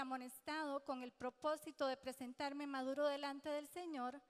amonestado 0.00 0.84
con 0.84 1.02
el 1.02 1.12
propósito 1.12 1.86
de 1.86 1.96
presentarme 1.96 2.66
maduro 2.66 3.06
delante 3.06 3.48
del 3.48 3.68
Señor, 3.68 4.20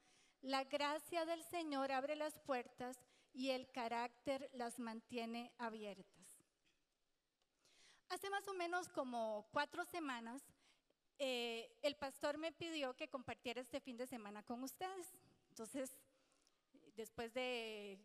la 0.43 0.65
gracia 0.65 1.25
del 1.25 1.43
Señor 1.45 1.93
abre 1.93 2.17
las 2.17 2.39
puertas 2.39 2.99
y 3.33 3.51
el 3.51 3.71
carácter 3.71 4.51
las 4.53 4.79
mantiene 4.79 5.53
abiertas. 5.59 6.45
Hace 8.09 8.29
más 8.31 8.47
o 8.49 8.55
menos 8.55 8.89
como 8.89 9.49
cuatro 9.53 9.85
semanas, 9.85 10.43
eh, 11.19 11.79
el 11.83 11.97
pastor 11.97 12.39
me 12.39 12.53
pidió 12.53 12.97
que 12.97 13.09
compartiera 13.09 13.61
este 13.61 13.81
fin 13.81 13.97
de 13.97 14.07
semana 14.07 14.43
con 14.43 14.63
ustedes. 14.63 15.15
Entonces, 15.51 15.97
después 16.97 17.33
de 17.35 18.01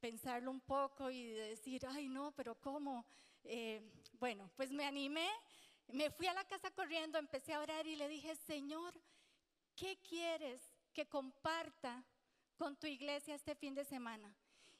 pensarlo 0.00 0.50
un 0.50 0.60
poco 0.60 1.10
y 1.10 1.28
de 1.28 1.48
decir, 1.50 1.86
ay 1.86 2.08
no, 2.08 2.32
pero 2.32 2.54
¿cómo? 2.60 3.06
Eh, 3.44 3.80
bueno, 4.18 4.50
pues 4.56 4.70
me 4.70 4.84
animé, 4.84 5.28
me 5.92 6.10
fui 6.10 6.26
a 6.26 6.34
la 6.34 6.44
casa 6.44 6.70
corriendo, 6.70 7.18
empecé 7.18 7.54
a 7.54 7.60
orar 7.60 7.86
y 7.86 7.96
le 7.96 8.08
dije, 8.08 8.34
Señor, 8.36 8.94
¿qué 9.74 9.98
quieres 10.08 10.60
que 10.92 11.06
comparta 11.06 12.04
con 12.56 12.76
tu 12.76 12.86
iglesia 12.86 13.34
este 13.34 13.54
fin 13.54 13.74
de 13.74 13.84
semana? 13.84 14.34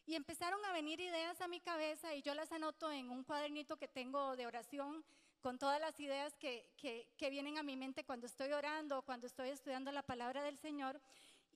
Y 0.07 0.15
empezaron 0.15 0.65
a 0.65 0.73
venir 0.73 1.01
ideas 1.01 1.41
a 1.41 1.49
mi 1.49 1.61
cabeza 1.61 2.15
y 2.15 2.23
yo 2.23 2.35
las 2.35 2.51
anoto 2.53 2.91
en 2.91 3.11
un 3.11 3.25
cuadernito 3.25 3.77
que 3.77 3.89
tengo 3.89 4.37
de 4.37 4.47
oración 4.47 5.05
con 5.41 5.59
todas 5.59 5.81
las 5.81 5.99
ideas 6.01 6.35
que, 6.37 6.69
que, 6.77 7.31
vienen 7.31 7.59
a 7.59 7.63
mi 7.63 7.77
mente 7.77 8.05
cuando 8.05 8.27
estoy 8.27 8.53
orando, 8.53 9.03
cuando 9.03 9.27
estoy 9.27 9.51
estudiando 9.51 9.93
la 9.93 10.03
palabra 10.03 10.43
del 10.43 10.59
Señor. 10.59 11.01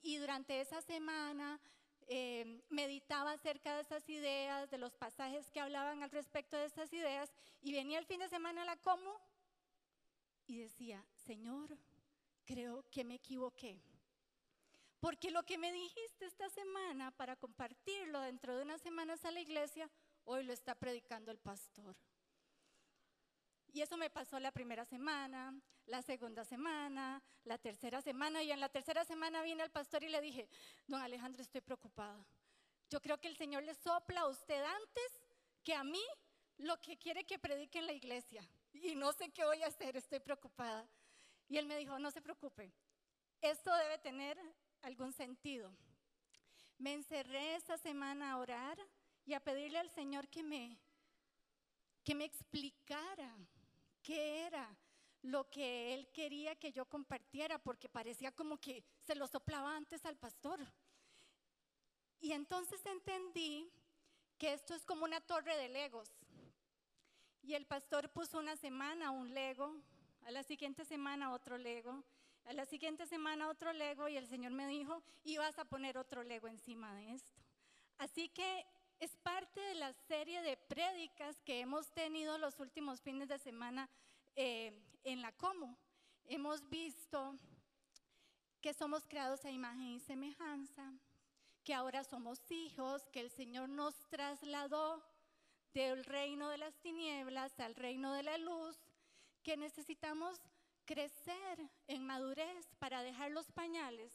Y 0.01 0.17
durante 0.17 0.61
esa 0.61 0.81
semana 0.81 1.59
eh, 2.07 2.61
meditaba 2.69 3.31
acerca 3.31 3.75
de 3.75 3.81
esas 3.81 4.07
ideas, 4.07 4.69
de 4.69 4.77
los 4.77 4.93
pasajes 4.93 5.49
que 5.51 5.59
hablaban 5.59 6.03
al 6.03 6.11
respecto 6.11 6.55
de 6.55 6.65
esas 6.65 6.93
ideas, 6.93 7.33
y 7.61 7.73
venía 7.73 7.99
el 7.99 8.05
fin 8.05 8.19
de 8.19 8.29
semana 8.29 8.61
a 8.61 8.65
la 8.65 8.77
como 8.77 9.19
y 10.47 10.59
decía, 10.59 11.03
Señor, 11.25 11.77
creo 12.45 12.83
que 12.91 13.03
me 13.03 13.15
equivoqué. 13.15 13.79
Porque 14.99 15.31
lo 15.31 15.43
que 15.43 15.57
me 15.57 15.71
dijiste 15.71 16.25
esta 16.25 16.49
semana 16.49 17.11
para 17.11 17.35
compartirlo 17.35 18.21
dentro 18.21 18.55
de 18.55 18.63
unas 18.63 18.81
semanas 18.81 19.25
a 19.25 19.31
la 19.31 19.41
iglesia, 19.41 19.89
hoy 20.23 20.43
lo 20.43 20.53
está 20.53 20.75
predicando 20.75 21.31
el 21.31 21.39
pastor. 21.39 21.95
Y 23.73 23.81
eso 23.81 23.97
me 23.97 24.09
pasó 24.09 24.39
la 24.39 24.51
primera 24.51 24.85
semana, 24.85 25.59
la 25.87 26.01
segunda 26.03 26.45
semana, 26.45 27.21
la 27.43 27.57
tercera 27.57 28.01
semana. 28.01 28.43
Y 28.43 28.51
en 28.51 28.59
la 28.59 28.69
tercera 28.69 29.03
semana 29.03 29.41
vine 29.41 29.63
al 29.63 29.71
pastor 29.71 30.03
y 30.03 30.09
le 30.09 30.21
dije, 30.21 30.47
don 30.87 31.01
Alejandro, 31.01 31.41
estoy 31.41 31.61
preocupada. 31.61 32.23
Yo 32.89 33.01
creo 33.01 33.19
que 33.19 33.27
el 33.27 33.35
Señor 33.35 33.63
le 33.63 33.73
sopla 33.73 34.21
a 34.21 34.27
usted 34.27 34.63
antes 34.63 35.21
que 35.63 35.73
a 35.73 35.83
mí 35.83 36.03
lo 36.59 36.79
que 36.79 36.97
quiere 36.97 37.23
que 37.25 37.39
predique 37.39 37.79
en 37.79 37.87
la 37.87 37.93
iglesia. 37.93 38.47
Y 38.73 38.95
no 38.95 39.13
sé 39.13 39.29
qué 39.31 39.45
voy 39.45 39.61
a 39.63 39.67
hacer, 39.67 39.95
estoy 39.95 40.19
preocupada. 40.19 40.87
Y 41.47 41.57
él 41.57 41.65
me 41.65 41.77
dijo, 41.77 41.97
no 41.99 42.11
se 42.11 42.21
preocupe, 42.21 42.71
esto 43.41 43.73
debe 43.75 43.97
tener 43.99 44.37
algún 44.81 45.13
sentido. 45.13 45.75
Me 46.77 46.93
encerré 46.93 47.55
esa 47.55 47.77
semana 47.77 48.31
a 48.31 48.37
orar 48.37 48.77
y 49.25 49.33
a 49.33 49.39
pedirle 49.39 49.79
al 49.79 49.89
Señor 49.91 50.27
que 50.27 50.43
me, 50.43 50.77
que 52.03 52.15
me 52.15 52.25
explicara 52.25 53.37
qué 54.01 54.45
era 54.45 54.75
lo 55.21 55.49
que 55.49 55.93
él 55.93 56.09
quería 56.11 56.55
que 56.55 56.71
yo 56.71 56.85
compartiera, 56.85 57.57
porque 57.57 57.87
parecía 57.87 58.31
como 58.31 58.57
que 58.57 58.83
se 59.05 59.15
lo 59.15 59.27
soplaba 59.27 59.75
antes 59.75 60.05
al 60.05 60.17
pastor. 60.17 60.59
Y 62.19 62.33
entonces 62.33 62.85
entendí 62.85 63.71
que 64.37 64.53
esto 64.53 64.75
es 64.75 64.85
como 64.85 65.05
una 65.05 65.21
torre 65.21 65.55
de 65.57 65.69
legos. 65.69 66.09
Y 67.43 67.55
el 67.55 67.65
pastor 67.65 68.09
puso 68.09 68.39
una 68.39 68.55
semana 68.55 69.11
un 69.11 69.33
lego, 69.33 69.75
a 70.21 70.31
la 70.31 70.43
siguiente 70.43 70.85
semana 70.85 71.33
otro 71.33 71.57
lego, 71.57 72.01
a 72.45 72.53
la 72.53 72.65
siguiente 72.65 73.05
semana 73.05 73.49
otro 73.49 73.73
lego 73.73 74.07
y 74.07 74.15
el 74.15 74.27
Señor 74.27 74.53
me 74.53 74.65
dijo, 74.67 75.03
y 75.25 75.37
vas 75.37 75.59
a 75.59 75.65
poner 75.65 75.97
otro 75.97 76.23
lego 76.23 76.47
encima 76.47 76.95
de 76.95 77.13
esto. 77.15 77.41
Así 77.97 78.29
que 78.29 78.65
es 78.99 79.17
parte 79.17 79.59
de 79.59 79.75
la 79.75 79.91
serie 79.91 80.41
de 80.41 80.55
prédicas 80.55 81.41
que 81.41 81.59
hemos 81.59 81.91
tenido 81.91 82.37
los 82.37 82.61
últimos 82.61 83.01
fines 83.01 83.27
de 83.27 83.37
semana 83.37 83.89
eh, 84.37 84.81
en 85.03 85.21
la 85.21 85.33
Como. 85.33 85.77
Hemos 86.25 86.69
visto 86.69 87.37
que 88.61 88.73
somos 88.73 89.05
creados 89.05 89.43
a 89.43 89.51
imagen 89.51 89.89
y 89.89 89.99
semejanza, 89.99 90.93
que 91.65 91.73
ahora 91.73 92.05
somos 92.05 92.49
hijos, 92.49 93.09
que 93.09 93.19
el 93.19 93.29
Señor 93.29 93.67
nos 93.67 93.93
trasladó 94.07 95.03
del 95.73 96.05
reino 96.05 96.49
de 96.49 96.57
las 96.57 96.75
tinieblas 96.79 97.59
al 97.59 97.75
reino 97.75 98.13
de 98.13 98.23
la 98.23 98.37
luz, 98.37 98.77
que 99.43 99.57
necesitamos 99.57 100.39
crecer 100.85 101.69
en 101.87 102.05
madurez 102.05 102.67
para 102.79 103.01
dejar 103.03 103.31
los 103.31 103.51
pañales 103.51 104.11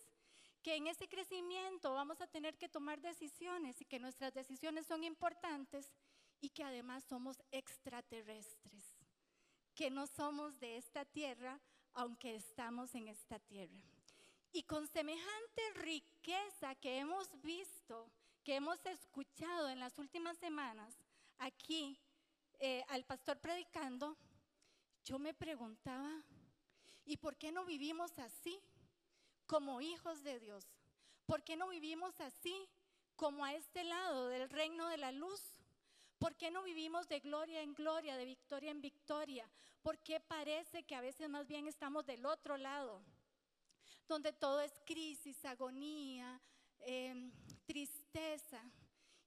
que 0.62 0.76
en 0.76 0.86
ese 0.86 1.08
crecimiento 1.08 1.94
vamos 1.94 2.20
a 2.20 2.26
tener 2.26 2.56
que 2.58 2.68
tomar 2.68 3.00
decisiones 3.00 3.80
y 3.80 3.84
que 3.84 3.98
nuestras 3.98 4.34
decisiones 4.34 4.86
son 4.86 5.04
importantes 5.04 5.90
y 6.40 6.50
que 6.50 6.64
además 6.64 7.04
somos 7.04 7.42
extraterrestres, 7.52 8.84
que 9.74 9.90
no 9.90 10.06
somos 10.06 10.58
de 10.58 10.76
esta 10.76 11.04
tierra, 11.04 11.60
aunque 11.94 12.34
estamos 12.34 12.94
en 12.94 13.08
esta 13.08 13.38
tierra. 13.38 13.80
Y 14.52 14.62
con 14.64 14.86
semejante 14.88 15.62
riqueza 15.74 16.74
que 16.76 16.98
hemos 16.98 17.40
visto, 17.42 18.10
que 18.44 18.56
hemos 18.56 18.84
escuchado 18.86 19.68
en 19.68 19.80
las 19.80 19.98
últimas 19.98 20.38
semanas 20.38 20.94
aquí 21.38 21.98
eh, 22.58 22.84
al 22.88 23.04
pastor 23.04 23.38
predicando, 23.40 24.16
yo 25.04 25.18
me 25.18 25.34
preguntaba, 25.34 26.22
¿y 27.04 27.16
por 27.16 27.36
qué 27.36 27.52
no 27.52 27.64
vivimos 27.64 28.18
así? 28.18 28.60
como 29.48 29.80
hijos 29.80 30.22
de 30.22 30.38
Dios? 30.38 30.64
¿Por 31.26 31.42
qué 31.42 31.56
no 31.56 31.68
vivimos 31.68 32.20
así 32.20 32.68
como 33.16 33.44
a 33.44 33.54
este 33.54 33.82
lado 33.82 34.28
del 34.28 34.48
reino 34.48 34.86
de 34.88 34.98
la 34.98 35.10
luz? 35.10 35.42
¿Por 36.18 36.36
qué 36.36 36.50
no 36.50 36.62
vivimos 36.62 37.08
de 37.08 37.20
gloria 37.20 37.62
en 37.62 37.74
gloria, 37.74 38.16
de 38.16 38.24
victoria 38.24 38.70
en 38.70 38.80
victoria? 38.80 39.50
¿Por 39.82 39.98
qué 39.98 40.20
parece 40.20 40.84
que 40.84 40.94
a 40.94 41.00
veces 41.00 41.28
más 41.28 41.48
bien 41.48 41.66
estamos 41.66 42.04
del 42.04 42.26
otro 42.26 42.56
lado, 42.56 43.02
donde 44.06 44.32
todo 44.32 44.60
es 44.60 44.72
crisis, 44.84 45.42
agonía, 45.44 46.40
em, 46.80 47.32
tristeza? 47.66 48.62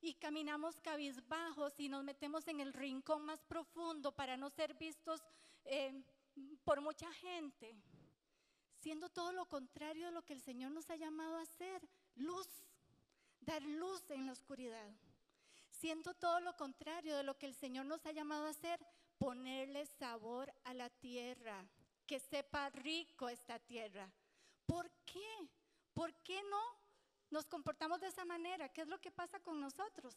Y 0.01 0.16
caminamos 0.16 0.79
cabizbajos 0.81 1.79
y 1.79 1.88
nos 1.88 2.03
metemos 2.03 2.47
en 2.47 2.59
el 2.59 2.73
rincón 2.73 3.23
más 3.23 3.44
profundo 3.44 4.12
para 4.12 4.35
no 4.35 4.50
ser 4.50 4.73
vistos 4.73 5.22
em, 5.63 6.03
por 6.63 6.81
mucha 6.81 7.12
gente 7.13 7.75
siendo 8.81 9.09
todo 9.09 9.31
lo 9.31 9.45
contrario 9.45 10.07
de 10.07 10.11
lo 10.11 10.25
que 10.25 10.34
el 10.34 10.41
Señor 10.41 10.72
nos 10.72 10.90
ha 10.90 10.95
llamado 10.95 11.38
a 11.38 11.44
hacer, 11.44 11.88
luz, 12.16 12.47
dar 13.40 13.61
luz 13.61 14.09
en 14.09 14.25
la 14.25 14.31
oscuridad. 14.31 14.91
Siendo 15.69 16.13
todo 16.16 16.40
lo 16.40 16.56
contrario 16.57 17.16
de 17.16 17.23
lo 17.23 17.38
que 17.38 17.45
el 17.45 17.56
Señor 17.56 17.85
nos 17.85 18.06
ha 18.06 18.11
llamado 18.11 18.47
a 18.47 18.51
hacer, 18.51 18.79
ponerle 19.17 19.85
sabor 19.85 20.51
a 20.63 20.73
la 20.73 20.90
tierra, 20.90 21.63
que 22.07 22.19
sepa 22.19 22.69
rico 22.69 23.29
esta 23.29 23.59
tierra. 23.59 24.11
¿Por 24.66 24.90
qué? 25.06 25.50
¿Por 25.94 26.13
qué 26.23 26.41
no 26.50 26.80
nos 27.31 27.47
comportamos 27.47 27.99
de 28.01 28.07
esa 28.07 28.25
manera? 28.25 28.69
¿Qué 28.69 28.81
es 28.81 28.87
lo 28.87 28.99
que 28.99 29.11
pasa 29.11 29.39
con 29.39 29.59
nosotros? 29.59 30.15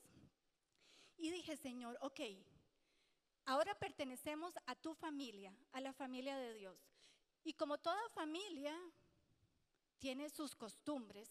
Y 1.16 1.30
dije, 1.30 1.56
Señor, 1.56 1.96
ok, 2.00 2.20
ahora 3.46 3.74
pertenecemos 3.78 4.54
a 4.66 4.74
tu 4.74 4.94
familia, 4.94 5.56
a 5.72 5.80
la 5.80 5.92
familia 5.92 6.36
de 6.36 6.54
Dios. 6.54 6.76
Y 7.44 7.54
como 7.54 7.78
toda 7.78 8.08
familia 8.10 8.76
tiene 9.98 10.28
sus 10.28 10.54
costumbres, 10.56 11.30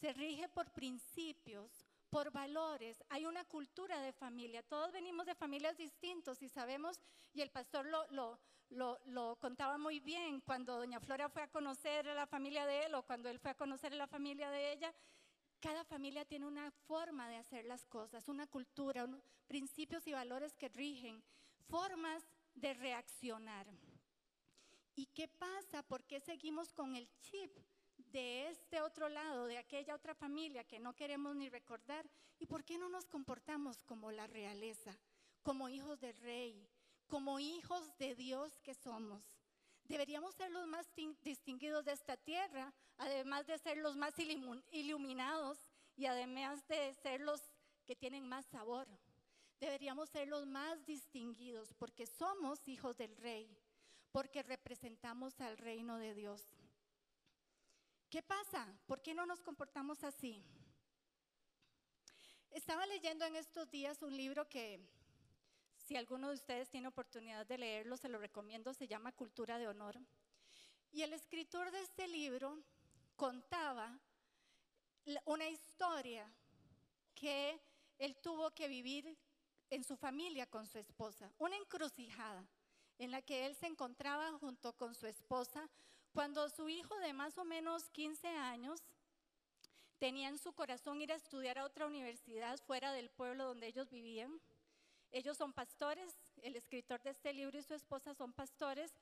se 0.00 0.12
rige 0.12 0.48
por 0.48 0.72
principios, 0.72 1.85
por 2.16 2.32
valores. 2.32 3.04
Hay 3.10 3.26
una 3.26 3.44
cultura 3.44 4.00
de 4.00 4.10
familia. 4.10 4.62
Todos 4.62 4.90
venimos 4.90 5.26
de 5.26 5.34
familias 5.34 5.76
distintas 5.76 6.40
y 6.40 6.48
sabemos, 6.48 6.98
y 7.34 7.42
el 7.42 7.50
pastor 7.50 7.84
lo, 7.84 8.38
lo, 8.70 9.36
contaba 9.36 9.76
muy 9.76 10.00
bien 10.00 10.40
cuando 10.40 10.78
doña 10.78 10.98
Flora 10.98 11.28
fue 11.28 11.42
a 11.42 11.50
conocer 11.50 12.08
a 12.08 12.14
la 12.14 12.26
familia 12.26 12.64
de 12.64 12.86
él 12.86 12.94
o 12.94 13.02
cuando 13.02 13.28
él 13.28 13.38
fue 13.38 13.50
a 13.50 13.54
conocer 13.54 13.92
a 13.92 13.96
la 13.96 14.06
familia 14.06 14.50
de 14.50 14.72
ella. 14.72 14.94
Cada 15.60 15.84
familia 15.84 16.24
tiene 16.24 16.46
una 16.46 16.70
forma 16.86 17.28
de 17.28 17.36
hacer 17.36 17.66
las 17.66 17.84
cosas, 17.84 18.30
una 18.30 18.46
cultura, 18.46 19.06
principios 19.46 20.06
y 20.06 20.14
valores 20.14 20.56
que 20.56 20.70
rigen, 20.70 21.22
formas 21.68 22.24
de 22.54 22.72
reaccionar. 22.72 23.66
¿Y 24.94 25.04
qué 25.04 25.28
pasa? 25.28 25.82
¿Por 25.82 26.02
qué 26.04 26.20
seguimos 26.20 26.72
con 26.72 26.96
el 26.96 27.10
chip 27.20 27.54
de 28.16 28.48
este 28.48 28.80
otro 28.80 29.10
lado, 29.10 29.44
de 29.44 29.58
aquella 29.58 29.94
otra 29.94 30.14
familia 30.14 30.64
que 30.64 30.78
no 30.78 30.94
queremos 30.94 31.36
ni 31.36 31.50
recordar? 31.50 32.08
¿Y 32.38 32.46
por 32.46 32.64
qué 32.64 32.78
no 32.78 32.88
nos 32.88 33.04
comportamos 33.04 33.82
como 33.84 34.10
la 34.10 34.26
realeza, 34.26 34.98
como 35.42 35.68
hijos 35.68 36.00
del 36.00 36.16
rey, 36.16 36.66
como 37.08 37.38
hijos 37.38 37.94
de 37.98 38.14
Dios 38.14 38.58
que 38.60 38.72
somos? 38.72 39.22
Deberíamos 39.84 40.34
ser 40.34 40.50
los 40.50 40.66
más 40.66 40.88
distinguidos 41.22 41.84
de 41.84 41.92
esta 41.92 42.16
tierra, 42.16 42.72
además 42.96 43.46
de 43.46 43.58
ser 43.58 43.76
los 43.76 43.96
más 43.96 44.14
iluminados 44.70 45.58
y 45.94 46.06
además 46.06 46.66
de 46.68 46.94
ser 46.94 47.20
los 47.20 47.42
que 47.84 47.96
tienen 47.96 48.26
más 48.26 48.46
sabor. 48.46 48.88
Deberíamos 49.60 50.08
ser 50.08 50.26
los 50.28 50.46
más 50.46 50.86
distinguidos 50.86 51.74
porque 51.74 52.06
somos 52.06 52.66
hijos 52.66 52.96
del 52.96 53.14
rey 53.16 53.54
porque 54.10 54.42
representamos 54.42 55.38
al 55.42 55.58
reino 55.58 55.98
de 55.98 56.14
Dios. 56.14 56.40
¿Qué 58.16 58.22
pasa? 58.22 58.66
¿Por 58.86 59.02
qué 59.02 59.12
no 59.12 59.26
nos 59.26 59.42
comportamos 59.42 60.02
así? 60.02 60.42
Estaba 62.50 62.86
leyendo 62.86 63.26
en 63.26 63.36
estos 63.36 63.70
días 63.70 64.00
un 64.00 64.16
libro 64.16 64.48
que, 64.48 64.80
si 65.76 65.96
alguno 65.96 66.30
de 66.30 66.36
ustedes 66.36 66.70
tiene 66.70 66.88
oportunidad 66.88 67.44
de 67.44 67.58
leerlo, 67.58 67.98
se 67.98 68.08
lo 68.08 68.18
recomiendo, 68.18 68.72
se 68.72 68.88
llama 68.88 69.12
Cultura 69.12 69.58
de 69.58 69.68
Honor. 69.68 70.00
Y 70.92 71.02
el 71.02 71.12
escritor 71.12 71.70
de 71.70 71.82
este 71.82 72.08
libro 72.08 72.58
contaba 73.16 74.00
una 75.26 75.50
historia 75.50 76.26
que 77.14 77.60
él 77.98 78.16
tuvo 78.22 78.50
que 78.52 78.66
vivir 78.66 79.14
en 79.68 79.84
su 79.84 79.94
familia 79.94 80.46
con 80.46 80.66
su 80.66 80.78
esposa, 80.78 81.30
una 81.36 81.56
encrucijada 81.56 82.48
en 82.98 83.10
la 83.10 83.20
que 83.20 83.44
él 83.44 83.54
se 83.56 83.66
encontraba 83.66 84.32
junto 84.38 84.72
con 84.72 84.94
su 84.94 85.06
esposa 85.06 85.68
cuando 86.16 86.48
su 86.48 86.70
hijo 86.70 86.98
de 87.00 87.12
más 87.12 87.36
o 87.36 87.44
menos 87.44 87.90
15 87.90 88.26
años 88.26 88.82
tenía 89.98 90.30
en 90.30 90.38
su 90.38 90.50
corazón 90.54 91.02
ir 91.02 91.12
a 91.12 91.16
estudiar 91.16 91.58
a 91.58 91.66
otra 91.66 91.84
universidad 91.84 92.58
fuera 92.66 92.90
del 92.94 93.10
pueblo 93.10 93.44
donde 93.44 93.66
ellos 93.66 93.90
vivían. 93.90 94.40
Ellos 95.12 95.36
son 95.36 95.52
pastores, 95.52 96.16
el 96.40 96.56
escritor 96.56 97.02
de 97.02 97.10
este 97.10 97.34
libro 97.34 97.58
y 97.58 97.62
su 97.62 97.74
esposa 97.74 98.14
son 98.14 98.32
pastores, 98.32 98.94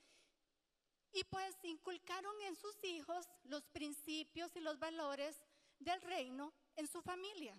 y 1.13 1.23
pues 1.23 1.55
inculcaron 1.63 2.35
en 2.49 2.57
sus 2.57 2.83
hijos 2.83 3.29
los 3.45 3.63
principios 3.69 4.57
y 4.57 4.61
los 4.61 4.81
valores 4.81 5.41
del 5.79 6.03
reino 6.03 6.53
en 6.75 6.89
su 6.89 7.01
familia. 7.01 7.57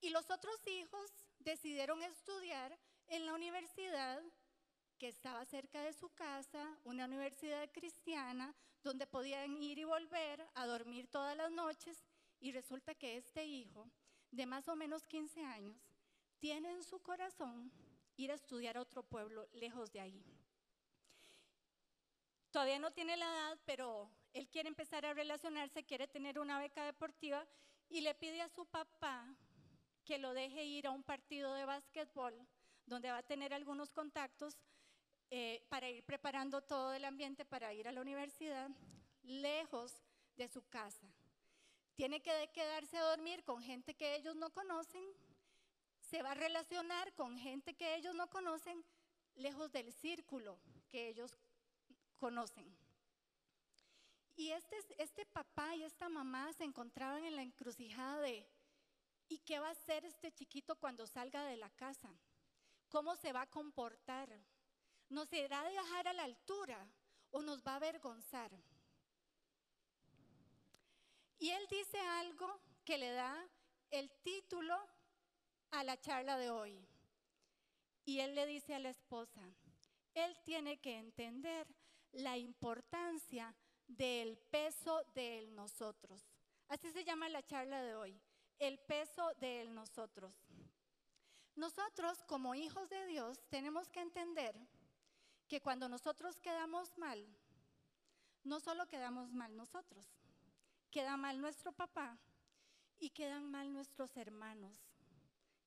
Y 0.00 0.08
los 0.08 0.30
otros 0.30 0.66
hijos 0.66 1.10
decidieron 1.40 2.02
estudiar 2.02 2.78
en 3.08 3.26
la 3.26 3.34
universidad 3.34 4.22
que 4.98 5.08
estaba 5.08 5.44
cerca 5.44 5.82
de 5.82 5.92
su 5.92 6.08
casa, 6.10 6.76
una 6.84 7.04
universidad 7.04 7.70
cristiana, 7.72 8.54
donde 8.82 9.06
podían 9.06 9.56
ir 9.62 9.78
y 9.78 9.84
volver 9.84 10.44
a 10.54 10.66
dormir 10.66 11.08
todas 11.08 11.36
las 11.36 11.50
noches. 11.50 12.04
Y 12.40 12.52
resulta 12.52 12.94
que 12.94 13.16
este 13.16 13.44
hijo, 13.44 13.88
de 14.30 14.46
más 14.46 14.68
o 14.68 14.76
menos 14.76 15.06
15 15.06 15.42
años, 15.44 15.76
tiene 16.38 16.70
en 16.72 16.82
su 16.82 17.00
corazón 17.00 17.72
ir 18.16 18.32
a 18.32 18.34
estudiar 18.34 18.76
a 18.76 18.82
otro 18.82 19.02
pueblo 19.02 19.48
lejos 19.52 19.92
de 19.92 20.00
ahí. 20.00 20.24
Todavía 22.50 22.78
no 22.78 22.90
tiene 22.92 23.16
la 23.16 23.26
edad, 23.26 23.58
pero 23.64 24.10
él 24.32 24.48
quiere 24.48 24.68
empezar 24.68 25.06
a 25.06 25.14
relacionarse, 25.14 25.84
quiere 25.84 26.08
tener 26.08 26.38
una 26.38 26.58
beca 26.58 26.84
deportiva 26.84 27.46
y 27.88 28.00
le 28.00 28.14
pide 28.14 28.40
a 28.42 28.48
su 28.48 28.66
papá 28.66 29.34
que 30.04 30.18
lo 30.18 30.32
deje 30.32 30.64
ir 30.64 30.86
a 30.86 30.90
un 30.90 31.02
partido 31.02 31.54
de 31.54 31.64
básquetbol 31.66 32.34
donde 32.86 33.10
va 33.10 33.18
a 33.18 33.22
tener 33.22 33.52
algunos 33.52 33.90
contactos 33.92 34.56
eh, 35.30 35.62
para 35.68 35.90
ir 35.90 36.04
preparando 36.04 36.62
todo 36.62 36.92
el 36.94 37.04
ambiente 37.04 37.44
para 37.44 37.74
ir 37.74 37.86
a 37.86 37.92
la 37.92 38.00
universidad, 38.00 38.70
lejos 39.22 39.92
de 40.36 40.48
su 40.48 40.62
casa. 40.68 41.06
Tiene 41.94 42.22
que 42.22 42.50
quedarse 42.54 42.96
a 42.96 43.10
dormir 43.10 43.44
con 43.44 43.60
gente 43.60 43.94
que 43.94 44.14
ellos 44.16 44.36
no 44.36 44.50
conocen, 44.50 45.04
se 46.00 46.22
va 46.22 46.30
a 46.30 46.34
relacionar 46.34 47.12
con 47.14 47.36
gente 47.38 47.74
que 47.74 47.96
ellos 47.96 48.14
no 48.14 48.30
conocen, 48.30 48.82
lejos 49.34 49.70
del 49.70 49.92
círculo 49.92 50.58
que 50.88 51.08
ellos 51.08 51.36
conocen. 52.16 52.74
Y 54.36 54.52
este, 54.52 54.76
este 54.98 55.26
papá 55.26 55.74
y 55.74 55.82
esta 55.82 56.08
mamá 56.08 56.52
se 56.52 56.64
encontraban 56.64 57.24
en 57.24 57.36
la 57.36 57.42
encrucijada 57.42 58.20
de, 58.20 58.48
¿y 59.28 59.38
qué 59.38 59.58
va 59.58 59.68
a 59.68 59.72
hacer 59.72 60.04
este 60.04 60.32
chiquito 60.32 60.76
cuando 60.76 61.06
salga 61.06 61.44
de 61.44 61.56
la 61.56 61.70
casa? 61.70 62.08
¿Cómo 62.88 63.16
se 63.16 63.32
va 63.32 63.42
a 63.42 63.50
comportar? 63.50 64.28
¿Nos 65.10 65.32
irá 65.32 65.60
a 65.60 65.68
dejar 65.68 66.08
a 66.08 66.12
la 66.12 66.24
altura 66.24 66.86
o 67.30 67.42
nos 67.42 67.62
va 67.62 67.72
a 67.72 67.76
avergonzar? 67.76 68.50
Y 71.38 71.50
él 71.50 71.66
dice 71.70 71.98
algo 72.00 72.60
que 72.84 72.98
le 72.98 73.12
da 73.12 73.48
el 73.90 74.10
título 74.22 74.74
a 75.70 75.84
la 75.84 76.00
charla 76.00 76.36
de 76.36 76.50
hoy. 76.50 76.84
Y 78.04 78.20
él 78.20 78.34
le 78.34 78.46
dice 78.46 78.74
a 78.74 78.78
la 78.78 78.90
esposa, 78.90 79.42
él 80.14 80.36
tiene 80.44 80.78
que 80.80 80.96
entender 80.96 81.66
la 82.12 82.36
importancia 82.36 83.54
del 83.86 84.36
peso 84.36 85.02
de 85.14 85.46
nosotros. 85.52 86.22
Así 86.68 86.90
se 86.90 87.04
llama 87.04 87.28
la 87.28 87.44
charla 87.44 87.82
de 87.82 87.94
hoy, 87.94 88.20
el 88.58 88.78
peso 88.80 89.32
de 89.40 89.66
nosotros. 89.68 90.34
Nosotros 91.54 92.22
como 92.24 92.54
hijos 92.54 92.88
de 92.88 93.06
Dios 93.06 93.40
tenemos 93.48 93.88
que 93.88 94.00
entender 94.00 94.54
que 95.48 95.60
cuando 95.60 95.88
nosotros 95.88 96.38
quedamos 96.40 96.96
mal, 96.98 97.26
no 98.44 98.60
solo 98.60 98.86
quedamos 98.86 99.32
mal 99.32 99.56
nosotros, 99.56 100.06
queda 100.90 101.16
mal 101.16 101.40
nuestro 101.40 101.72
papá 101.72 102.18
y 102.98 103.10
quedan 103.10 103.50
mal 103.50 103.72
nuestros 103.72 104.16
hermanos, 104.16 104.76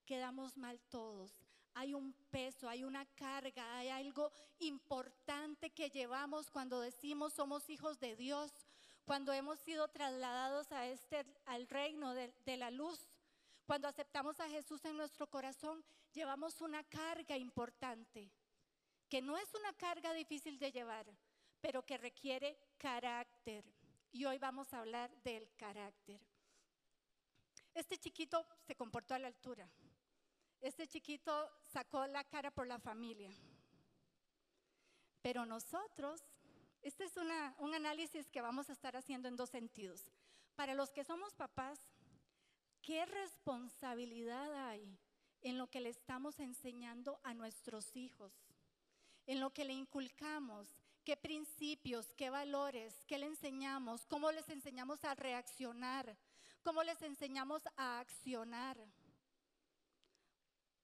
quedamos 0.05 0.55
mal 0.55 0.79
todos. 0.89 1.33
Hay 1.73 1.93
un 1.93 2.13
peso, 2.29 2.69
hay 2.69 2.83
una 2.83 3.05
carga, 3.15 3.77
hay 3.77 3.89
algo 3.89 4.31
importante 4.59 5.69
que 5.69 5.89
llevamos 5.89 6.51
cuando 6.51 6.79
decimos 6.79 7.33
somos 7.33 7.69
hijos 7.69 7.99
de 7.99 8.15
Dios, 8.15 8.51
cuando 9.05 9.33
hemos 9.33 9.59
sido 9.59 9.87
trasladados 9.87 10.71
a 10.71 10.85
este, 10.85 11.25
al 11.45 11.67
reino 11.67 12.13
de, 12.13 12.33
de 12.45 12.57
la 12.57 12.71
luz. 12.71 13.07
Cuando 13.65 13.87
aceptamos 13.87 14.39
a 14.41 14.49
Jesús 14.49 14.83
en 14.85 14.97
nuestro 14.97 15.27
corazón, 15.27 15.83
llevamos 16.13 16.61
una 16.61 16.83
carga 16.83 17.37
importante 17.37 18.29
que 19.11 19.21
no 19.21 19.37
es 19.37 19.53
una 19.55 19.73
carga 19.73 20.13
difícil 20.13 20.57
de 20.57 20.71
llevar, 20.71 21.05
pero 21.59 21.85
que 21.85 21.97
requiere 21.97 22.57
carácter. 22.77 23.65
Y 24.09 24.23
hoy 24.23 24.37
vamos 24.37 24.73
a 24.73 24.79
hablar 24.79 25.11
del 25.21 25.53
carácter. 25.57 26.21
Este 27.73 27.97
chiquito 27.97 28.47
se 28.65 28.73
comportó 28.73 29.13
a 29.13 29.19
la 29.19 29.27
altura. 29.27 29.69
Este 30.61 30.87
chiquito 30.87 31.51
sacó 31.73 32.07
la 32.07 32.23
cara 32.23 32.51
por 32.51 32.67
la 32.67 32.79
familia. 32.79 33.29
Pero 35.21 35.45
nosotros, 35.45 36.21
este 36.81 37.03
es 37.03 37.17
un 37.17 37.73
análisis 37.73 38.29
que 38.29 38.39
vamos 38.39 38.69
a 38.69 38.73
estar 38.73 38.95
haciendo 38.95 39.27
en 39.27 39.35
dos 39.35 39.49
sentidos. 39.49 40.09
Para 40.55 40.73
los 40.73 40.89
que 40.89 41.03
somos 41.03 41.33
papás, 41.33 41.81
¿qué 42.81 43.05
responsabilidad 43.05 44.69
hay 44.69 44.97
en 45.41 45.57
lo 45.57 45.69
que 45.69 45.81
le 45.81 45.89
estamos 45.89 46.39
enseñando 46.39 47.19
a 47.23 47.33
nuestros 47.33 47.93
hijos? 47.97 48.50
En 49.31 49.39
lo 49.39 49.53
que 49.53 49.63
le 49.63 49.71
inculcamos, 49.71 50.67
qué 51.05 51.15
principios, 51.15 52.13
qué 52.17 52.29
valores, 52.29 52.93
qué 53.07 53.17
le 53.17 53.27
enseñamos, 53.27 54.05
cómo 54.07 54.29
les 54.29 54.49
enseñamos 54.49 55.05
a 55.05 55.15
reaccionar, 55.15 56.17
cómo 56.63 56.83
les 56.83 57.01
enseñamos 57.01 57.61
a 57.77 58.01
accionar. 58.01 58.77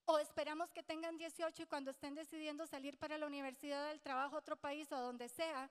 O 0.06 0.18
esperamos 0.18 0.72
que 0.72 0.82
tengan 0.82 1.18
18 1.18 1.62
y 1.62 1.66
cuando 1.66 1.92
estén 1.92 2.16
decidiendo 2.16 2.66
salir 2.66 2.98
para 2.98 3.18
la 3.18 3.28
universidad, 3.28 3.90
del 3.90 4.00
trabajo, 4.00 4.38
otro 4.38 4.56
país 4.56 4.90
o 4.94 4.98
donde 4.98 5.28
sea, 5.28 5.70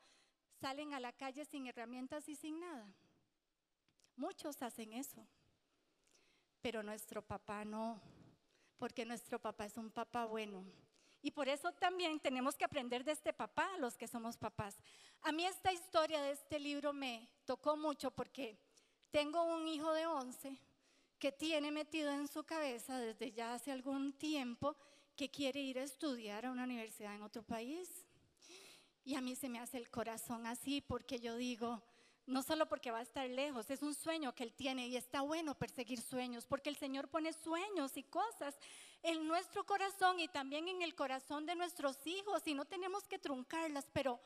salen 0.61 0.92
a 0.92 1.00
la 1.00 1.12
calle 1.12 1.47
sin 1.47 1.68
herramientas 1.68 2.28
y 2.28 2.37
sin 2.37 2.61
nada. 2.61 2.92
Muchos 4.16 4.61
hacen 4.61 4.92
eso, 4.92 5.26
pero 6.61 6.83
nuestro 6.83 7.23
papá 7.23 7.64
no, 7.64 7.99
porque 8.76 9.06
nuestro 9.06 9.40
papá 9.40 9.64
es 9.64 9.78
un 9.78 9.90
papá 9.90 10.26
bueno 10.26 10.62
y 11.26 11.33
por 11.33 11.49
eso 11.49 11.73
también 11.73 12.21
tenemos 12.21 12.54
que 12.54 12.64
aprender 12.64 13.02
de 13.02 13.11
este 13.11 13.33
papá, 13.33 13.68
los 13.80 13.97
que 13.97 14.06
somos 14.06 14.37
papás. 14.37 14.76
A 15.23 15.33
mí 15.33 15.45
esta 15.45 15.73
historia 15.73 16.23
de 16.23 16.30
este 16.30 16.61
libro 16.61 16.92
me 16.92 17.28
tocó 17.45 17.76
mucho 17.76 18.12
porque 18.12 18.56
tengo 19.11 19.42
un 19.42 19.66
hijo 19.66 19.92
de 19.92 20.06
11 20.06 20.56
que 21.18 21.33
tiene 21.33 21.73
metido 21.73 22.12
en 22.12 22.28
su 22.28 22.45
cabeza 22.45 23.00
desde 23.00 23.33
ya 23.33 23.54
hace 23.54 23.73
algún 23.73 24.12
tiempo 24.12 24.76
que 25.16 25.28
quiere 25.28 25.59
ir 25.59 25.80
a 25.80 25.83
estudiar 25.83 26.47
a 26.47 26.52
una 26.52 26.62
universidad 26.62 27.16
en 27.16 27.23
otro 27.23 27.42
país. 27.42 28.06
Y 29.02 29.16
a 29.16 29.21
mí 29.21 29.35
se 29.35 29.49
me 29.49 29.59
hace 29.59 29.78
el 29.78 29.90
corazón 29.90 30.47
así 30.47 30.80
porque 30.80 31.18
yo 31.18 31.35
digo, 31.35 31.83
no 32.26 32.42
solo 32.42 32.66
porque 32.66 32.90
va 32.90 32.99
a 32.99 33.02
estar 33.02 33.28
lejos, 33.30 33.71
es 33.71 33.83
un 33.83 33.95
sueño 33.95 34.35
que 34.35 34.42
él 34.42 34.52
tiene 34.52 34.88
y 34.88 34.97
está 34.97 35.21
bueno 35.21 35.54
perseguir 35.54 36.00
sueños, 36.00 36.45
porque 36.45 36.68
el 36.68 36.76
Señor 36.76 37.09
pone 37.09 37.33
sueños 37.33 37.97
y 37.97 38.02
cosas 38.02 38.59
en 39.02 39.26
nuestro 39.28 39.64
corazón 39.64 40.18
y 40.18 40.28
también 40.28 40.66
en 40.68 40.83
el 40.83 40.95
corazón 40.95 41.47
de 41.47 41.54
nuestros 41.54 42.04
hijos 42.06 42.42
y 42.47 42.54
no 42.54 42.64
tenemos 42.64 43.04
que 43.04 43.18
truncarlas, 43.18 43.87
pero 43.92 44.21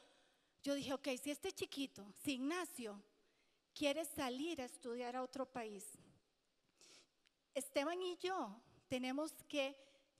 yo 0.62 0.74
dije, 0.74 0.94
ok, 0.94 1.08
si 1.22 1.30
este 1.30 1.52
chiquito, 1.52 2.06
si 2.22 2.34
Ignacio 2.34 3.02
quiere 3.74 4.04
salir 4.04 4.60
a 4.62 4.64
estudiar 4.64 5.16
a 5.16 5.22
otro 5.22 5.44
país, 5.44 5.84
Esteban 7.54 8.00
y 8.00 8.16
yo 8.16 8.56
tenemos 8.88 9.32
que 9.48 9.76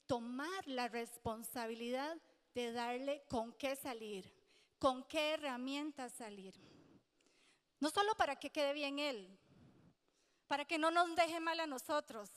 tomar 0.07 0.67
la 0.67 0.89
responsabilidad 0.89 2.21
de 2.55 2.73
darle 2.73 3.23
con 3.29 3.53
qué 3.55 3.77
salir, 3.77 4.31
con 4.79 5.05
qué 5.05 5.31
herramientas 5.35 6.13
salir. 6.13 6.70
No 7.81 7.91
solo 7.91 8.15
para 8.15 8.37
que 8.37 8.51
quede 8.51 8.73
bien 8.73 8.99
él, 8.99 9.39
para 10.47 10.65
que 10.65 10.79
no 10.79 10.91
nos 10.91 11.15
deje 11.17 11.41
mal 11.41 11.59
a 11.61 11.67
nosotros, 11.67 12.31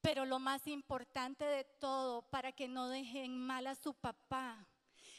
pero 0.00 0.24
lo 0.24 0.38
más 0.38 0.66
importante 0.66 1.44
de 1.44 1.64
todo, 1.64 2.22
para 2.30 2.52
que 2.52 2.68
no 2.68 2.88
dejen 2.88 3.38
mal 3.38 3.66
a 3.66 3.74
su 3.74 3.94
papá. 3.94 4.66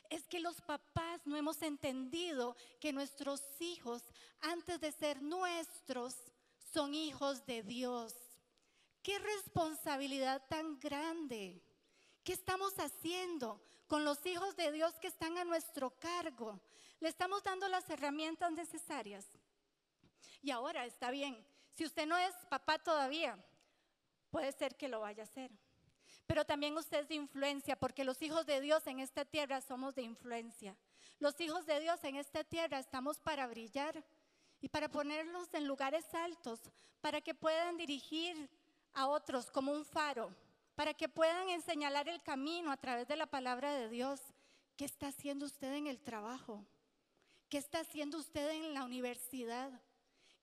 es 0.10 0.28
que 0.28 0.42
los 0.42 0.60
papás 0.62 1.22
no 1.24 1.38
hemos 1.38 1.62
entendido 1.62 2.58
que 2.82 2.92
nuestros 2.92 3.42
hijos, 3.62 4.04
antes 4.42 4.82
de 4.82 4.92
ser 4.92 5.22
nuestros, 5.22 6.16
son 6.74 6.94
hijos 6.94 7.46
de 7.46 7.64
Dios. 7.64 8.14
Qué 9.02 9.18
responsabilidad 9.20 10.46
tan 10.50 10.78
grande. 10.80 11.64
¿Qué 12.24 12.34
estamos 12.34 12.74
haciendo 12.78 13.62
con 13.88 14.04
los 14.04 14.26
hijos 14.26 14.56
de 14.58 14.72
Dios 14.74 14.94
que 15.00 15.08
están 15.08 15.38
a 15.38 15.46
nuestro 15.46 15.92
cargo? 15.92 16.60
Le 17.00 17.08
estamos 17.08 17.42
dando 17.42 17.68
las 17.70 17.90
herramientas 17.90 18.52
necesarias. 18.52 19.26
Y 20.42 20.52
ahora 20.52 20.86
está 20.86 21.12
bien, 21.12 21.46
si 21.72 21.86
usted 21.86 22.06
no 22.06 22.18
es 22.18 22.34
papá 22.50 22.80
todavía, 22.80 23.38
puede 24.30 24.52
ser 24.52 24.76
que 24.76 24.88
lo 24.88 25.02
vaya 25.02 25.24
a 25.24 25.26
hacer. 25.26 25.52
Pero 26.28 26.46
también 26.46 26.78
usted 26.78 27.02
es 27.02 27.08
de 27.08 27.16
influencia, 27.16 27.76
porque 27.76 28.04
los 28.04 28.22
hijos 28.22 28.46
de 28.46 28.62
Dios 28.62 28.86
en 28.88 29.00
esta 29.00 29.26
tierra 29.26 29.62
somos 29.62 29.96
de 29.96 30.04
influencia. 30.04 30.78
Los 31.20 31.40
hijos 31.42 31.66
de 31.66 31.80
Dios 31.80 32.04
en 32.04 32.16
esta 32.16 32.44
tierra 32.44 32.80
estamos 32.80 33.20
para 33.20 33.48
brillar 33.48 34.04
y 34.62 34.70
para 34.70 34.90
ponerlos 34.90 35.54
en 35.54 35.68
lugares 35.68 36.06
altos, 36.14 36.62
para 37.02 37.22
que 37.22 37.34
puedan 37.34 37.78
dirigir 37.78 38.50
a 38.94 39.08
otros 39.08 39.52
como 39.52 39.72
un 39.72 39.86
faro, 39.86 40.34
para 40.76 40.94
que 40.94 41.10
puedan 41.10 41.62
señalar 41.62 42.08
el 42.08 42.22
camino 42.24 42.72
a 42.72 42.78
través 42.78 43.08
de 43.08 43.16
la 43.16 43.26
palabra 43.26 43.74
de 43.74 43.90
Dios. 43.90 44.22
¿Qué 44.78 44.86
está 44.86 45.08
haciendo 45.08 45.46
usted 45.46 45.74
en 45.74 45.88
el 45.88 46.00
trabajo? 46.02 46.66
¿Qué 47.50 47.58
está 47.58 47.82
haciendo 47.82 48.18
usted 48.18 48.50
en 48.52 48.74
la 48.74 48.84
universidad? 48.84 49.72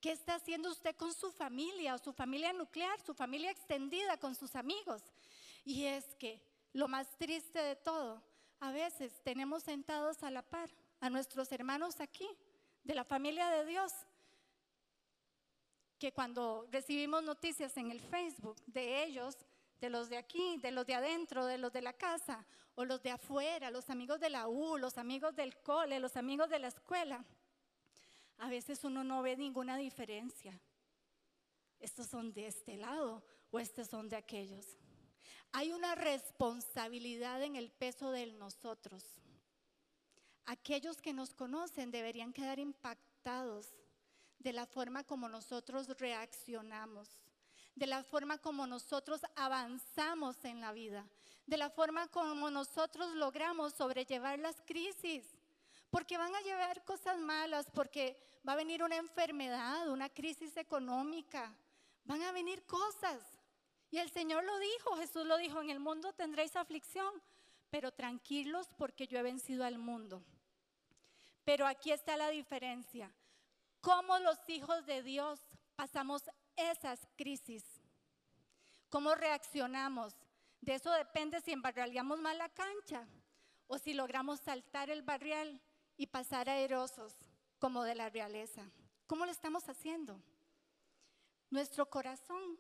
¿Qué 0.01 0.13
está 0.13 0.37
haciendo 0.37 0.71
usted 0.71 0.95
con 0.95 1.13
su 1.13 1.33
familia 1.33 1.95
o 1.95 1.99
su 1.99 2.13
familia 2.13 2.53
nuclear, 2.53 3.01
su 3.01 3.15
familia 3.15 3.51
extendida, 3.51 4.17
con 4.17 4.35
sus 4.35 4.55
amigos? 4.55 5.03
Y 5.65 5.85
es 5.85 6.05
que 6.17 6.41
lo 6.73 6.87
más 6.87 7.09
triste 7.19 7.59
de 7.59 7.75
todo, 7.75 8.23
a 8.61 8.71
veces 8.71 9.21
tenemos 9.25 9.65
sentados 9.65 10.23
a 10.23 10.31
la 10.31 10.43
par 10.43 10.71
a 11.01 11.11
nuestros 11.11 11.51
hermanos 11.53 12.01
aquí, 12.01 12.29
de 12.85 12.95
la 12.95 13.05
familia 13.05 13.51
de 13.51 13.67
Dios, 13.67 13.93
que 15.99 16.13
cuando 16.13 16.67
recibimos 16.71 17.23
noticias 17.23 17.77
en 17.77 17.91
el 17.91 18.01
Facebook 18.01 18.57
de 18.67 19.03
ellos, 19.05 19.37
de 19.81 19.91
los 19.91 20.09
de 20.09 20.17
aquí, 20.17 20.57
de 20.59 20.71
los 20.71 20.87
de 20.87 20.95
adentro, 20.95 21.45
de 21.45 21.59
los 21.59 21.73
de 21.73 21.83
la 21.83 21.93
casa, 21.93 22.47
o 22.77 22.85
los 22.85 23.03
de 23.03 23.11
afuera, 23.11 23.71
los 23.73 23.91
amigos 23.91 24.21
de 24.21 24.31
la 24.31 24.47
U, 24.47 24.79
los 24.79 24.99
amigos 24.99 25.35
del 25.35 25.57
cole, 25.63 25.99
los 25.99 26.17
amigos 26.17 26.49
de 26.49 26.61
la 26.61 26.69
escuela, 26.69 27.25
a 28.39 28.49
veces 28.49 28.85
uno 28.85 29.05
no 29.05 29.23
ve 29.23 29.37
ninguna 29.37 29.77
diferencia. 29.77 30.61
Estos 31.81 32.07
son 32.07 32.33
de 32.33 32.47
este 32.47 32.77
lado 32.77 33.23
o 33.51 33.59
estos 33.59 33.89
son 33.89 34.09
de 34.09 34.17
aquellos. 34.17 34.77
Hay 35.53 35.73
una 35.73 35.95
responsabilidad 35.95 37.43
en 37.43 37.57
el 37.57 37.71
peso 37.71 38.11
de 38.11 38.27
nosotros. 38.33 39.05
Aquellos 40.45 41.01
que 41.01 41.13
nos 41.13 41.35
conocen 41.35 41.91
deberían 41.91 42.33
quedar 42.33 42.59
impactados 42.59 43.75
de 44.39 44.53
la 44.53 44.67
forma 44.67 45.05
como 45.05 45.29
nosotros 45.29 45.89
reaccionamos, 45.99 47.09
de 47.75 47.87
la 47.87 48.05
forma 48.05 48.39
como 48.39 48.67
nosotros 48.67 49.21
avanzamos 49.37 50.45
en 50.45 50.61
la 50.61 50.73
vida, 50.73 51.07
de 51.47 51.57
la 51.57 51.71
forma 51.71 52.09
como 52.09 52.51
nosotros 52.51 53.15
logramos 53.15 53.75
sobrellevar 53.75 54.39
las 54.39 54.61
crisis. 54.63 55.38
Porque 55.91 56.19
van 56.19 56.35
a 56.35 56.41
llevar 56.41 56.85
cosas 56.85 57.19
malas, 57.19 57.67
porque 57.73 58.19
va 58.47 58.53
a 58.53 58.57
venir 58.57 58.83
una 58.83 58.97
enfermedad, 58.97 59.89
una 59.89 60.09
crisis 60.09 60.57
económica, 60.57 61.55
van 62.05 62.23
a 62.23 62.33
venir 62.33 62.65
cosas. 62.65 63.23
Y 63.91 63.99
el 63.99 64.11
Señor 64.11 64.45
lo 64.45 64.59
dijo, 64.59 64.97
Jesús 64.97 65.25
lo 65.27 65.37
dijo, 65.39 65.61
en 65.63 65.71
el 65.71 65.81
mundo 65.81 66.13
tendréis 66.13 66.57
aflicción, 66.57 67.13
pero 67.71 67.93
tranquilos 67.93 68.69
porque 68.77 69.07
yo 69.07 69.19
he 69.19 69.23
vencido 69.23 69.65
al 69.65 69.79
mundo. 69.79 70.23
Pero 71.45 71.67
aquí 71.67 71.91
está 71.93 72.17
la 72.17 72.29
diferencia. 72.29 73.11
¿Cómo 73.81 74.19
los 74.19 74.39
hijos 74.49 74.85
de 74.85 75.03
Dios 75.03 75.41
pasamos 75.77 76.23
esas 76.57 77.01
crisis? 77.17 77.65
¿Cómo 78.91 79.15
reaccionamos? 79.15 80.15
De 80.61 80.75
eso 80.75 80.91
depende 80.93 81.41
si 81.41 81.53
embarriamos 81.53 82.19
mal 82.19 82.37
la 82.37 82.49
cancha 82.49 83.07
o 83.67 83.79
si 83.79 83.95
logramos 83.95 84.41
saltar 84.41 84.91
el 84.91 85.03
barrial 85.03 85.61
y 85.99 86.07
pasar 86.07 86.49
aerosos 86.49 87.13
como 87.59 87.83
de 87.83 87.95
la 87.95 88.09
realeza. 88.09 88.71
¿Cómo 89.07 89.27
lo 89.27 89.33
estamos 89.33 89.69
haciendo? 89.69 90.23
Nuestro 91.51 91.91
corazón 91.91 92.59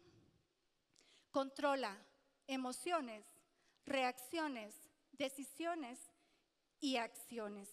controla 1.31 1.97
emociones, 2.47 3.25
reacciones, 3.87 4.75
decisiones 5.13 5.99
y 6.81 6.97
acciones. 6.97 7.71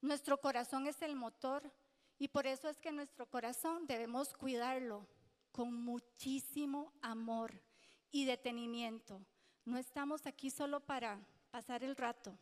Nuestro 0.00 0.40
corazón 0.40 0.86
es 0.86 1.02
el 1.02 1.16
motor 1.16 1.70
y 2.18 2.28
por 2.28 2.46
eso 2.46 2.68
es 2.68 2.80
que 2.80 2.92
nuestro 2.92 3.26
corazón 3.26 3.86
debemos 3.86 4.32
cuidarlo 4.32 5.06
con 5.52 5.74
muchísimo 5.74 6.92
amor 7.02 7.62
y 8.10 8.24
detenimiento. 8.24 9.20
No 9.64 9.76
estamos 9.76 10.26
aquí 10.26 10.50
solo 10.50 10.80
para 10.80 11.20
pasar 11.50 11.82
el 11.82 11.96
rato. 11.96 12.38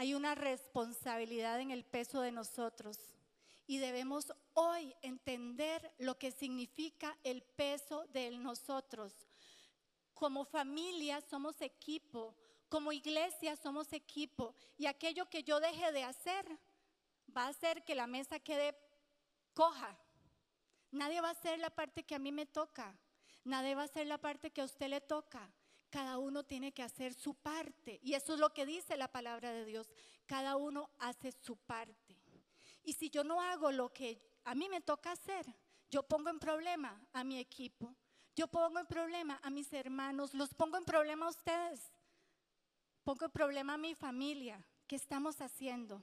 Hay 0.00 0.14
una 0.14 0.34
responsabilidad 0.34 1.60
en 1.60 1.70
el 1.70 1.84
peso 1.84 2.22
de 2.22 2.32
nosotros 2.32 2.96
y 3.66 3.76
debemos 3.76 4.32
hoy 4.54 4.96
entender 5.02 5.92
lo 5.98 6.16
que 6.16 6.30
significa 6.30 7.18
el 7.22 7.42
peso 7.42 8.06
de 8.06 8.30
nosotros. 8.30 9.12
Como 10.14 10.46
familia 10.46 11.20
somos 11.20 11.60
equipo, 11.60 12.34
como 12.70 12.92
iglesia 12.92 13.56
somos 13.56 13.92
equipo 13.92 14.54
y 14.78 14.86
aquello 14.86 15.28
que 15.28 15.44
yo 15.44 15.60
deje 15.60 15.92
de 15.92 16.04
hacer 16.04 16.46
va 17.36 17.44
a 17.44 17.48
hacer 17.48 17.84
que 17.84 17.94
la 17.94 18.06
mesa 18.06 18.40
quede 18.40 18.74
coja. 19.52 19.98
Nadie 20.92 21.20
va 21.20 21.28
a 21.28 21.32
hacer 21.32 21.58
la 21.58 21.68
parte 21.68 22.04
que 22.04 22.14
a 22.14 22.18
mí 22.18 22.32
me 22.32 22.46
toca. 22.46 22.98
Nadie 23.44 23.74
va 23.74 23.82
a 23.82 23.84
hacer 23.84 24.06
la 24.06 24.16
parte 24.16 24.50
que 24.50 24.62
a 24.62 24.64
usted 24.64 24.88
le 24.88 25.02
toca. 25.02 25.52
Cada 25.90 26.18
uno 26.18 26.44
tiene 26.44 26.72
que 26.72 26.82
hacer 26.82 27.14
su 27.14 27.34
parte. 27.34 27.98
Y 28.02 28.14
eso 28.14 28.34
es 28.34 28.40
lo 28.40 28.52
que 28.52 28.64
dice 28.64 28.96
la 28.96 29.08
palabra 29.08 29.52
de 29.52 29.64
Dios. 29.64 29.90
Cada 30.26 30.56
uno 30.56 30.90
hace 30.98 31.32
su 31.32 31.56
parte. 31.56 32.16
Y 32.82 32.92
si 32.92 33.10
yo 33.10 33.24
no 33.24 33.40
hago 33.40 33.72
lo 33.72 33.92
que 33.92 34.20
a 34.44 34.54
mí 34.54 34.68
me 34.68 34.80
toca 34.80 35.12
hacer, 35.12 35.46
yo 35.90 36.02
pongo 36.02 36.30
en 36.30 36.38
problema 36.38 37.04
a 37.12 37.24
mi 37.24 37.38
equipo. 37.38 37.94
Yo 38.36 38.46
pongo 38.48 38.78
en 38.78 38.86
problema 38.86 39.38
a 39.42 39.50
mis 39.50 39.72
hermanos. 39.72 40.32
Los 40.34 40.54
pongo 40.54 40.76
en 40.76 40.84
problema 40.84 41.26
a 41.26 41.30
ustedes. 41.30 41.80
Pongo 43.02 43.24
en 43.24 43.30
problema 43.32 43.74
a 43.74 43.78
mi 43.78 43.94
familia. 43.94 44.64
¿Qué 44.86 44.96
estamos 44.96 45.40
haciendo? 45.40 46.02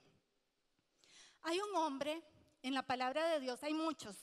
Hay 1.42 1.60
un 1.60 1.74
hombre 1.76 2.22
en 2.62 2.74
la 2.74 2.82
palabra 2.82 3.28
de 3.28 3.40
Dios, 3.40 3.62
hay 3.62 3.74
muchos, 3.74 4.16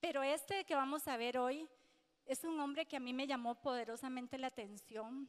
pero 0.00 0.22
este 0.22 0.64
que 0.64 0.74
vamos 0.74 1.08
a 1.08 1.16
ver 1.16 1.38
hoy 1.38 1.68
es 2.28 2.44
un 2.44 2.60
hombre 2.60 2.86
que 2.86 2.96
a 2.96 3.00
mí 3.00 3.14
me 3.14 3.26
llamó 3.26 3.60
poderosamente 3.60 4.36
la 4.36 4.48
atención 4.48 5.28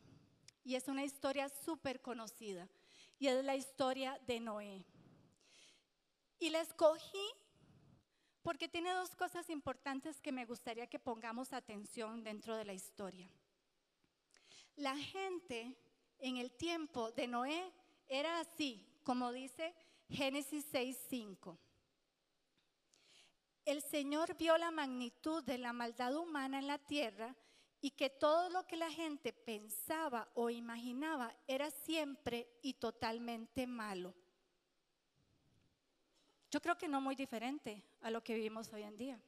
y 0.66 0.76
es 0.76 0.90
una 0.90 1.06
historia 1.06 1.48
súper 1.48 2.02
conocida 2.02 2.68
y 3.18 3.28
es 3.28 3.44
la 3.44 3.56
historia 3.56 4.20
de 4.28 4.42
Noé. 4.42 4.86
Y 6.40 6.50
la 6.50 6.60
escogí 6.60 7.26
porque 8.42 8.68
tiene 8.68 8.92
dos 8.92 9.16
cosas 9.16 9.50
importantes 9.50 10.20
que 10.20 10.34
me 10.34 10.46
gustaría 10.46 10.88
que 10.88 11.00
pongamos 11.00 11.54
atención 11.54 12.24
dentro 12.24 12.58
de 12.58 12.66
la 12.66 12.74
historia. 12.74 13.30
La 14.76 14.98
gente 14.98 15.78
en 16.20 16.38
el 16.38 16.52
tiempo 16.52 17.12
de 17.14 17.28
Noé 17.28 17.72
era 18.08 18.42
así, 18.42 18.86
como 19.04 19.32
dice 19.32 19.74
Génesis 20.10 20.66
6:5. 20.72 21.58
El 23.70 23.84
Señor 23.84 24.36
vio 24.36 24.58
la 24.58 24.72
magnitud 24.72 25.44
de 25.44 25.60
la 25.60 25.74
maldad 25.74 26.16
humana 26.16 26.58
en 26.58 26.66
la 26.66 26.80
tierra 26.80 27.36
y 27.80 27.92
que 27.92 28.10
todo 28.10 28.50
lo 28.50 28.66
que 28.66 28.76
la 28.76 28.90
gente 28.90 29.32
pensaba 29.32 30.28
o 30.34 30.50
imaginaba 30.50 31.36
era 31.46 31.70
siempre 31.70 32.50
y 32.64 32.74
totalmente 32.74 33.68
malo. 33.68 34.16
Yo 36.50 36.60
creo 36.60 36.80
que 36.80 36.88
no 36.88 37.00
muy 37.00 37.16
diferente 37.16 37.84
a 38.02 38.10
lo 38.10 38.24
que 38.24 38.34
vivimos 38.34 38.74
hoy 38.74 38.82
en 38.82 38.98
día. 38.98 39.22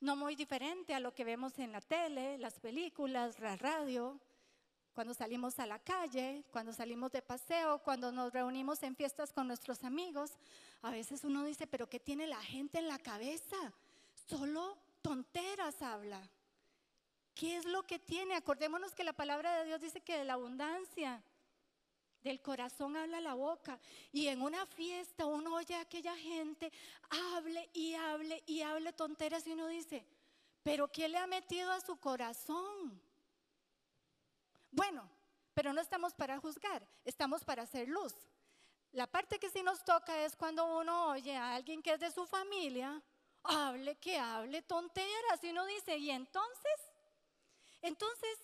No 0.00 0.16
muy 0.16 0.34
diferente 0.34 0.92
a 0.92 0.98
lo 0.98 1.14
que 1.14 1.24
vemos 1.24 1.56
en 1.60 1.70
la 1.70 1.80
tele, 1.80 2.38
las 2.38 2.58
películas, 2.58 3.38
la 3.38 3.54
radio, 3.54 4.20
cuando 4.92 5.14
salimos 5.14 5.60
a 5.60 5.66
la 5.66 5.78
calle, 5.78 6.44
cuando 6.50 6.72
salimos 6.72 7.12
de 7.12 7.22
paseo, 7.22 7.78
cuando 7.84 8.10
nos 8.10 8.32
reunimos 8.32 8.82
en 8.82 8.96
fiestas 8.96 9.32
con 9.32 9.46
nuestros 9.46 9.84
amigos, 9.84 10.32
a 10.82 10.90
veces 10.90 11.22
uno 11.24 11.44
dice, 11.44 11.66
pero 11.66 11.88
¿qué 11.88 12.00
tiene 12.00 12.26
la 12.26 12.42
gente 12.42 12.78
en 12.78 12.88
la 12.88 12.98
cabeza? 12.98 13.56
Solo 14.28 14.76
tonteras 15.00 15.80
habla. 15.80 16.28
¿Qué 17.34 17.56
es 17.56 17.64
lo 17.64 17.84
que 17.84 17.98
tiene? 17.98 18.34
Acordémonos 18.34 18.92
que 18.94 19.04
la 19.04 19.12
palabra 19.12 19.58
de 19.58 19.64
Dios 19.64 19.80
dice 19.80 20.00
que 20.00 20.18
de 20.18 20.24
la 20.24 20.34
abundancia 20.34 21.22
del 22.22 22.40
corazón 22.40 22.96
habla 22.96 23.20
la 23.20 23.34
boca. 23.34 23.78
Y 24.12 24.26
en 24.26 24.42
una 24.42 24.66
fiesta 24.66 25.24
uno 25.24 25.54
oye 25.54 25.74
a 25.74 25.80
aquella 25.80 26.16
gente, 26.16 26.72
hable 27.34 27.70
y 27.72 27.94
hable 27.94 28.42
y 28.46 28.62
hable 28.62 28.92
tonteras 28.92 29.46
y 29.46 29.52
uno 29.52 29.68
dice, 29.68 30.04
pero 30.62 30.88
¿qué 30.88 31.08
le 31.08 31.18
ha 31.18 31.26
metido 31.26 31.70
a 31.70 31.80
su 31.80 31.96
corazón? 31.96 33.00
Bueno, 34.70 35.08
pero 35.54 35.72
no 35.72 35.80
estamos 35.80 36.12
para 36.14 36.38
juzgar, 36.38 36.86
estamos 37.04 37.44
para 37.44 37.62
hacer 37.62 37.88
luz. 37.88 38.14
La 38.92 39.06
parte 39.06 39.38
que 39.38 39.48
sí 39.48 39.62
nos 39.62 39.82
toca 39.84 40.22
es 40.24 40.36
cuando 40.36 40.78
uno 40.78 41.08
oye 41.08 41.34
a 41.34 41.54
alguien 41.54 41.82
que 41.82 41.94
es 41.94 42.00
de 42.00 42.10
su 42.10 42.26
familia, 42.26 43.02
hable, 43.42 43.96
que 43.96 44.18
hable 44.18 44.60
tonteras, 44.62 45.42
y 45.42 45.48
uno 45.48 45.64
dice, 45.64 45.96
¿y 45.96 46.10
entonces? 46.10 46.80
Entonces, 47.80 48.38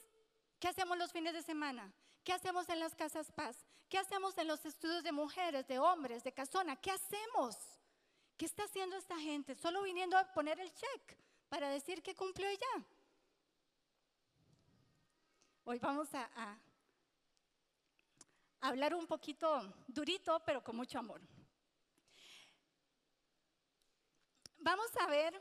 ¿qué 0.58 0.68
hacemos 0.68 0.96
los 0.96 1.12
fines 1.12 1.34
de 1.34 1.42
semana? 1.42 1.92
¿Qué 2.24 2.32
hacemos 2.32 2.68
en 2.70 2.80
las 2.80 2.94
casas 2.94 3.30
paz? 3.32 3.56
¿Qué 3.90 3.98
hacemos 3.98 4.36
en 4.38 4.48
los 4.48 4.64
estudios 4.64 5.02
de 5.02 5.12
mujeres, 5.12 5.66
de 5.66 5.78
hombres, 5.78 6.24
de 6.24 6.32
casona? 6.32 6.76
¿Qué 6.76 6.90
hacemos? 6.90 7.56
¿Qué 8.38 8.46
está 8.46 8.64
haciendo 8.64 8.96
esta 8.96 9.18
gente? 9.18 9.54
Solo 9.54 9.82
viniendo 9.82 10.16
a 10.16 10.32
poner 10.32 10.58
el 10.60 10.72
check 10.72 11.16
para 11.48 11.68
decir 11.68 12.02
que 12.02 12.14
cumplió 12.14 12.50
ya. 12.50 12.84
Hoy 15.64 15.78
vamos 15.78 16.12
a, 16.14 16.30
a 16.36 16.58
hablar 18.60 18.94
un 18.94 19.06
poquito 19.06 19.74
durito, 19.86 20.40
pero 20.44 20.62
con 20.62 20.76
mucho 20.76 20.98
amor. 20.98 21.20
Vamos 24.58 24.90
a 25.00 25.06
ver 25.06 25.40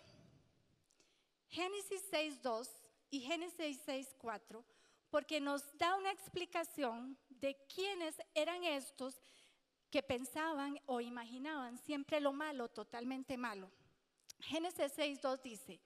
Génesis 1.50 2.04
6.2 2.12 2.70
y 3.10 3.22
Génesis 3.22 3.86
6.4 3.86 4.64
porque 5.10 5.40
nos 5.40 5.64
da 5.78 5.96
una 5.96 6.12
explicación 6.12 7.18
de 7.30 7.56
quiénes 7.74 8.16
eran 8.34 8.64
estos 8.64 9.22
que 9.90 10.04
pensaban 10.04 10.80
o 10.86 11.00
imaginaban 11.00 11.78
siempre 11.78 12.20
lo 12.20 12.34
malo, 12.34 12.68
totalmente 12.70 13.38
malo. 13.38 13.72
Génesis 14.40 14.96
6.2 14.98 15.42
dice, 15.42 15.82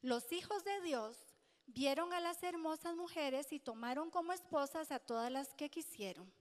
los 0.00 0.32
hijos 0.32 0.64
de 0.64 0.80
Dios 0.80 1.18
vieron 1.66 2.12
a 2.12 2.20
las 2.20 2.42
hermosas 2.42 2.96
mujeres 2.96 3.52
y 3.52 3.60
tomaron 3.60 4.10
como 4.10 4.32
esposas 4.32 4.90
a 4.90 4.98
todas 4.98 5.30
las 5.30 5.54
que 5.54 5.70
quisieron. 5.70 6.32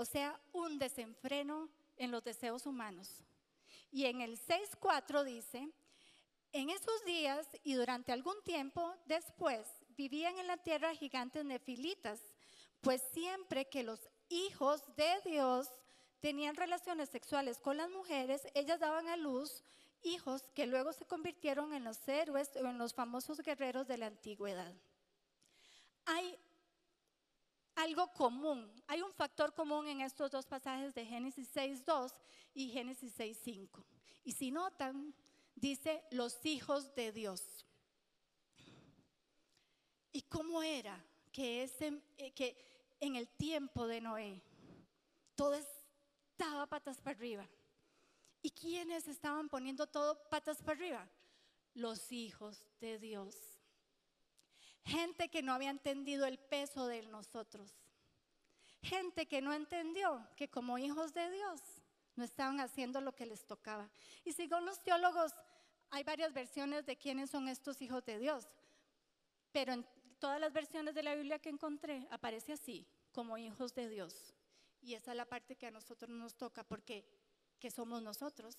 O 0.00 0.04
sea, 0.04 0.40
un 0.52 0.78
desenfreno 0.78 1.68
en 1.96 2.12
los 2.12 2.22
deseos 2.22 2.66
humanos. 2.66 3.24
Y 3.90 4.04
en 4.04 4.20
el 4.20 4.38
6.4 4.38 5.24
dice, 5.24 5.68
en 6.52 6.70
esos 6.70 7.04
días 7.04 7.48
y 7.64 7.74
durante 7.74 8.12
algún 8.12 8.40
tiempo 8.44 8.94
después 9.06 9.66
vivían 9.96 10.38
en 10.38 10.46
la 10.46 10.56
tierra 10.56 10.94
gigantes 10.94 11.44
nefilitas, 11.44 12.20
pues 12.80 13.02
siempre 13.12 13.64
que 13.64 13.82
los 13.82 14.08
hijos 14.28 14.84
de 14.94 15.20
Dios 15.24 15.68
tenían 16.20 16.54
relaciones 16.54 17.08
sexuales 17.08 17.58
con 17.58 17.76
las 17.76 17.90
mujeres, 17.90 18.46
ellas 18.54 18.78
daban 18.78 19.08
a 19.08 19.16
luz 19.16 19.64
hijos 20.04 20.44
que 20.54 20.68
luego 20.68 20.92
se 20.92 21.06
convirtieron 21.06 21.74
en 21.74 21.82
los 21.82 22.06
héroes 22.06 22.54
o 22.54 22.68
en 22.68 22.78
los 22.78 22.94
famosos 22.94 23.40
guerreros 23.40 23.88
de 23.88 23.98
la 23.98 24.06
antigüedad. 24.06 24.72
Hay 26.04 26.38
algo 27.78 28.12
común, 28.12 28.68
hay 28.88 29.02
un 29.02 29.12
factor 29.12 29.54
común 29.54 29.86
en 29.86 30.00
estos 30.00 30.32
dos 30.32 30.46
pasajes 30.46 30.92
de 30.94 31.06
Génesis 31.06 31.54
6.2 31.54 32.12
y 32.52 32.70
Génesis 32.70 33.16
6.5. 33.16 33.84
Y 34.24 34.32
si 34.32 34.50
notan, 34.50 35.14
dice 35.54 36.02
los 36.10 36.44
hijos 36.44 36.92
de 36.96 37.12
Dios. 37.12 37.64
¿Y 40.10 40.22
cómo 40.22 40.60
era 40.60 41.00
que, 41.30 41.62
ese, 41.62 42.02
eh, 42.16 42.32
que 42.32 42.56
en 42.98 43.14
el 43.14 43.28
tiempo 43.28 43.86
de 43.86 44.00
Noé 44.00 44.42
todo 45.36 45.54
estaba 45.54 46.66
patas 46.66 47.00
para 47.00 47.16
arriba? 47.16 47.48
¿Y 48.42 48.50
quiénes 48.50 49.06
estaban 49.06 49.48
poniendo 49.48 49.86
todo 49.86 50.28
patas 50.28 50.60
para 50.62 50.78
arriba? 50.78 51.08
Los 51.74 52.10
hijos 52.10 52.58
de 52.80 52.98
Dios. 52.98 53.57
Gente 54.88 55.28
que 55.28 55.42
no 55.42 55.52
había 55.52 55.68
entendido 55.68 56.24
el 56.24 56.38
peso 56.38 56.86
de 56.86 57.02
nosotros. 57.02 57.74
Gente 58.80 59.26
que 59.26 59.42
no 59.42 59.52
entendió 59.52 60.26
que 60.34 60.48
como 60.48 60.78
hijos 60.78 61.12
de 61.12 61.30
Dios 61.30 61.60
no 62.16 62.24
estaban 62.24 62.58
haciendo 62.58 63.02
lo 63.02 63.14
que 63.14 63.26
les 63.26 63.46
tocaba. 63.46 63.90
Y 64.24 64.32
según 64.32 64.64
los 64.64 64.82
teólogos, 64.82 65.34
hay 65.90 66.04
varias 66.04 66.32
versiones 66.32 66.86
de 66.86 66.96
quiénes 66.96 67.28
son 67.28 67.48
estos 67.48 67.82
hijos 67.82 68.02
de 68.06 68.18
Dios. 68.18 68.46
Pero 69.52 69.74
en 69.74 69.86
todas 70.18 70.40
las 70.40 70.54
versiones 70.54 70.94
de 70.94 71.02
la 71.02 71.14
Biblia 71.14 71.38
que 71.38 71.50
encontré 71.50 72.08
aparece 72.10 72.54
así, 72.54 72.86
como 73.12 73.36
hijos 73.36 73.74
de 73.74 73.90
Dios. 73.90 74.32
Y 74.80 74.94
esa 74.94 75.10
es 75.10 75.18
la 75.18 75.26
parte 75.26 75.56
que 75.56 75.66
a 75.66 75.70
nosotros 75.70 76.10
nos 76.10 76.34
toca, 76.34 76.64
porque 76.64 77.04
¿qué 77.60 77.70
somos 77.70 78.02
nosotros? 78.02 78.56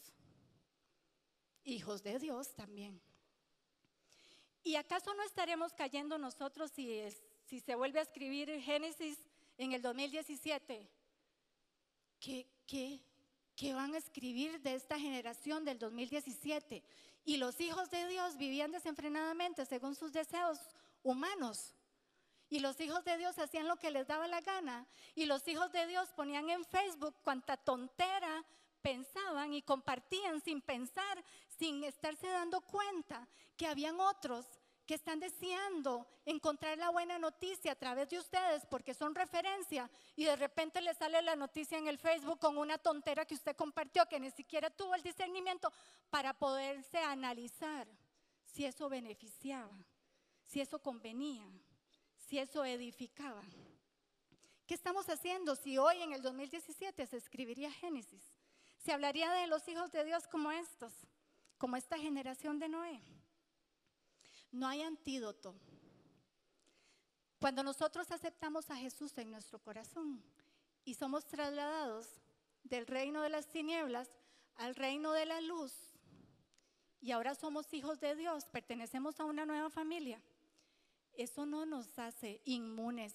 Hijos 1.64 2.04
de 2.04 2.20
Dios 2.20 2.54
también. 2.54 3.02
¿Y 4.70 4.76
acaso 4.76 5.12
no 5.16 5.24
estaremos 5.24 5.74
cayendo 5.74 6.20
nosotros 6.20 6.70
si, 6.70 7.02
se 7.60 7.74
vuelve 7.74 7.98
a 7.98 8.04
escribir 8.04 8.52
Génesis 8.62 9.18
en 9.58 9.74
el 9.74 9.82
2017? 9.82 10.88
¿Qué, 12.20 12.46
qué, 12.68 13.02
¿Qué 13.56 13.74
van 13.74 13.96
a 13.96 13.98
escribir 13.98 14.62
de 14.62 14.76
esta 14.76 15.00
generación 15.00 15.66
del 15.66 15.80
2017? 15.80 16.84
Y 17.26 17.38
los 17.38 17.60
hijos 17.60 17.90
de 17.90 18.08
Dios 18.10 18.38
vivían 18.38 18.72
desenfrenadamente 18.72 19.66
según 19.66 19.96
sus 19.96 20.14
deseos 20.14 20.60
humanos. 21.02 21.74
Y 22.48 22.60
los 22.60 22.80
hijos 22.80 23.04
de 23.04 23.18
Dios 23.18 23.40
hacían 23.40 23.68
lo 23.68 23.78
que 23.78 23.90
les 23.90 24.06
daba 24.06 24.28
la 24.28 24.42
gana. 24.42 24.86
Y 25.16 25.26
los 25.26 25.48
hijos 25.48 25.72
de 25.72 25.88
Dios 25.88 26.10
ponían 26.16 26.48
en 26.48 26.64
Facebook 26.64 27.16
cuanta 27.24 27.58
tontera 27.58 28.46
pensaban 28.82 29.54
y 29.54 29.62
compartían 29.62 30.42
sin 30.42 30.62
pensar, 30.62 31.24
sin 31.58 31.84
estarse 31.84 32.28
dando 32.28 32.62
cuenta 32.62 33.28
que 33.58 33.68
habían 33.68 34.00
otros 34.00 34.46
que 34.90 34.96
están 34.96 35.20
deseando 35.20 36.08
encontrar 36.26 36.76
la 36.80 36.90
buena 36.90 37.20
noticia 37.20 37.74
a 37.74 37.76
través 37.76 38.10
de 38.10 38.18
ustedes 38.18 38.66
porque 38.66 38.96
son 38.96 39.14
referencia 39.14 39.88
y 40.16 40.26
de 40.26 40.36
repente 40.36 40.82
le 40.82 40.96
sale 40.96 41.22
la 41.22 41.36
noticia 41.36 41.78
en 41.78 41.88
el 41.88 42.00
Facebook 42.00 42.40
con 42.40 42.58
una 42.58 42.80
tontera 42.80 43.24
que 43.24 43.36
usted 43.36 43.56
compartió 43.56 44.08
que 44.08 44.20
ni 44.20 44.32
siquiera 44.32 44.72
tuvo 44.72 44.96
el 44.96 45.04
discernimiento 45.04 45.72
para 46.10 46.34
poderse 46.34 46.98
analizar 46.98 47.88
si 48.44 48.66
eso 48.66 48.90
beneficiaba 48.90 49.70
si 50.50 50.60
eso 50.60 50.82
convenía, 50.82 51.48
si 52.18 52.40
eso 52.40 52.66
edificaba. 52.66 53.44
¿Qué 54.66 54.74
estamos 54.74 55.08
haciendo 55.08 55.56
si 55.56 55.78
hoy 55.78 56.02
en 56.02 56.14
el 56.14 56.24
2017 56.24 57.06
se 57.06 57.18
escribiría 57.18 57.72
Génesis? 57.72 58.24
Se 58.80 58.92
hablaría 58.92 59.32
de 59.34 59.46
los 59.46 59.68
hijos 59.68 59.92
de 59.92 60.04
Dios 60.04 60.28
como 60.28 60.50
estos, 60.50 60.92
como 61.60 61.76
esta 61.76 62.00
generación 62.00 62.58
de 62.58 62.70
Noé. 62.70 63.19
No 64.52 64.68
hay 64.68 64.82
antídoto. 64.82 65.56
Cuando 67.40 67.64
nosotros 67.64 68.12
aceptamos 68.12 68.70
a 68.70 68.76
Jesús 68.76 69.18
en 69.18 69.32
nuestro 69.32 69.60
corazón 69.60 70.22
y 70.84 70.96
somos 70.96 71.26
trasladados 71.26 72.08
del 72.64 72.86
reino 72.86 73.22
de 73.22 73.30
las 73.30 73.48
tinieblas 73.48 74.10
al 74.56 74.76
reino 74.76 75.14
de 75.14 75.26
la 75.26 75.40
luz, 75.40 75.74
y 77.02 77.12
ahora 77.12 77.34
somos 77.34 77.74
hijos 77.74 78.02
de 78.02 78.16
Dios, 78.16 78.46
pertenecemos 78.46 79.20
a 79.20 79.26
una 79.26 79.46
nueva 79.46 79.70
familia, 79.70 80.22
eso 81.14 81.46
no 81.46 81.66
nos 81.66 81.98
hace 81.98 82.42
inmunes. 82.46 83.14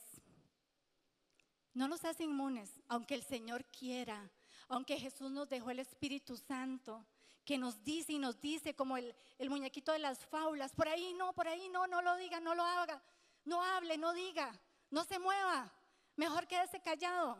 No 1.74 1.88
nos 1.88 2.04
hace 2.04 2.24
inmunes, 2.24 2.70
aunque 2.88 3.14
el 3.14 3.24
Señor 3.24 3.64
quiera, 3.66 4.30
aunque 4.68 4.98
Jesús 4.98 5.30
nos 5.30 5.48
dejó 5.48 5.70
el 5.70 5.80
Espíritu 5.80 6.36
Santo, 6.36 7.04
que 7.44 7.58
nos 7.58 7.82
dice 7.84 8.12
y 8.12 8.18
nos 8.18 8.40
dice 8.40 8.74
como 8.74 8.96
el, 8.96 9.14
el 9.38 9.50
muñequito 9.50 9.92
de 9.92 9.98
las 9.98 10.24
faulas, 10.26 10.72
por 10.72 10.88
ahí 10.88 11.12
no, 11.14 11.32
por 11.34 11.46
ahí 11.46 11.68
no, 11.68 11.86
no 11.86 12.00
lo 12.02 12.16
diga, 12.16 12.40
no 12.40 12.54
lo 12.54 12.62
haga, 12.62 13.02
no 13.44 13.62
hable, 13.62 13.98
no 13.98 14.12
diga, 14.12 14.58
no 14.90 15.04
se 15.04 15.18
mueva, 15.18 15.72
mejor 16.16 16.46
quédese 16.46 16.80
callado, 16.80 17.38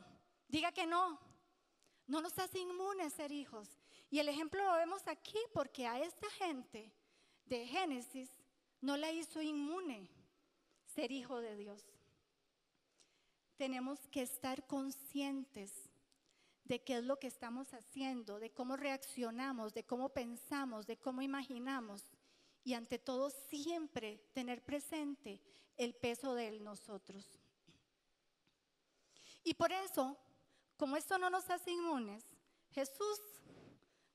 diga 0.49 0.73
que 0.73 0.87
no. 0.87 1.19
No 2.07 2.21
nos 2.21 2.39
hace 2.39 2.59
inmunes 2.59 3.15
ser 3.15 3.33
hijos. 3.33 3.69
Y 4.11 4.19
el 4.19 4.29
ejemplo 4.29 4.63
lo 4.63 4.75
vemos 4.75 5.07
aquí 5.09 5.39
porque 5.53 5.87
a 5.87 5.99
esta 6.01 6.29
gente 6.31 6.93
de 7.47 7.67
Génesis 7.67 8.31
no 8.81 8.97
la 8.97 9.11
hizo 9.11 9.41
inmune 9.41 10.11
ser 10.95 11.11
hijo 11.11 11.41
de 11.41 11.57
Dios. 11.57 11.83
Tenemos 13.57 13.99
que 14.09 14.23
estar 14.23 14.67
conscientes 14.67 15.73
de 16.65 16.83
qué 16.83 16.97
es 16.97 17.05
lo 17.05 17.19
que 17.19 17.27
estamos 17.27 17.73
haciendo, 17.75 18.39
de 18.39 18.51
cómo 18.51 18.77
reaccionamos, 18.77 19.75
de 19.75 19.85
cómo 19.85 20.09
pensamos, 20.09 20.87
de 20.87 20.97
cómo 20.97 21.23
imaginamos 21.23 22.03
y 22.65 22.75
ante 22.75 22.99
todo 22.99 23.31
siempre 23.31 24.19
tener 24.33 24.65
presente 24.65 25.41
el 25.77 25.95
peso 25.95 26.35
de 26.35 26.59
nosotros. 26.61 27.39
Y 29.43 29.53
por 29.55 29.71
eso, 29.73 30.17
como 30.77 30.97
esto 30.97 31.19
no 31.19 31.29
nos 31.29 31.49
hace 31.51 31.71
inmunes, 31.71 32.25
Jesús, 32.71 33.21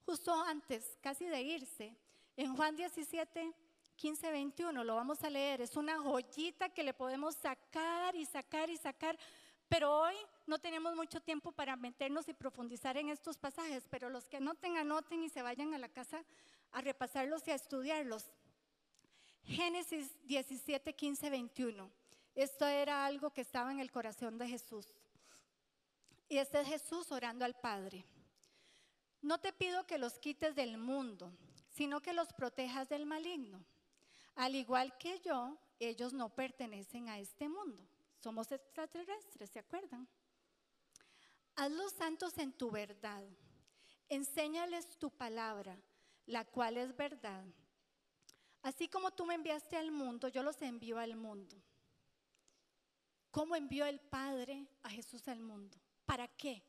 justo 0.05 0.33
antes, 0.33 0.97
casi 1.01 1.25
de 1.25 1.41
irse, 1.41 1.95
en 2.35 2.55
Juan 2.55 2.75
17, 2.75 3.53
15, 3.95 4.31
21, 4.31 4.83
lo 4.83 4.95
vamos 4.95 5.23
a 5.23 5.29
leer. 5.29 5.61
Es 5.61 5.75
una 5.75 5.99
joyita 5.99 6.69
que 6.69 6.83
le 6.83 6.93
podemos 6.93 7.35
sacar 7.35 8.15
y 8.15 8.25
sacar 8.25 8.69
y 8.69 8.77
sacar. 8.77 9.19
Pero 9.67 9.99
hoy 9.99 10.15
no 10.49 10.59
tenemos 10.59 10.95
mucho 10.95 11.21
tiempo 11.21 11.51
para 11.51 11.75
meternos 11.75 12.27
y 12.27 12.33
profundizar 12.33 12.97
en 12.97 13.09
estos 13.09 13.37
pasajes, 13.37 13.85
pero 13.89 14.09
los 14.09 14.27
que 14.27 14.41
noten, 14.41 14.77
anoten 14.77 15.23
y 15.23 15.29
se 15.29 15.43
vayan 15.43 15.75
a 15.75 15.77
la 15.77 15.89
casa 15.89 16.25
a 16.71 16.81
repasarlos 16.81 17.47
y 17.47 17.51
a 17.51 17.55
estudiarlos. 17.55 18.25
Génesis 19.43 20.11
17, 20.25 20.93
15, 20.93 21.29
21. 21.29 21.91
Esto 22.33 22.65
era 22.65 23.05
algo 23.05 23.31
que 23.31 23.41
estaba 23.41 23.71
en 23.71 23.79
el 23.79 23.91
corazón 23.91 24.37
de 24.39 24.47
Jesús. 24.47 24.87
Y 26.27 26.37
este 26.37 26.61
es 26.61 26.67
Jesús 26.67 27.11
orando 27.11 27.45
al 27.45 27.53
Padre. 27.53 28.03
No 29.21 29.39
te 29.39 29.53
pido 29.53 29.85
que 29.85 29.99
los 29.99 30.17
quites 30.17 30.55
del 30.55 30.77
mundo, 30.77 31.31
sino 31.69 32.01
que 32.01 32.13
los 32.13 32.33
protejas 32.33 32.89
del 32.89 33.05
maligno. 33.05 33.63
Al 34.35 34.55
igual 34.55 34.97
que 34.97 35.19
yo, 35.19 35.57
ellos 35.79 36.13
no 36.13 36.29
pertenecen 36.29 37.07
a 37.07 37.19
este 37.19 37.47
mundo. 37.47 37.83
Somos 38.17 38.51
extraterrestres, 38.51 39.49
¿se 39.51 39.59
acuerdan? 39.59 40.07
Hazlos 41.59 41.91
santos 41.91 42.37
en 42.37 42.53
tu 42.53 42.71
verdad. 42.71 43.21
Enséñales 44.07 44.97
tu 44.97 45.11
palabra, 45.11 45.77
la 46.25 46.45
cual 46.45 46.77
es 46.77 46.95
verdad. 46.95 47.45
Así 48.61 48.87
como 48.87 49.11
tú 49.11 49.25
me 49.25 49.33
enviaste 49.35 49.75
al 49.75 49.91
mundo, 49.91 50.29
yo 50.29 50.41
los 50.41 50.61
envío 50.61 50.97
al 50.97 51.17
mundo. 51.17 51.61
¿Cómo 53.29 53.57
envió 53.57 53.85
el 53.85 53.99
Padre 53.99 54.69
a 54.83 54.89
Jesús 54.89 55.27
al 55.27 55.41
mundo? 55.41 55.77
¿Para 56.05 56.29
qué? 56.29 56.63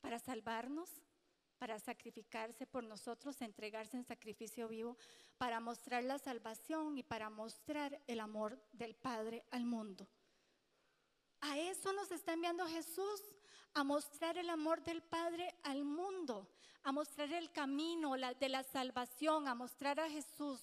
¿Para 0.00 0.20
salvarnos? 0.20 0.88
¿Para 1.58 1.80
sacrificarse 1.80 2.64
por 2.64 2.84
nosotros, 2.84 3.42
entregarse 3.42 3.96
en 3.96 4.04
sacrificio 4.04 4.68
vivo? 4.68 4.96
¿Para 5.36 5.58
mostrar 5.58 6.04
la 6.04 6.20
salvación 6.20 6.96
y 6.96 7.02
para 7.02 7.28
mostrar 7.28 8.00
el 8.06 8.20
amor 8.20 8.64
del 8.70 8.94
Padre 8.94 9.44
al 9.50 9.64
mundo? 9.64 10.06
A 11.40 11.58
eso 11.58 11.92
nos 11.92 12.10
está 12.12 12.32
enviando 12.32 12.66
Jesús, 12.66 13.20
a 13.74 13.84
mostrar 13.84 14.38
el 14.38 14.50
amor 14.50 14.82
del 14.82 15.02
Padre 15.02 15.54
al 15.62 15.84
mundo, 15.84 16.48
a 16.82 16.92
mostrar 16.92 17.32
el 17.32 17.50
camino 17.52 18.14
de 18.16 18.48
la 18.48 18.62
salvación, 18.62 19.48
a 19.48 19.54
mostrar 19.54 20.00
a 20.00 20.08
Jesús. 20.08 20.60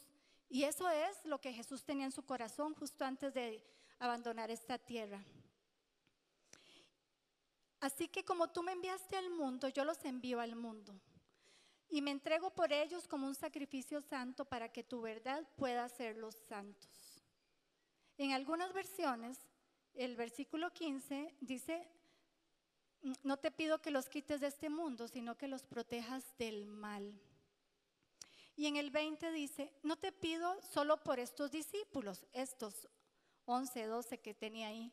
Y 0.50 0.64
eso 0.64 0.90
es 0.90 1.26
lo 1.26 1.40
que 1.40 1.54
Jesús 1.54 1.84
tenía 1.84 2.06
en 2.06 2.12
su 2.12 2.24
corazón 2.24 2.74
justo 2.76 3.06
antes 3.06 3.34
de 3.34 3.64
abandonar 4.00 4.52
esta 4.52 4.78
tierra. 4.78 5.24
Así 7.80 8.08
que 8.08 8.24
como 8.26 8.48
tú 8.50 8.64
me 8.64 8.72
enviaste 8.72 9.16
al 9.16 9.30
mundo, 9.30 9.68
yo 9.70 9.86
los 9.86 10.04
envío 10.06 10.40
al 10.40 10.56
mundo. 10.56 11.00
Y 11.90 12.02
me 12.02 12.12
entrego 12.12 12.50
por 12.50 12.74
ellos 12.74 13.08
como 13.08 13.28
un 13.28 13.36
sacrificio 13.36 14.02
santo 14.02 14.46
para 14.46 14.72
que 14.72 14.84
tu 14.84 15.02
verdad 15.02 15.48
pueda 15.56 15.84
hacerlos 15.84 16.36
santos. 16.50 16.90
En 18.18 18.32
algunas 18.32 18.74
versiones, 18.74 19.38
el 19.94 20.16
versículo 20.16 20.74
15 20.74 21.36
dice, 21.42 21.88
no 23.24 23.38
te 23.38 23.52
pido 23.52 23.82
que 23.82 23.92
los 23.92 24.10
quites 24.10 24.42
de 24.42 24.48
este 24.48 24.70
mundo, 24.70 25.08
sino 25.08 25.38
que 25.38 25.48
los 25.48 25.64
protejas 25.64 26.24
del 26.38 26.66
mal. 26.66 27.14
Y 28.56 28.68
en 28.68 28.78
el 28.78 28.90
20 28.90 29.32
dice, 29.32 29.74
no 29.84 29.98
te 29.98 30.12
pido 30.12 30.62
solo 30.62 31.04
por 31.04 31.20
estos 31.20 31.52
discípulos, 31.52 32.26
estos 32.32 32.88
11, 33.46 33.86
12 33.86 34.18
que 34.20 34.34
tenía 34.34 34.68
ahí, 34.68 34.92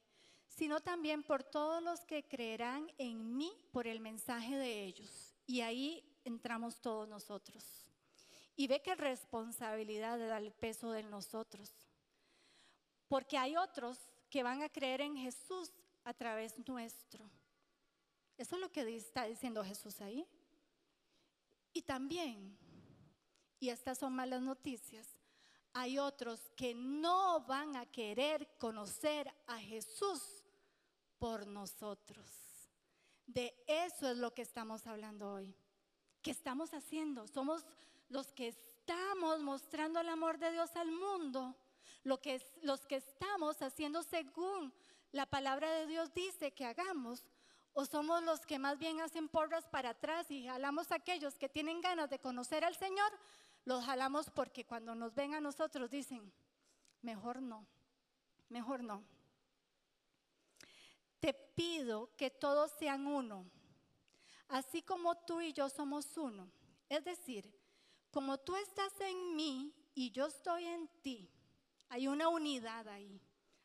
sino 0.48 0.80
también 0.80 1.22
por 1.22 1.42
todos 1.42 1.82
los 1.82 2.00
que 2.04 2.24
creerán 2.24 2.90
en 2.98 3.36
mí 3.36 3.52
por 3.70 3.86
el 3.86 4.00
mensaje 4.00 4.56
de 4.56 4.84
ellos. 4.84 5.34
Y 5.46 5.60
ahí 5.60 6.04
entramos 6.24 6.80
todos 6.80 7.08
nosotros. 7.08 7.64
Y 8.56 8.66
ve 8.66 8.82
qué 8.82 8.94
responsabilidad 8.94 10.18
da 10.18 10.38
el 10.38 10.52
peso 10.52 10.90
de 10.90 11.02
nosotros. 11.04 11.72
Porque 13.08 13.38
hay 13.38 13.56
otros 13.56 13.98
que 14.28 14.42
van 14.42 14.62
a 14.62 14.68
creer 14.68 15.00
en 15.00 15.16
Jesús 15.16 15.72
a 16.04 16.12
través 16.12 16.54
nuestro. 16.66 17.30
Eso 18.36 18.56
es 18.56 18.60
lo 18.60 18.70
que 18.70 18.96
está 18.96 19.24
diciendo 19.24 19.64
Jesús 19.64 20.00
ahí. 20.00 20.26
Y 21.72 21.82
también, 21.82 22.56
y 23.60 23.70
estas 23.70 23.98
son 23.98 24.12
malas 24.14 24.42
noticias, 24.42 25.08
hay 25.72 25.98
otros 25.98 26.50
que 26.56 26.74
no 26.74 27.40
van 27.46 27.76
a 27.76 27.86
querer 27.86 28.56
conocer 28.58 29.32
a 29.46 29.58
Jesús 29.58 30.42
por 31.18 31.46
nosotros. 31.46 32.28
De 33.26 33.54
eso 33.66 34.10
es 34.10 34.18
lo 34.18 34.34
que 34.34 34.42
estamos 34.42 34.86
hablando 34.86 35.32
hoy. 35.32 35.54
¿Qué 36.20 36.30
estamos 36.30 36.74
haciendo? 36.74 37.26
Somos 37.26 37.64
los 38.08 38.32
que 38.32 38.48
estamos 38.48 39.40
mostrando 39.40 40.00
el 40.00 40.08
amor 40.08 40.38
de 40.38 40.52
Dios 40.52 40.74
al 40.76 40.92
mundo, 40.92 41.56
lo 42.04 42.20
que, 42.20 42.44
los 42.62 42.84
que 42.86 42.96
estamos 42.96 43.62
haciendo 43.62 44.02
según 44.02 44.72
la 45.12 45.26
palabra 45.26 45.70
de 45.70 45.86
Dios 45.86 46.12
dice 46.12 46.52
que 46.52 46.64
hagamos, 46.64 47.24
o 47.74 47.84
somos 47.86 48.22
los 48.22 48.40
que 48.40 48.58
más 48.58 48.78
bien 48.78 49.00
hacen 49.00 49.28
porras 49.28 49.66
para 49.68 49.90
atrás 49.90 50.30
y 50.30 50.46
jalamos 50.46 50.92
a 50.92 50.96
aquellos 50.96 51.38
que 51.38 51.48
tienen 51.48 51.80
ganas 51.80 52.10
de 52.10 52.18
conocer 52.18 52.64
al 52.64 52.76
Señor, 52.76 53.10
los 53.64 53.84
jalamos 53.84 54.30
porque 54.30 54.64
cuando 54.64 54.94
nos 54.94 55.14
ven 55.14 55.34
a 55.34 55.40
nosotros 55.40 55.90
dicen, 55.90 56.32
mejor 57.00 57.40
no, 57.40 57.66
mejor 58.48 58.82
no 58.82 59.04
te 61.22 61.32
pido 61.32 62.10
que 62.16 62.30
todos 62.30 62.72
sean 62.80 63.06
uno, 63.06 63.46
así 64.48 64.82
como 64.82 65.14
tú 65.14 65.40
y 65.40 65.52
yo 65.52 65.68
somos 65.68 66.16
uno. 66.16 66.50
Es 66.88 67.04
decir, 67.04 67.48
como 68.10 68.38
tú 68.38 68.56
estás 68.56 69.00
en 69.00 69.36
mí 69.36 69.72
y 69.94 70.10
yo 70.10 70.26
estoy 70.26 70.64
en 70.64 70.88
ti, 71.00 71.30
hay 71.88 72.08
una 72.08 72.26
unidad 72.26 72.88
ahí, 72.88 73.20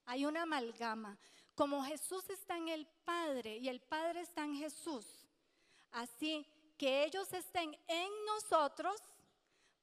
hay 0.06 0.28
una 0.28 0.44
amalgama. 0.44 1.18
Como 1.58 1.84
Jesús 1.84 2.30
está 2.30 2.56
en 2.56 2.70
el 2.70 2.86
Padre 3.04 3.58
y 3.58 3.68
el 3.68 3.82
Padre 3.82 4.22
está 4.22 4.44
en 4.44 4.56
Jesús, 4.56 5.08
así 5.92 6.46
que 6.78 7.04
ellos 7.04 7.34
estén 7.34 7.76
en 7.88 8.12
nosotros 8.28 9.02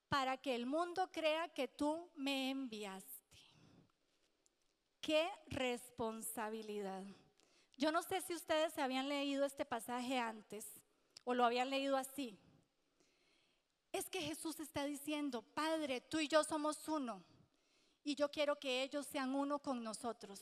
para 0.09 0.37
que 0.37 0.55
el 0.55 0.67
mundo 0.67 1.11
crea 1.11 1.49
que 1.49 1.67
tú 1.67 2.09
me 2.15 2.51
enviaste. 2.51 3.41
Qué 5.01 5.29
responsabilidad. 5.49 7.03
Yo 7.77 7.91
no 7.91 8.05
sé 8.05 8.21
si 8.21 8.37
ustedes 8.37 8.79
habían 8.79 9.09
leído 9.09 9.45
este 9.45 9.65
pasaje 9.65 10.17
antes 10.17 10.65
o 11.25 11.35
lo 11.35 11.45
habían 11.45 11.71
leído 11.71 11.97
así. 11.97 12.39
Es 13.91 14.09
que 14.09 14.21
Jesús 14.21 14.61
está 14.61 14.85
diciendo, 14.85 15.43
Padre, 15.43 16.01
tú 16.03 16.21
y 16.21 16.29
yo 16.29 16.45
somos 16.45 16.87
uno 16.87 17.25
y 18.05 18.15
yo 18.15 18.31
quiero 18.31 18.61
que 18.61 18.85
ellos 18.85 19.07
sean 19.07 19.35
uno 19.35 19.59
con 19.59 19.83
nosotros. 19.83 20.41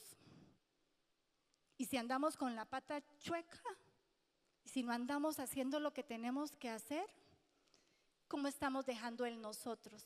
Y 1.83 1.87
si 1.87 1.97
andamos 1.97 2.37
con 2.37 2.55
la 2.55 2.65
pata 2.65 3.03
chueca, 3.19 3.61
si 4.65 4.85
no 4.85 4.93
andamos 4.93 5.41
haciendo 5.41 5.81
lo 5.81 5.93
que 5.93 6.05
tenemos 6.05 6.55
que 6.55 6.71
hacer, 6.71 7.05
¿cómo 8.29 8.47
estamos 8.47 8.87
dejando 8.87 9.27
el 9.27 9.43
nosotros? 9.43 10.05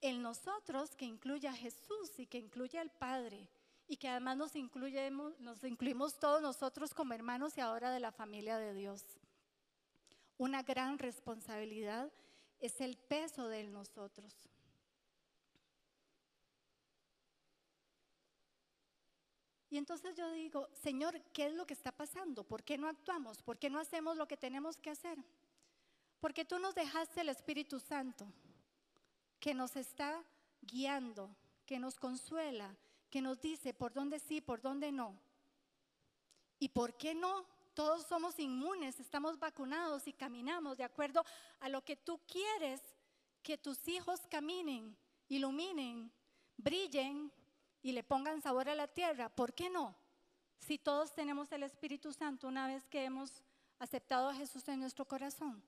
El 0.00 0.22
nosotros 0.22 0.94
que 0.94 1.04
incluye 1.04 1.48
a 1.48 1.52
Jesús 1.52 2.16
y 2.16 2.26
que 2.28 2.38
incluye 2.38 2.78
al 2.78 2.92
Padre 2.92 3.48
y 3.88 3.96
que 3.96 4.06
además 4.06 4.36
nos, 4.36 4.54
incluimos, 4.54 6.16
todos 6.20 6.40
nosotros 6.40 6.94
como 6.94 7.12
hermanos 7.12 7.58
y 7.58 7.60
ahora 7.60 7.90
de 7.90 7.98
la 7.98 8.12
familia 8.12 8.56
de 8.58 8.72
Dios. 8.72 9.02
Una 10.38 10.62
gran 10.62 11.00
responsabilidad 11.00 12.12
es 12.60 12.80
el 12.80 12.96
peso 12.96 13.48
de 13.48 13.64
nosotros. 13.64 14.32
Y 19.74 19.76
entonces 19.76 20.14
yo 20.14 20.30
digo, 20.30 20.68
Señor, 20.84 21.20
¿qué 21.32 21.46
es 21.46 21.52
lo 21.52 21.66
que 21.66 21.74
está 21.74 21.90
pasando? 21.90 22.44
¿Por 22.44 22.62
qué 22.62 22.78
no 22.78 22.86
actuamos? 22.86 23.42
¿Por 23.42 23.58
qué 23.58 23.68
no 23.68 23.80
hacemos 23.80 24.16
lo 24.16 24.28
que 24.28 24.36
tenemos 24.36 24.76
que 24.76 24.90
hacer? 24.90 25.18
Porque 26.20 26.44
tú 26.44 26.60
nos 26.60 26.76
dejaste 26.76 27.22
el 27.22 27.28
Espíritu 27.28 27.80
Santo, 27.80 28.24
que 29.40 29.52
nos 29.52 29.74
está 29.74 30.22
guiando, 30.62 31.28
que 31.66 31.80
nos 31.80 31.98
consuela, 31.98 32.72
que 33.10 33.20
nos 33.20 33.40
dice 33.40 33.74
por 33.74 33.92
dónde 33.92 34.20
sí, 34.20 34.40
por 34.40 34.62
dónde 34.62 34.92
no. 34.92 35.18
¿Y 36.60 36.68
por 36.68 36.96
qué 36.96 37.12
no? 37.12 37.44
Todos 37.74 38.06
somos 38.06 38.38
inmunes, 38.38 39.00
estamos 39.00 39.40
vacunados 39.40 40.06
y 40.06 40.12
caminamos 40.12 40.76
de 40.76 40.84
acuerdo 40.84 41.24
a 41.58 41.68
lo 41.68 41.84
que 41.84 41.96
tú 41.96 42.20
quieres 42.28 42.80
que 43.42 43.58
tus 43.58 43.88
hijos 43.88 44.20
caminen, 44.30 44.96
iluminen, 45.28 46.12
brillen 46.58 47.32
y 47.84 47.92
le 47.92 48.02
pongan 48.02 48.40
sabor 48.40 48.70
a 48.70 48.74
la 48.74 48.88
tierra. 48.88 49.28
¿Por 49.28 49.52
qué 49.52 49.68
no? 49.68 49.94
Si 50.58 50.78
todos 50.78 51.14
tenemos 51.14 51.52
el 51.52 51.62
Espíritu 51.62 52.14
Santo 52.14 52.48
una 52.48 52.66
vez 52.66 52.88
que 52.88 53.04
hemos 53.04 53.42
aceptado 53.78 54.30
a 54.30 54.34
Jesús 54.34 54.66
en 54.68 54.80
nuestro 54.80 55.04
corazón. 55.04 55.62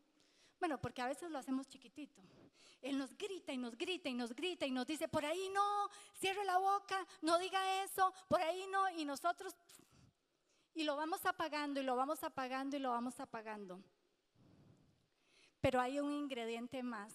Bueno, 0.58 0.80
porque 0.80 1.02
a 1.02 1.08
veces 1.08 1.30
lo 1.30 1.38
hacemos 1.38 1.68
chiquitito. 1.68 2.22
Él 2.80 2.96
nos 2.96 3.14
grita 3.18 3.52
y 3.52 3.58
nos 3.58 3.76
grita 3.76 4.08
y 4.08 4.14
nos 4.14 4.34
grita 4.34 4.64
y 4.64 4.70
nos 4.70 4.86
dice, 4.86 5.08
por 5.08 5.26
ahí 5.26 5.50
no, 5.50 5.90
cierre 6.14 6.42
la 6.46 6.56
boca, 6.56 7.06
no 7.20 7.38
diga 7.38 7.84
eso, 7.84 8.10
por 8.28 8.40
ahí 8.40 8.66
no. 8.72 8.88
Y 8.88 9.04
nosotros, 9.04 9.54
y 10.72 10.84
lo 10.84 10.96
vamos 10.96 11.26
apagando 11.26 11.80
y 11.80 11.82
lo 11.82 11.96
vamos 11.96 12.24
apagando 12.24 12.78
y 12.78 12.80
lo 12.80 12.92
vamos 12.92 13.20
apagando. 13.20 13.82
Pero 15.60 15.82
hay 15.82 16.00
un 16.00 16.14
ingrediente 16.14 16.82
más. 16.82 17.12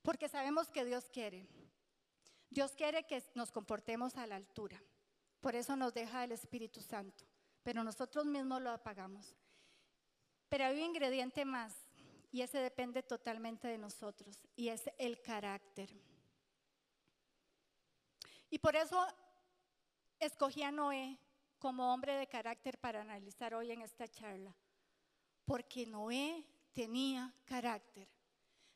Porque 0.00 0.26
sabemos 0.26 0.70
que 0.70 0.86
Dios 0.86 1.10
quiere. 1.10 1.59
Dios 2.50 2.72
quiere 2.72 3.06
que 3.06 3.22
nos 3.34 3.50
comportemos 3.50 4.16
a 4.16 4.26
la 4.26 4.36
altura. 4.36 4.82
Por 5.40 5.54
eso 5.54 5.76
nos 5.76 5.94
deja 5.94 6.24
el 6.24 6.32
Espíritu 6.32 6.82
Santo. 6.82 7.24
Pero 7.62 7.84
nosotros 7.84 8.26
mismos 8.26 8.60
lo 8.60 8.70
apagamos. 8.70 9.34
Pero 10.48 10.64
hay 10.64 10.78
un 10.78 10.86
ingrediente 10.86 11.44
más 11.44 11.74
y 12.32 12.42
ese 12.42 12.58
depende 12.58 13.02
totalmente 13.02 13.68
de 13.68 13.78
nosotros 13.78 14.38
y 14.56 14.68
es 14.68 14.90
el 14.98 15.20
carácter. 15.20 15.90
Y 18.50 18.58
por 18.58 18.74
eso 18.74 19.06
escogí 20.18 20.62
a 20.62 20.72
Noé 20.72 21.18
como 21.60 21.92
hombre 21.92 22.16
de 22.16 22.26
carácter 22.26 22.78
para 22.78 23.02
analizar 23.02 23.54
hoy 23.54 23.70
en 23.70 23.82
esta 23.82 24.08
charla? 24.08 24.56
Porque 25.44 25.86
Noé 25.86 26.44
tenía 26.72 27.32
carácter. 27.44 28.08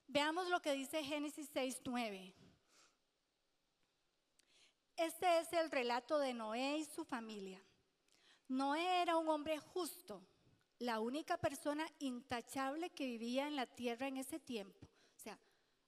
Veamos 0.06 0.48
lo 0.48 0.60
que 0.60 0.72
dice 0.74 1.02
Génesis 1.02 1.50
6:9. 1.52 2.34
Este 4.96 5.38
es 5.38 5.52
el 5.52 5.72
relato 5.72 6.20
de 6.20 6.32
Noé 6.32 6.78
y 6.78 6.84
su 6.84 7.04
familia. 7.04 7.60
Noé 8.46 9.02
era 9.02 9.16
un 9.16 9.28
hombre 9.28 9.58
justo, 9.58 10.22
la 10.78 11.00
única 11.00 11.36
persona 11.36 11.84
intachable 11.98 12.90
que 12.90 13.04
vivía 13.04 13.48
en 13.48 13.56
la 13.56 13.66
tierra 13.66 14.06
en 14.06 14.18
ese 14.18 14.38
tiempo. 14.38 14.86
O 15.16 15.18
sea, 15.18 15.36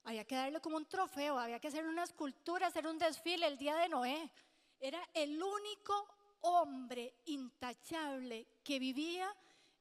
había 0.02 0.24
que 0.24 0.34
darle 0.34 0.60
como 0.60 0.76
un 0.76 0.86
trofeo, 0.86 1.38
había 1.38 1.60
que 1.60 1.68
hacer 1.68 1.86
una 1.86 2.02
escultura, 2.02 2.66
hacer 2.66 2.88
un 2.88 2.98
desfile 2.98 3.46
el 3.46 3.58
día 3.58 3.76
de 3.76 3.88
Noé. 3.88 4.32
Era 4.80 5.00
el 5.14 5.40
único 5.40 6.08
hombre 6.40 7.14
intachable 7.26 8.48
que 8.64 8.80
vivía 8.80 9.32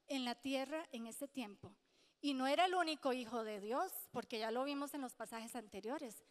en 0.07 0.23
la 0.23 0.35
tierra 0.35 0.88
en 0.91 1.07
ese 1.07 1.27
tiempo. 1.27 1.75
Y 2.21 2.35
no 2.35 2.45
era 2.45 2.65
el 2.65 2.75
único 2.75 3.11
hijo 3.11 3.43
de 3.43 3.59
Dios, 3.59 3.91
porque 4.11 4.38
ya 4.38 4.51
lo 4.51 4.63
vimos 4.65 4.93
en 4.93 5.01
los 5.01 5.15
pasajes 5.15 5.55
anteriores 5.55 6.23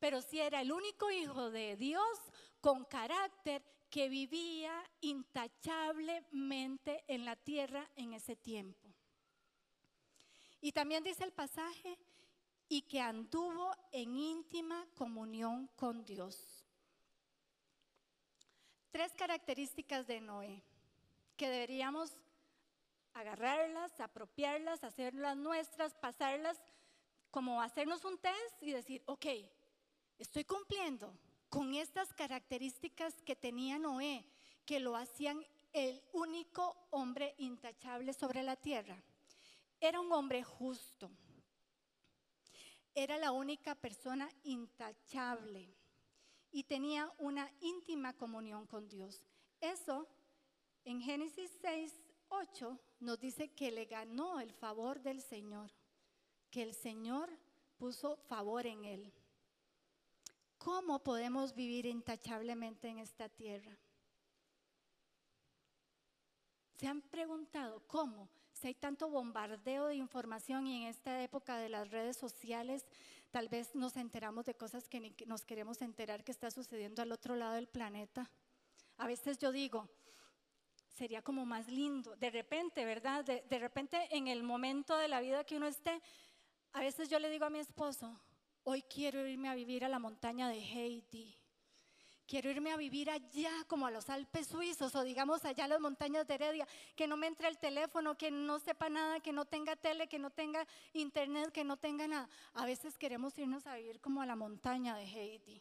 pero 0.00 0.22
sí 0.22 0.40
era 0.40 0.62
el 0.62 0.72
único 0.72 1.10
hijo 1.10 1.50
de 1.50 1.76
Dios 1.76 2.18
con 2.60 2.84
carácter 2.84 3.62
que 3.90 4.08
vivía 4.08 4.82
intachablemente 5.00 7.04
en 7.06 7.24
la 7.24 7.36
tierra 7.36 7.88
en 7.96 8.14
ese 8.14 8.34
tiempo. 8.34 8.88
Y 10.60 10.72
también 10.72 11.04
dice 11.04 11.24
el 11.24 11.32
pasaje, 11.32 11.98
y 12.68 12.82
que 12.82 13.00
anduvo 13.00 13.74
en 13.90 14.16
íntima 14.16 14.86
comunión 14.94 15.66
con 15.74 16.04
Dios. 16.04 16.64
Tres 18.92 19.12
características 19.14 20.06
de 20.06 20.20
Noé 20.20 20.62
que 21.36 21.48
deberíamos 21.48 22.12
agarrarlas, 23.14 23.98
apropiarlas, 23.98 24.84
hacerlas 24.84 25.36
nuestras, 25.36 25.94
pasarlas, 25.94 26.60
como 27.32 27.60
hacernos 27.60 28.04
un 28.04 28.18
test 28.18 28.62
y 28.62 28.70
decir, 28.70 29.02
ok, 29.06 29.26
estoy 30.20 30.44
cumpliendo 30.44 31.12
con 31.48 31.74
estas 31.74 32.12
características 32.12 33.14
que 33.22 33.34
tenía 33.34 33.78
Noé, 33.78 34.24
que 34.64 34.78
lo 34.78 34.94
hacían 34.94 35.44
el 35.72 36.00
único 36.12 36.76
hombre 36.90 37.34
intachable 37.38 38.12
sobre 38.12 38.42
la 38.42 38.54
tierra. 38.54 39.02
Era 39.80 40.00
un 40.00 40.12
hombre 40.12 40.44
justo. 40.44 41.10
Era 42.94 43.16
la 43.16 43.32
única 43.32 43.74
persona 43.74 44.28
intachable 44.44 45.74
y 46.52 46.64
tenía 46.64 47.12
una 47.18 47.50
íntima 47.60 48.12
comunión 48.12 48.66
con 48.66 48.88
Dios. 48.88 49.22
Eso 49.60 50.06
en 50.84 51.00
Génesis 51.00 51.50
6, 51.62 51.94
8 52.28 52.78
nos 53.00 53.18
dice 53.18 53.52
que 53.52 53.70
le 53.70 53.86
ganó 53.86 54.38
el 54.40 54.52
favor 54.52 55.00
del 55.00 55.22
Señor, 55.22 55.70
que 56.50 56.62
el 56.62 56.74
Señor 56.74 57.30
puso 57.78 58.16
favor 58.16 58.66
en 58.66 58.84
él. 58.84 59.12
¿Cómo 60.60 61.02
podemos 61.02 61.54
vivir 61.54 61.86
intachablemente 61.86 62.86
en 62.86 62.98
esta 62.98 63.30
tierra? 63.30 63.78
¿Se 66.76 66.86
han 66.86 67.00
preguntado 67.00 67.82
cómo? 67.86 68.28
Si 68.52 68.66
hay 68.66 68.74
tanto 68.74 69.08
bombardeo 69.08 69.86
de 69.86 69.94
información 69.94 70.66
y 70.66 70.82
en 70.82 70.88
esta 70.88 71.22
época 71.22 71.56
de 71.56 71.70
las 71.70 71.90
redes 71.90 72.18
sociales, 72.18 72.84
tal 73.30 73.48
vez 73.48 73.74
nos 73.74 73.96
enteramos 73.96 74.44
de 74.44 74.54
cosas 74.54 74.86
que 74.86 75.00
ni 75.00 75.16
nos 75.24 75.46
queremos 75.46 75.80
enterar 75.80 76.24
que 76.24 76.32
está 76.32 76.50
sucediendo 76.50 77.00
al 77.00 77.12
otro 77.12 77.36
lado 77.36 77.54
del 77.54 77.66
planeta. 77.66 78.30
A 78.98 79.06
veces 79.06 79.38
yo 79.38 79.52
digo, 79.52 79.88
sería 80.90 81.22
como 81.22 81.46
más 81.46 81.68
lindo, 81.68 82.14
de 82.16 82.28
repente, 82.28 82.84
¿verdad? 82.84 83.24
De, 83.24 83.46
de 83.48 83.58
repente 83.58 84.14
en 84.14 84.28
el 84.28 84.42
momento 84.42 84.94
de 84.98 85.08
la 85.08 85.22
vida 85.22 85.42
que 85.44 85.56
uno 85.56 85.68
esté, 85.68 86.02
a 86.74 86.80
veces 86.80 87.08
yo 87.08 87.18
le 87.18 87.30
digo 87.30 87.46
a 87.46 87.50
mi 87.50 87.60
esposo, 87.60 88.20
Hoy 88.64 88.82
quiero 88.82 89.26
irme 89.26 89.48
a 89.48 89.54
vivir 89.54 89.84
a 89.84 89.88
la 89.88 89.98
montaña 89.98 90.48
de 90.48 90.58
Haiti. 90.58 91.36
Quiero 92.26 92.48
irme 92.48 92.70
a 92.70 92.76
vivir 92.76 93.10
allá 93.10 93.50
como 93.66 93.86
a 93.86 93.90
los 93.90 94.08
Alpes 94.08 94.46
suizos 94.46 94.94
o 94.94 95.02
digamos 95.02 95.44
allá 95.44 95.64
a 95.64 95.68
las 95.68 95.80
montañas 95.80 96.28
de 96.28 96.34
Heredia, 96.34 96.68
que 96.94 97.08
no 97.08 97.16
me 97.16 97.26
entre 97.26 97.48
el 97.48 97.58
teléfono, 97.58 98.16
que 98.16 98.30
no 98.30 98.60
sepa 98.60 98.88
nada, 98.88 99.18
que 99.18 99.32
no 99.32 99.46
tenga 99.46 99.74
tele, 99.74 100.06
que 100.06 100.20
no 100.20 100.30
tenga 100.30 100.64
internet, 100.92 101.50
que 101.50 101.64
no 101.64 101.76
tenga 101.76 102.06
nada. 102.06 102.28
A 102.52 102.66
veces 102.66 102.96
queremos 102.96 103.36
irnos 103.36 103.66
a 103.66 103.74
vivir 103.74 104.00
como 104.00 104.22
a 104.22 104.26
la 104.26 104.36
montaña 104.36 104.94
de 104.94 105.06
Haiti. 105.06 105.60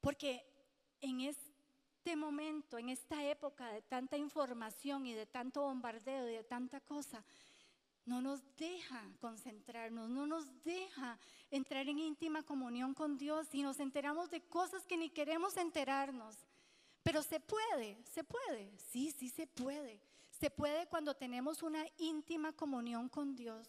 Porque 0.00 0.44
en 1.00 1.20
este 1.20 2.16
momento, 2.16 2.78
en 2.78 2.88
esta 2.88 3.24
época 3.24 3.68
de 3.68 3.82
tanta 3.82 4.16
información 4.16 5.06
y 5.06 5.14
de 5.14 5.26
tanto 5.26 5.62
bombardeo 5.62 6.28
y 6.28 6.32
de 6.32 6.44
tanta 6.44 6.80
cosa, 6.80 7.24
no 8.06 8.22
nos 8.22 8.40
deja 8.56 9.02
concentrarnos, 9.20 10.08
no 10.08 10.26
nos 10.26 10.46
deja 10.62 11.18
entrar 11.50 11.88
en 11.88 11.98
íntima 11.98 12.42
comunión 12.44 12.94
con 12.94 13.18
Dios 13.18 13.48
y 13.52 13.62
nos 13.62 13.80
enteramos 13.80 14.30
de 14.30 14.40
cosas 14.40 14.86
que 14.86 14.96
ni 14.96 15.10
queremos 15.10 15.56
enterarnos. 15.56 16.36
Pero 17.02 17.22
se 17.22 17.40
puede, 17.40 17.98
se 18.04 18.24
puede, 18.24 18.72
sí, 18.78 19.10
sí 19.10 19.28
se 19.28 19.46
puede. 19.46 20.00
Se 20.30 20.50
puede 20.50 20.86
cuando 20.86 21.14
tenemos 21.14 21.62
una 21.62 21.84
íntima 21.98 22.52
comunión 22.52 23.08
con 23.08 23.34
Dios. 23.34 23.68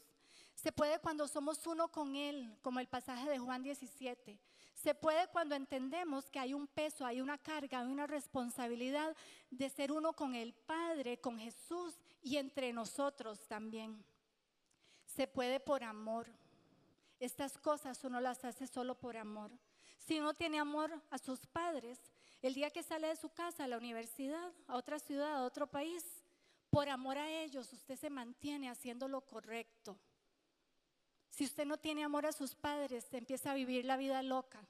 Se 0.53 0.71
puede 0.71 0.99
cuando 0.99 1.27
somos 1.27 1.65
uno 1.65 1.87
con 1.91 2.15
Él, 2.15 2.55
como 2.61 2.79
el 2.79 2.87
pasaje 2.87 3.29
de 3.29 3.39
Juan 3.39 3.63
17. 3.63 4.39
Se 4.73 4.93
puede 4.93 5.27
cuando 5.27 5.55
entendemos 5.55 6.29
que 6.29 6.39
hay 6.39 6.53
un 6.53 6.67
peso, 6.67 7.05
hay 7.05 7.21
una 7.21 7.37
carga, 7.37 7.79
hay 7.79 7.87
una 7.87 8.05
responsabilidad 8.05 9.15
de 9.49 9.69
ser 9.69 9.91
uno 9.91 10.13
con 10.13 10.35
el 10.35 10.53
Padre, 10.53 11.19
con 11.19 11.39
Jesús 11.39 11.95
y 12.21 12.37
entre 12.37 12.73
nosotros 12.73 13.47
también. 13.47 14.03
Se 15.17 15.25
puede 15.25 15.59
por 15.59 15.83
amor. 15.83 16.27
Estas 17.19 17.57
cosas 17.57 18.03
uno 18.03 18.21
las 18.21 18.45
hace 18.45 18.67
solo 18.67 18.93
por 18.93 19.17
amor. 19.17 19.49
Si 19.97 20.19
uno 20.19 20.35
tiene 20.35 20.59
amor 20.59 20.91
a 21.09 21.17
sus 21.17 21.47
padres, 21.47 21.97
el 22.43 22.53
día 22.53 22.69
que 22.69 22.83
sale 22.83 23.07
de 23.07 23.15
su 23.15 23.29
casa 23.29 23.63
a 23.63 23.67
la 23.67 23.79
universidad, 23.79 24.53
a 24.67 24.75
otra 24.75 24.99
ciudad, 24.99 25.37
a 25.37 25.43
otro 25.43 25.65
país, 25.65 26.05
por 26.69 26.87
amor 26.87 27.17
a 27.17 27.31
ellos 27.31 27.73
usted 27.73 27.95
se 27.95 28.11
mantiene 28.11 28.69
haciendo 28.69 29.07
lo 29.07 29.21
correcto. 29.21 29.97
Si 31.31 31.45
usted 31.45 31.65
no 31.65 31.77
tiene 31.77 32.03
amor 32.03 32.27
a 32.27 32.31
sus 32.31 32.53
padres, 32.53 33.11
empieza 33.11 33.49
a 33.49 33.55
vivir 33.55 33.85
la 33.85 33.97
vida 33.97 34.21
loca. 34.21 34.67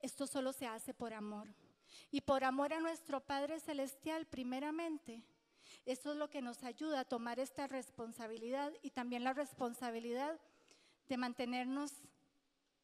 Esto 0.00 0.26
solo 0.26 0.54
se 0.54 0.66
hace 0.66 0.94
por 0.94 1.12
amor. 1.12 1.48
Y 2.10 2.22
por 2.22 2.44
amor 2.44 2.72
a 2.72 2.80
nuestro 2.80 3.20
Padre 3.20 3.60
Celestial, 3.60 4.24
primeramente, 4.24 5.22
eso 5.84 6.12
es 6.12 6.16
lo 6.18 6.28
que 6.30 6.42
nos 6.42 6.62
ayuda 6.64 7.00
a 7.00 7.04
tomar 7.04 7.40
esta 7.40 7.66
responsabilidad 7.66 8.72
y 8.82 8.90
también 8.90 9.24
la 9.24 9.32
responsabilidad 9.32 10.38
de 11.08 11.16
mantenernos 11.16 11.92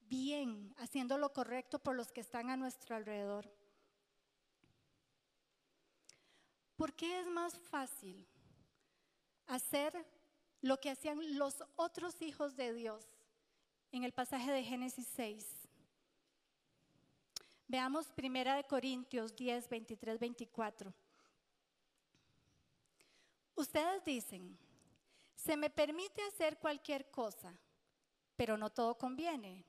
bien, 0.08 0.74
haciendo 0.78 1.18
lo 1.18 1.32
correcto 1.32 1.78
por 1.78 1.94
los 1.94 2.12
que 2.12 2.20
están 2.20 2.50
a 2.50 2.56
nuestro 2.56 2.96
alrededor. 2.96 3.50
¿Por 6.76 6.94
qué 6.94 7.20
es 7.20 7.26
más 7.26 7.58
fácil 7.58 8.26
hacer 9.46 10.06
lo 10.60 10.80
que 10.80 10.90
hacían 10.90 11.38
los 11.38 11.62
otros 11.76 12.20
hijos 12.22 12.56
de 12.56 12.72
Dios 12.72 13.04
en 13.92 14.04
el 14.04 14.12
pasaje 14.12 14.50
de 14.50 14.64
Génesis 14.64 15.06
6? 15.14 15.46
Veamos 17.66 18.12
primera 18.12 18.56
de 18.56 18.64
Corintios 18.64 19.34
10, 19.34 19.68
23, 19.68 20.18
24. 20.18 20.94
Ustedes 23.56 24.04
dicen, 24.04 24.58
se 25.34 25.56
me 25.56 25.70
permite 25.70 26.22
hacer 26.22 26.58
cualquier 26.58 27.10
cosa, 27.10 27.56
pero 28.36 28.56
no 28.56 28.70
todo 28.70 28.96
conviene. 28.96 29.64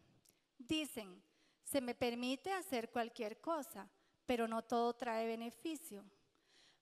Dicen, 0.58 1.21
se 1.63 1.82
me 1.82 1.93
permite 1.93 2.52
hacer 2.52 2.89
cualquier 2.89 3.39
cosa, 3.41 3.89
pero 4.26 4.48
no 4.48 4.63
todo 4.63 4.93
trae 4.93 5.28
beneficio. 5.28 6.06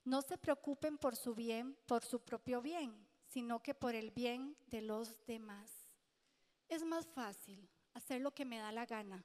No 0.05 0.21
se 0.21 0.37
preocupen 0.37 0.97
por 0.97 1.15
su 1.15 1.33
bien, 1.33 1.77
por 1.85 2.03
su 2.03 2.19
propio 2.19 2.61
bien, 2.61 3.07
sino 3.27 3.61
que 3.61 3.73
por 3.73 3.95
el 3.95 4.11
bien 4.11 4.55
de 4.67 4.81
los 4.81 5.25
demás. 5.25 5.71
Es 6.69 6.83
más 6.83 7.05
fácil 7.07 7.69
hacer 7.93 8.21
lo 8.21 8.33
que 8.33 8.45
me 8.45 8.59
da 8.59 8.71
la 8.71 8.85
gana 8.85 9.23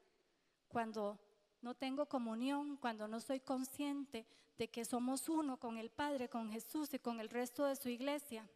cuando 0.68 1.18
no 1.60 1.74
tengo 1.74 2.06
comunión, 2.06 2.76
cuando 2.76 3.08
no 3.08 3.20
soy 3.20 3.40
consciente 3.40 4.26
de 4.56 4.68
que 4.68 4.84
somos 4.84 5.28
uno 5.28 5.58
con 5.58 5.78
el 5.78 5.90
Padre, 5.90 6.28
con 6.28 6.50
Jesús 6.50 6.92
y 6.94 6.98
con 6.98 7.20
el 7.20 7.28
resto 7.28 7.64
de 7.64 7.76
su 7.76 7.88
iglesia, 7.88 8.48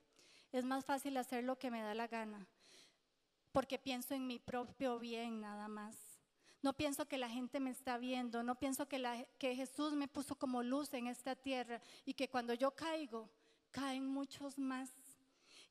es 0.52 0.64
más 0.64 0.84
fácil 0.84 1.16
hacer 1.16 1.44
lo 1.44 1.58
que 1.58 1.70
me 1.70 1.82
da 1.82 1.94
la 1.94 2.06
gana, 2.06 2.46
porque 3.52 3.78
pienso 3.78 4.14
en 4.14 4.26
mi 4.26 4.38
propio 4.38 4.98
bien 4.98 5.40
nada 5.40 5.68
más. 5.68 5.96
No 6.62 6.74
pienso 6.74 7.08
que 7.08 7.18
la 7.18 7.28
gente 7.28 7.58
me 7.58 7.70
está 7.70 7.98
viendo, 7.98 8.44
no 8.44 8.54
pienso 8.54 8.86
que, 8.86 9.26
Jesús 9.40 9.94
me 9.94 10.06
puso 10.06 10.36
como 10.36 10.62
luz 10.62 10.94
en 10.94 11.08
esta 11.08 11.34
tierra 11.34 11.80
y 12.04 12.14
que 12.14 12.28
cuando 12.28 12.54
yo 12.54 12.70
caigo, 12.70 13.28
caen 13.72 14.06
muchos 14.06 14.58
más. 14.58 14.90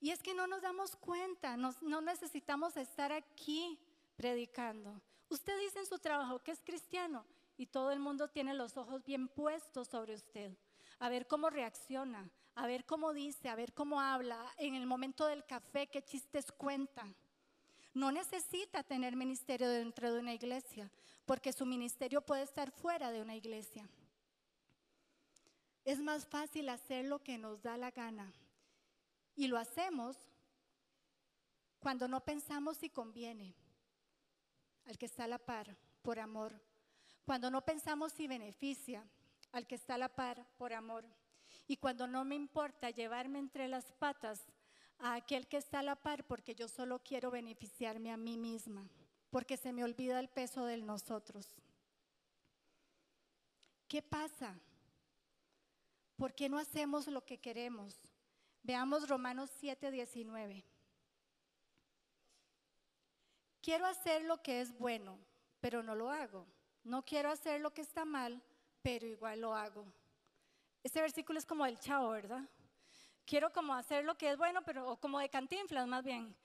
Y 0.01 0.09
es 0.09 0.21
que 0.21 0.33
no 0.33 0.47
nos 0.47 0.61
damos 0.61 0.97
cuenta, 0.97 1.55
no 1.55 2.01
necesitamos 2.01 2.75
estar 2.75 3.13
aquí 3.13 3.79
predicando. 4.17 5.01
Usted 5.31 5.57
dice 5.61 5.79
en 5.79 5.85
su 5.85 5.97
trabajo 5.97 6.39
que 6.39 6.51
es 6.51 6.59
cristiano 6.61 7.25
y 7.55 7.65
todo 7.65 7.91
el 7.91 8.01
mundo 8.01 8.27
tiene 8.27 8.53
los 8.53 8.75
ojos 8.75 9.01
bien 9.05 9.29
puestos 9.29 9.87
sobre 9.87 10.13
usted, 10.13 10.51
a 10.99 11.07
ver 11.07 11.25
cómo 11.25 11.49
reacciona, 11.49 12.29
a 12.53 12.67
ver 12.67 12.85
cómo 12.85 13.13
dice, 13.13 13.47
a 13.47 13.55
ver 13.55 13.73
cómo 13.73 14.01
habla, 14.01 14.45
en 14.57 14.75
el 14.75 14.85
momento 14.85 15.25
del 15.25 15.45
café, 15.45 15.87
qué 15.87 16.01
chistes 16.01 16.51
cuenta. 16.51 17.07
No 17.93 18.11
necesita 18.11 18.83
tener 18.83 19.15
ministerio 19.15 19.69
dentro 19.69 20.13
de 20.13 20.19
una 20.19 20.33
iglesia, 20.33 20.91
porque 21.25 21.53
su 21.53 21.65
ministerio 21.65 22.21
puede 22.21 22.43
estar 22.43 22.69
fuera 22.69 23.09
de 23.09 23.21
una 23.21 23.37
iglesia. 23.37 23.87
Es 25.85 25.99
más 26.01 26.27
fácil 26.27 26.67
hacer 26.67 27.05
lo 27.05 27.19
que 27.19 27.37
nos 27.37 27.61
da 27.61 27.77
la 27.77 27.91
gana. 27.91 28.33
Y 29.37 29.47
lo 29.47 29.57
hacemos 29.57 30.17
cuando 31.79 32.09
no 32.09 32.19
pensamos 32.19 32.75
si 32.75 32.89
conviene 32.89 33.55
al 34.85 34.97
que 34.97 35.05
está 35.05 35.25
a 35.25 35.27
la 35.27 35.37
par 35.37 35.75
por 36.01 36.19
amor. 36.19 36.59
Cuando 37.25 37.49
no 37.51 37.63
pensamos 37.63 38.13
si 38.13 38.27
beneficia 38.27 39.05
al 39.51 39.67
que 39.67 39.75
está 39.75 39.95
a 39.95 39.97
la 39.97 40.09
par 40.09 40.45
por 40.57 40.73
amor. 40.73 41.05
Y 41.67 41.77
cuando 41.77 42.07
no 42.07 42.25
me 42.25 42.35
importa 42.35 42.89
llevarme 42.89 43.39
entre 43.39 43.67
las 43.67 43.91
patas 43.93 44.41
a 44.99 45.15
aquel 45.15 45.47
que 45.47 45.57
está 45.57 45.79
a 45.79 45.83
la 45.83 45.95
par 45.95 46.23
porque 46.25 46.55
yo 46.55 46.67
solo 46.67 46.99
quiero 46.99 47.31
beneficiarme 47.31 48.11
a 48.11 48.17
mí 48.17 48.37
misma, 48.37 48.87
porque 49.29 49.57
se 49.57 49.73
me 49.73 49.83
olvida 49.83 50.19
el 50.19 50.29
peso 50.29 50.65
de 50.65 50.77
nosotros. 50.77 51.47
¿Qué 53.87 54.01
pasa? 54.01 54.59
¿Por 56.15 56.33
qué 56.33 56.47
no 56.47 56.59
hacemos 56.59 57.07
lo 57.07 57.25
que 57.25 57.39
queremos? 57.39 57.97
Veamos 58.63 59.09
Romanos 59.09 59.49
7, 59.59 59.91
19. 59.91 60.63
Quiero 63.61 63.85
hacer 63.85 64.23
lo 64.23 64.41
que 64.41 64.61
es 64.61 64.77
bueno, 64.77 65.19
pero 65.59 65.83
no 65.83 65.95
lo 65.95 66.09
hago. 66.09 66.47
No 66.83 67.05
quiero 67.05 67.29
hacer 67.29 67.61
lo 67.61 67.71
que 67.73 67.81
está 67.81 68.05
mal, 68.05 68.41
pero 68.81 69.05
igual 69.05 69.41
lo 69.41 69.53
hago. 69.53 69.85
Este 70.83 70.99
versículo 70.99 71.37
es 71.37 71.45
como 71.45 71.65
el 71.65 71.79
chao, 71.79 72.09
¿verdad? 72.09 72.43
Quiero 73.25 73.53
como 73.53 73.75
hacer 73.75 74.03
lo 74.03 74.17
que 74.17 74.31
es 74.31 74.37
bueno, 74.37 74.63
pero 74.63 74.89
o 74.89 74.99
como 74.99 75.19
de 75.19 75.29
cantinflas 75.29 75.87
más 75.87 76.03
bien. 76.03 76.35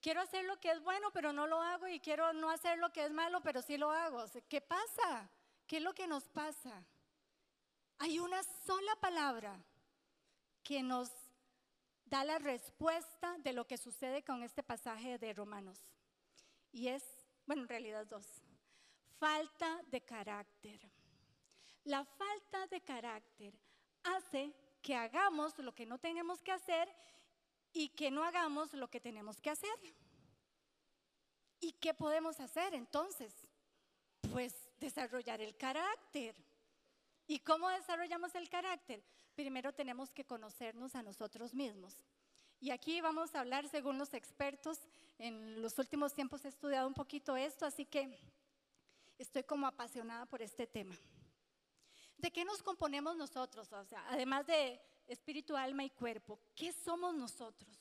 Quiero 0.00 0.22
hacer 0.22 0.44
lo 0.46 0.58
que 0.58 0.70
es 0.70 0.82
bueno, 0.82 1.10
pero 1.12 1.32
no 1.32 1.46
lo 1.46 1.60
hago 1.60 1.86
y 1.86 2.00
quiero 2.00 2.32
no 2.32 2.50
hacer 2.50 2.78
lo 2.78 2.90
que 2.90 3.04
es 3.04 3.12
malo, 3.12 3.40
pero 3.42 3.60
sí 3.60 3.76
lo 3.76 3.90
hago. 3.90 4.24
¿Qué 4.48 4.60
pasa? 4.60 5.30
¿Qué 5.66 5.76
es 5.76 5.82
lo 5.82 5.94
que 5.94 6.06
nos 6.06 6.28
pasa? 6.28 6.82
Hay 7.98 8.18
una 8.18 8.42
sola 8.42 8.96
palabra 8.96 9.62
que 10.64 10.82
nos 10.82 11.10
da 12.06 12.24
la 12.24 12.38
respuesta 12.38 13.36
de 13.38 13.52
lo 13.52 13.66
que 13.66 13.76
sucede 13.76 14.24
con 14.24 14.42
este 14.42 14.62
pasaje 14.62 15.18
de 15.18 15.32
Romanos. 15.34 15.91
Y 16.72 16.88
es, 16.88 17.04
bueno, 17.46 17.62
en 17.62 17.68
realidad 17.68 18.06
dos. 18.06 18.26
Falta 19.18 19.80
de 19.88 20.00
carácter. 20.00 20.80
La 21.84 22.04
falta 22.04 22.66
de 22.68 22.80
carácter 22.80 23.54
hace 24.02 24.52
que 24.80 24.96
hagamos 24.96 25.56
lo 25.58 25.74
que 25.74 25.86
no 25.86 25.98
tenemos 25.98 26.42
que 26.42 26.52
hacer 26.52 26.88
y 27.72 27.88
que 27.90 28.10
no 28.10 28.24
hagamos 28.24 28.72
lo 28.74 28.88
que 28.88 29.00
tenemos 29.00 29.40
que 29.40 29.50
hacer. 29.50 29.78
¿Y 31.60 31.72
qué 31.72 31.94
podemos 31.94 32.40
hacer 32.40 32.74
entonces? 32.74 33.32
Pues 34.32 34.54
desarrollar 34.80 35.40
el 35.40 35.56
carácter. 35.56 36.34
¿Y 37.26 37.38
cómo 37.40 37.68
desarrollamos 37.68 38.34
el 38.34 38.48
carácter? 38.48 39.02
Primero 39.34 39.72
tenemos 39.72 40.10
que 40.10 40.24
conocernos 40.24 40.94
a 40.94 41.02
nosotros 41.02 41.54
mismos. 41.54 41.94
Y 42.60 42.70
aquí 42.70 43.00
vamos 43.00 43.34
a 43.34 43.40
hablar, 43.40 43.68
según 43.68 43.98
los 43.98 44.14
expertos, 44.14 44.78
en 45.18 45.60
los 45.62 45.78
últimos 45.78 46.12
tiempos 46.12 46.44
he 46.44 46.48
estudiado 46.48 46.88
un 46.88 46.94
poquito 46.94 47.36
esto, 47.36 47.66
así 47.66 47.84
que 47.84 48.18
estoy 49.18 49.44
como 49.44 49.66
apasionada 49.66 50.26
por 50.26 50.42
este 50.42 50.66
tema. 50.66 50.94
¿De 52.16 52.30
qué 52.30 52.44
nos 52.44 52.62
componemos 52.62 53.16
nosotros? 53.16 53.72
O 53.72 53.84
sea, 53.84 54.04
además 54.08 54.46
de 54.46 54.80
espíritu, 55.06 55.56
alma 55.56 55.84
y 55.84 55.90
cuerpo, 55.90 56.38
¿qué 56.54 56.72
somos 56.72 57.14
nosotros? 57.14 57.80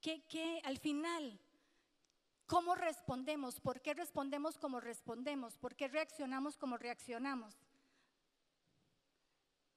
¿Qué, 0.00 0.24
qué 0.26 0.60
al 0.64 0.78
final? 0.78 1.38
¿Cómo 2.46 2.74
respondemos? 2.74 3.58
¿Por 3.60 3.80
qué 3.80 3.94
respondemos 3.94 4.56
como 4.58 4.80
respondemos? 4.80 5.56
¿Por 5.58 5.74
qué 5.74 5.88
reaccionamos 5.88 6.56
como 6.56 6.76
reaccionamos? 6.76 7.54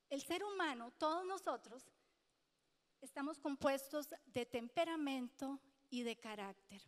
El 0.09 0.21
ser 0.21 0.43
humano, 0.43 0.91
todos 0.97 1.25
nosotros, 1.25 1.83
estamos 3.01 3.39
compuestos 3.39 4.09
de 4.25 4.45
temperamento 4.45 5.59
y 5.89 6.03
de 6.03 6.15
carácter. 6.15 6.81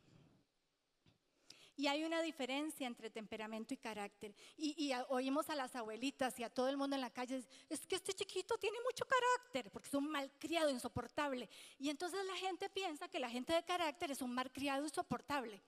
Y 1.82 1.88
hay 1.88 2.04
una 2.04 2.22
diferencia 2.22 2.86
entre 2.86 3.10
temperamento 3.10 3.74
y 3.74 3.78
carácter. 3.78 4.36
Y, 4.56 4.92
oímos 5.10 5.50
a 5.50 5.56
las 5.56 5.76
abuelitas 5.76 6.38
y 6.40 6.44
a 6.44 6.50
todo 6.50 6.70
el 6.70 6.78
mundo 6.78 6.96
en 6.96 7.02
la 7.02 7.10
calle, 7.10 7.44
es 7.70 7.88
que 7.88 7.96
este 7.96 8.14
chiquito 8.14 8.58
tiene 8.58 8.78
mucho 8.84 9.04
carácter, 9.06 9.72
porque 9.72 9.88
es 9.88 9.94
un 9.96 10.08
malcriado 10.08 10.70
insoportable. 10.70 11.50
Y 11.80 11.90
entonces 11.90 12.24
la 12.26 12.36
gente 12.36 12.70
piensa 12.70 13.08
que 13.08 13.20
la 13.20 13.30
gente 13.30 13.54
de 13.54 13.64
carácter 13.64 14.12
es 14.12 14.22
un 14.22 14.32
malcriado 14.32 14.84
insoportable. 14.84 15.60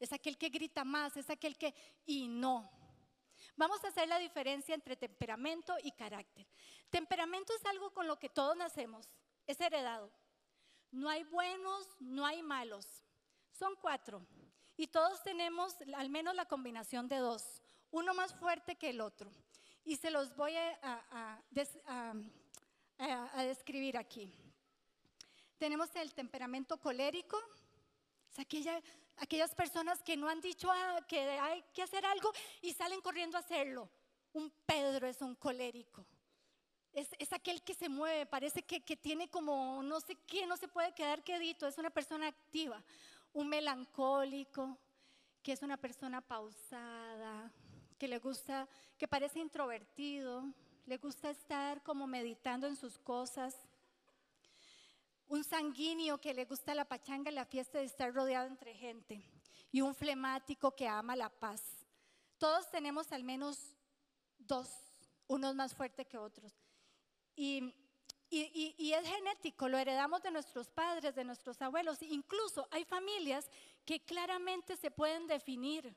Es 0.00 0.12
aquel 0.12 0.36
que 0.36 0.48
grita 0.48 0.82
más, 0.82 1.16
es 1.16 1.30
aquel 1.30 1.56
que... 1.56 1.72
Y 2.04 2.26
no. 2.26 2.68
Vamos 3.54 3.84
a 3.84 3.88
hacer 3.88 4.08
la 4.08 4.18
diferencia 4.18 4.74
entre 4.74 4.96
temperamento 4.96 5.76
y 5.84 5.92
carácter. 5.92 6.46
Temperamento 6.88 7.52
es 7.54 7.64
algo 7.66 7.92
con 7.92 8.06
lo 8.06 8.18
que 8.18 8.28
todos 8.28 8.56
nacemos, 8.56 9.08
es 9.46 9.60
heredado. 9.60 10.10
No 10.90 11.08
hay 11.08 11.24
buenos, 11.24 11.86
no 12.00 12.26
hay 12.26 12.42
malos. 12.42 12.86
Son 13.52 13.76
cuatro. 13.76 14.26
Y 14.76 14.86
todos 14.86 15.22
tenemos 15.22 15.76
al 15.94 16.08
menos 16.08 16.34
la 16.34 16.46
combinación 16.46 17.06
de 17.06 17.18
dos, 17.18 17.62
uno 17.90 18.14
más 18.14 18.34
fuerte 18.34 18.76
que 18.76 18.90
el 18.90 19.00
otro. 19.00 19.30
Y 19.84 19.96
se 19.96 20.10
los 20.10 20.34
voy 20.36 20.54
a, 20.56 21.42
describir 23.36 23.98
aquí. 23.98 24.32
Tenemos 25.58 25.94
el 25.96 26.14
temperamento 26.14 26.80
colérico, 26.80 27.38
es 28.32 28.38
aquella, 28.38 28.80
aquellas 29.16 29.54
personas 29.54 30.02
que 30.02 30.16
no 30.16 30.28
han 30.28 30.40
dicho 30.40 30.70
que 31.06 31.20
hay 31.20 31.62
que 31.74 31.82
hacer 31.82 32.06
algo 32.06 32.32
y 32.62 32.72
salen 32.72 33.02
corriendo 33.02 33.36
a 33.36 33.40
hacerlo. 33.40 33.90
Un 34.32 34.50
Pedro 34.64 35.06
es 35.06 35.20
un 35.20 35.34
colérico. 35.34 36.06
Es, 36.92 37.32
aquel 37.32 37.62
que 37.62 37.74
se 37.74 37.88
mueve, 37.88 38.26
parece 38.26 38.62
que, 38.62 38.80
tiene 38.96 39.28
como 39.30 39.82
no 39.82 40.00
sé 40.00 40.16
qué, 40.26 40.44
no 40.46 40.56
se 40.56 40.66
puede 40.66 40.92
quedar 40.92 41.22
quedito, 41.22 41.66
es 41.66 41.78
una 41.78 41.90
persona 41.90 42.26
activa. 42.26 42.82
Un 43.32 43.48
melancólico, 43.48 44.76
que 45.42 45.52
es 45.52 45.62
una 45.62 45.76
persona 45.76 46.20
pausada, 46.20 47.52
que 47.96 48.08
le 48.08 48.18
gusta, 48.18 48.68
que 48.98 49.06
parece 49.06 49.38
introvertido, 49.38 50.52
le 50.84 50.96
gusta 50.96 51.30
estar 51.30 51.82
como 51.84 52.08
meditando 52.08 52.66
en 52.66 52.74
sus 52.74 52.98
cosas. 52.98 53.56
Un 55.28 55.44
sanguíneo 55.44 56.20
que 56.20 56.34
le 56.34 56.44
gusta 56.44 56.74
la 56.74 56.84
pachanga, 56.84 57.30
la 57.30 57.44
fiesta 57.44 57.78
de 57.78 57.84
estar 57.84 58.12
rodeado 58.12 58.48
entre 58.48 58.74
gente. 58.74 59.22
Y 59.70 59.80
un 59.80 59.94
flemático 59.94 60.74
que 60.74 60.88
ama 60.88 61.14
la 61.14 61.28
paz. 61.30 61.62
Todos 62.36 62.68
tenemos 62.68 63.12
al 63.12 63.22
menos 63.22 63.76
dos, 64.38 64.68
unos 65.28 65.54
más 65.54 65.72
fuertes 65.72 66.08
que 66.08 66.18
otros. 66.18 66.52
Y, 67.40 67.74
es 68.30 69.08
genético, 69.08 69.66
lo 69.66 69.78
heredamos 69.78 70.22
de 70.22 70.30
nuestros 70.30 70.68
padres, 70.68 71.14
de 71.14 71.24
nuestros 71.24 71.60
abuelos. 71.62 72.02
Incluso 72.02 72.68
hay 72.70 72.84
familias 72.84 73.50
que 73.86 74.04
claramente 74.04 74.76
se 74.76 74.90
pueden 74.90 75.26
definir, 75.26 75.96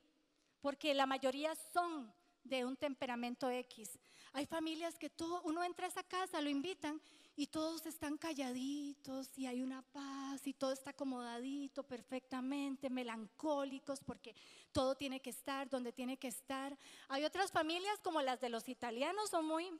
porque 0.61 0.93
la 0.93 1.05
mayoría 1.05 1.53
son 1.73 2.13
de 2.45 2.63
un 2.63 2.77
temperamento 2.77 3.49
X. 3.49 3.99
Hay 4.31 4.45
familias 4.45 4.97
que 4.97 5.09
todo, 5.09 5.41
uno 5.43 5.65
entra 5.65 5.85
a 5.85 5.89
esa 5.89 6.03
casa, 6.03 6.39
lo 6.39 6.49
invitan 6.49 7.01
y 7.35 7.47
todos 7.47 7.85
están 7.85 8.17
calladitos 8.17 9.37
y 9.37 9.45
hay 9.45 9.61
una 9.61 9.81
paz 9.81 10.47
y 10.47 10.53
todo 10.53 10.71
está 10.71 10.91
acomodadito 10.91 11.83
perfectamente, 11.83 12.89
melancólicos 12.89 13.99
porque 13.99 14.33
todo 14.71 14.95
tiene 14.95 15.19
que 15.19 15.29
estar 15.29 15.69
donde 15.69 15.91
tiene 15.91 16.17
que 16.17 16.29
estar. 16.29 16.77
Hay 17.09 17.25
otras 17.25 17.51
familias 17.51 17.99
como 18.01 18.21
las 18.21 18.39
de 18.39 18.49
los 18.49 18.69
italianos, 18.69 19.29
son 19.29 19.45
muy 19.45 19.71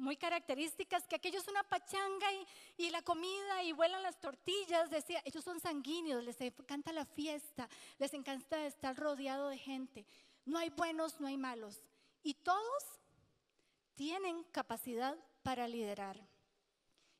muy 0.00 0.16
características, 0.16 1.06
que 1.06 1.16
aquellos 1.16 1.44
son 1.44 1.52
una 1.52 1.62
pachanga 1.62 2.26
y, 2.76 2.90
la 2.90 3.02
comida 3.02 3.62
y 3.62 3.72
vuelan 3.72 4.02
las 4.02 4.18
tortillas, 4.18 4.90
decía, 4.90 5.22
ellos 5.24 5.44
son 5.44 5.60
sanguíneos, 5.60 6.24
les 6.24 6.40
encanta 6.40 6.92
la 6.92 7.04
fiesta, 7.04 7.68
les 7.98 8.12
encanta 8.14 8.66
estar 8.66 8.96
rodeado 8.96 9.48
de 9.48 9.58
gente. 9.58 10.06
No 10.46 10.58
hay 10.58 10.70
buenos, 10.70 11.20
no 11.20 11.26
hay 11.26 11.36
malos. 11.36 11.82
Y 12.22 12.34
todos 12.34 12.84
tienen 13.94 14.42
capacidad 14.44 15.16
para 15.42 15.68
liderar. 15.68 16.18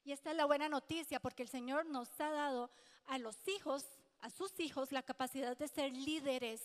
Y 0.02 0.12
esta 0.12 0.30
es 0.30 0.36
la 0.36 0.46
buena 0.46 0.68
noticia, 0.68 1.20
porque 1.20 1.42
el 1.42 1.48
Señor 1.48 1.84
nos 1.86 2.08
ha 2.20 2.30
dado 2.30 2.70
a 3.06 3.18
los 3.18 3.36
hijos, 3.46 3.84
a 4.20 4.30
sus 4.30 4.58
hijos, 4.58 4.90
la 4.90 5.02
capacidad 5.02 5.56
de 5.56 5.68
ser 5.68 5.92
líderes. 5.92 6.62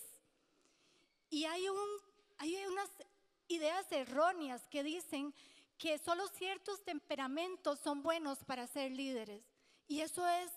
Y 1.28 1.44
hay, 1.44 1.68
un, 1.68 1.88
hay 2.38 2.56
unas 2.66 2.90
ideas 3.48 3.90
erróneas 3.92 4.66
que 4.68 4.82
dicen 4.82 5.34
que 5.78 5.98
solo 5.98 6.26
ciertos 6.28 6.82
temperamentos 6.84 7.78
son 7.80 8.02
buenos 8.02 8.44
para 8.44 8.66
ser 8.66 8.92
líderes. 8.92 9.42
Y 9.86 10.00
eso 10.00 10.26
es 10.26 10.50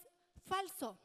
falso. 0.46 0.98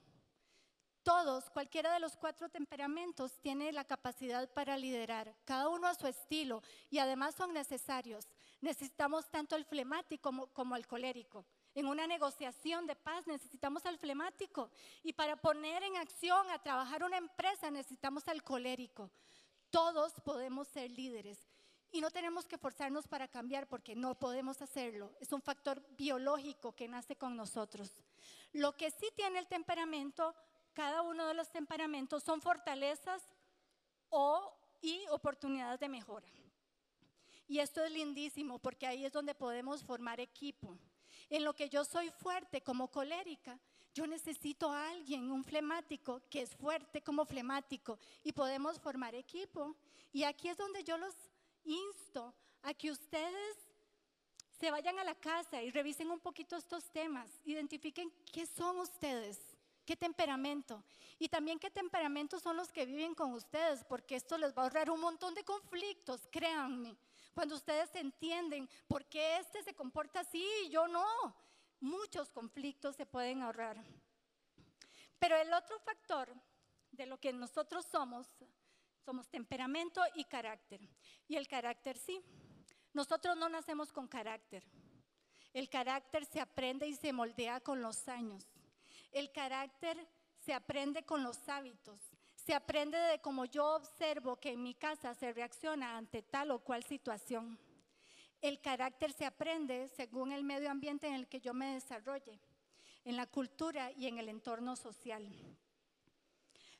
Todos, 1.02 1.50
cualquiera 1.50 1.92
de 1.92 2.00
los 2.00 2.16
cuatro 2.16 2.48
temperamentos 2.48 3.38
tiene 3.42 3.70
la 3.72 3.84
capacidad 3.84 4.50
para 4.54 4.78
liderar, 4.78 5.36
cada 5.44 5.68
uno 5.68 5.86
a 5.86 5.94
su 5.94 6.06
estilo 6.06 6.62
y 6.88 6.98
además 6.98 7.34
son 7.34 7.52
necesarios. 7.52 8.26
Necesitamos 8.62 9.30
tanto 9.30 9.54
el 9.54 9.66
flemático 9.66 10.22
como, 10.22 10.46
como 10.46 10.76
el 10.76 10.86
colérico. 10.86 11.44
En 11.74 11.86
una 11.86 12.06
negociación 12.06 12.86
de 12.86 12.96
paz 12.96 13.26
necesitamos 13.26 13.84
al 13.84 13.98
flemático 13.98 14.70
y 15.02 15.12
para 15.12 15.36
poner 15.36 15.82
en 15.82 15.98
acción 15.98 16.48
a 16.48 16.62
trabajar 16.62 17.02
una 17.02 17.18
empresa 17.18 17.70
necesitamos 17.70 18.26
al 18.26 18.42
colérico. 18.42 19.10
Todos 19.68 20.14
podemos 20.24 20.68
ser 20.68 20.90
líderes 20.90 21.38
y 21.94 22.00
no 22.00 22.10
tenemos 22.10 22.44
que 22.44 22.58
forzarnos 22.58 23.06
para 23.06 23.28
cambiar 23.28 23.68
porque 23.68 23.94
no 23.94 24.18
podemos 24.18 24.60
hacerlo. 24.60 25.12
Es 25.20 25.32
un 25.32 25.40
factor 25.40 25.80
biológico 25.96 26.74
que 26.74 26.88
nace 26.88 27.14
con 27.14 27.36
nosotros. 27.36 27.88
Lo 28.52 28.76
que 28.76 28.90
sí 28.90 29.06
tiene 29.14 29.38
el 29.38 29.46
temperamento 29.46 30.34
cada 30.72 31.02
uno 31.02 31.28
de 31.28 31.34
los 31.34 31.52
temperamentos 31.52 32.24
son 32.24 32.40
fortalezas 32.40 33.22
o, 34.10 34.52
y 34.82 35.06
oportunidades 35.10 35.78
de 35.78 35.88
mejora. 35.88 36.26
Y 37.46 37.60
esto 37.60 37.84
es 37.84 37.92
lindísimo 37.92 38.58
porque 38.58 38.88
ahí 38.88 39.04
es 39.04 39.12
donde 39.12 39.36
podemos 39.36 39.84
formar 39.84 40.18
equipo. 40.18 40.76
En 41.30 41.44
lo 41.44 41.54
que 41.54 41.68
yo 41.68 41.84
soy 41.84 42.10
fuerte 42.10 42.60
como 42.60 42.90
colérica, 42.90 43.56
yo 43.94 44.08
necesito 44.08 44.72
a 44.72 44.90
alguien, 44.90 45.30
un 45.30 45.44
flemático, 45.44 46.22
que 46.28 46.42
es 46.42 46.56
fuerte 46.56 47.02
como 47.02 47.24
flemático 47.24 48.00
y 48.24 48.32
podemos 48.32 48.80
formar 48.80 49.14
equipo. 49.14 49.76
Y 50.12 50.24
aquí 50.24 50.48
es 50.48 50.56
donde 50.56 50.82
yo 50.82 50.98
los 50.98 51.14
insto 51.64 52.34
a 52.62 52.72
que 52.74 52.90
ustedes 52.90 53.56
se 54.58 54.70
vayan 54.70 54.98
a 54.98 55.04
la 55.04 55.14
casa 55.14 55.62
y 55.62 55.70
revisen 55.70 56.10
un 56.10 56.20
poquito 56.20 56.56
estos 56.56 56.90
temas, 56.90 57.28
identifiquen 57.44 58.12
qué 58.32 58.46
son 58.46 58.78
ustedes 58.78 59.54
qué 59.84 59.96
temperamento. 59.96 60.82
Y 61.18 61.28
también 61.28 61.58
qué 61.58 61.70
temperamentos 61.70 62.42
son 62.42 62.56
los 62.56 62.72
que 62.72 62.86
viven 62.86 63.14
con 63.14 63.32
ustedes, 63.32 63.84
porque 63.84 64.16
esto 64.16 64.36
les 64.36 64.52
va 64.52 64.62
a 64.62 64.64
ahorrar 64.64 64.90
un 64.90 65.00
montón 65.00 65.34
de 65.34 65.44
conflictos, 65.44 66.26
créanme. 66.30 66.96
Cuando 67.34 67.54
ustedes 67.54 67.94
entienden 67.94 68.68
por 68.88 69.04
qué 69.06 69.38
este 69.38 69.62
se 69.62 69.74
comporta 69.74 70.20
así 70.20 70.44
y 70.64 70.70
yo 70.70 70.88
no, 70.88 71.04
muchos 71.80 72.30
conflictos 72.30 72.96
se 72.96 73.06
pueden 73.06 73.42
ahorrar. 73.42 73.82
Pero 75.18 75.36
el 75.36 75.52
otro 75.52 75.78
factor 75.80 76.34
de 76.90 77.06
lo 77.06 77.18
que 77.18 77.32
nosotros 77.32 77.86
somos, 77.86 78.26
somos 79.04 79.28
temperamento 79.28 80.00
y 80.14 80.24
carácter. 80.24 80.80
Y 81.28 81.36
el 81.36 81.46
carácter 81.46 81.98
sí. 81.98 82.22
Nosotros 82.92 83.36
no 83.36 83.48
nacemos 83.48 83.92
con 83.92 84.08
carácter. 84.08 84.64
El 85.52 85.68
carácter 85.68 86.24
se 86.24 86.40
aprende 86.40 86.86
y 86.86 86.94
se 86.94 87.12
moldea 87.12 87.60
con 87.60 87.80
los 87.80 88.08
años. 88.08 88.46
El 89.12 89.30
carácter 89.30 90.08
se 90.38 90.52
aprende 90.52 91.04
con 91.04 91.22
los 91.22 91.48
hábitos. 91.48 92.00
Se 92.34 92.54
aprende 92.54 92.98
de 92.98 93.20
cómo 93.20 93.44
yo 93.44 93.76
observo 93.76 94.36
que 94.36 94.50
en 94.50 94.62
mi 94.62 94.74
casa 94.74 95.14
se 95.14 95.32
reacciona 95.32 95.96
ante 95.96 96.22
tal 96.22 96.50
o 96.50 96.58
cual 96.58 96.82
situación. 96.84 97.58
El 98.40 98.60
carácter 98.60 99.12
se 99.12 99.24
aprende 99.24 99.88
según 99.88 100.32
el 100.32 100.44
medio 100.44 100.70
ambiente 100.70 101.06
en 101.06 101.14
el 101.14 101.28
que 101.28 101.40
yo 101.40 101.54
me 101.54 101.74
desarrolle, 101.74 102.38
en 103.04 103.16
la 103.16 103.26
cultura 103.26 103.90
y 103.92 104.06
en 104.06 104.18
el 104.18 104.28
entorno 104.28 104.76
social. 104.76 105.26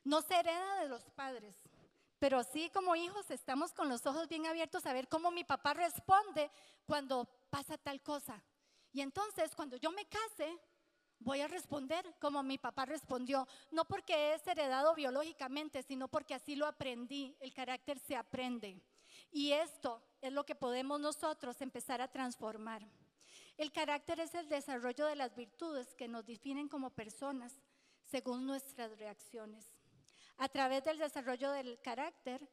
No 0.03 0.21
se 0.21 0.35
hereda 0.35 0.81
de 0.81 0.89
los 0.89 1.09
padres, 1.09 1.55
pero 2.19 2.43
sí 2.43 2.69
como 2.73 2.95
hijos 2.95 3.29
estamos 3.31 3.73
con 3.73 3.89
los 3.89 4.05
ojos 4.05 4.27
bien 4.27 4.45
abiertos 4.45 4.85
a 4.85 4.93
ver 4.93 5.07
cómo 5.07 5.31
mi 5.31 5.43
papá 5.43 5.73
responde 5.73 6.49
cuando 6.85 7.25
pasa 7.49 7.77
tal 7.77 8.01
cosa. 8.01 8.41
Y 8.91 9.01
entonces 9.01 9.55
cuando 9.55 9.75
yo 9.77 9.91
me 9.91 10.05
case, 10.05 10.57
voy 11.19 11.41
a 11.41 11.47
responder 11.47 12.15
como 12.19 12.41
mi 12.43 12.57
papá 12.57 12.85
respondió, 12.85 13.47
no 13.71 13.85
porque 13.85 14.33
es 14.33 14.47
heredado 14.47 14.95
biológicamente, 14.95 15.83
sino 15.83 16.07
porque 16.07 16.33
así 16.33 16.55
lo 16.55 16.65
aprendí, 16.65 17.35
el 17.39 17.53
carácter 17.53 17.99
se 17.99 18.15
aprende. 18.15 18.81
Y 19.31 19.51
esto 19.51 20.01
es 20.21 20.31
lo 20.31 20.45
que 20.45 20.55
podemos 20.55 20.99
nosotros 20.99 21.61
empezar 21.61 22.01
a 22.01 22.11
transformar. 22.11 22.87
El 23.57 23.71
carácter 23.71 24.19
es 24.19 24.33
el 24.35 24.49
desarrollo 24.49 25.05
de 25.05 25.15
las 25.15 25.35
virtudes 25.35 25.93
que 25.95 26.07
nos 26.07 26.25
definen 26.25 26.67
como 26.67 26.89
personas 26.89 27.53
según 28.05 28.45
nuestras 28.45 28.97
reacciones. 28.97 29.74
A 30.37 30.49
través 30.49 30.83
del 30.83 30.97
desarrollo 30.97 31.51
del 31.51 31.79
carácter, 31.81 32.47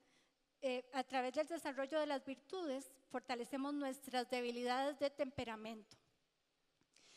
eh, 0.61 0.89
a 0.93 1.03
través 1.03 1.35
del 1.35 1.49
desarrollo 1.49 1.99
de 1.99 2.07
las 2.07 2.24
virtudes, 2.24 2.91
fortalecemos 3.11 3.74
nuestras 3.74 4.30
debilidades 4.30 4.99
de 4.99 5.11
temperamento. 5.11 5.97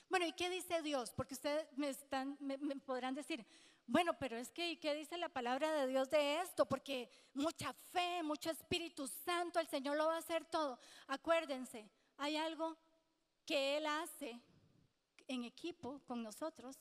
Bueno, 0.10 0.26
¿y 0.26 0.34
qué 0.34 0.50
dice 0.50 0.82
Dios? 0.82 1.12
Porque 1.12 1.34
ustedes 1.34 1.68
me, 1.78 1.90
están, 1.90 2.38
me, 2.40 2.58
podrán 2.78 3.14
decir, 3.14 3.46
bueno, 3.86 4.18
pero 4.18 4.38
es 4.38 4.52
que, 4.52 4.72
¿y 4.72 4.78
qué 4.78 4.96
dice 4.96 5.18
la 5.18 5.30
palabra 5.30 5.72
de 5.72 5.88
Dios 5.88 6.10
de 6.10 6.42
esto? 6.42 6.66
Porque 6.66 7.10
mucha 7.34 7.74
fe, 7.74 8.24
mucho 8.24 8.50
Espíritu 8.50 9.08
Santo, 9.08 9.60
el 9.60 9.68
Señor 9.68 9.98
lo 9.98 10.08
va 10.08 10.16
a 10.16 10.20
hacer 10.20 10.46
todo. 10.46 10.80
Acuérdense, 11.08 11.88
hay 12.18 12.38
algo 12.38 12.78
que 13.46 13.78
Él 13.78 13.86
hace 13.86 14.40
en 15.28 15.44
equipo 15.44 16.02
con 16.06 16.24
nosotros, 16.24 16.80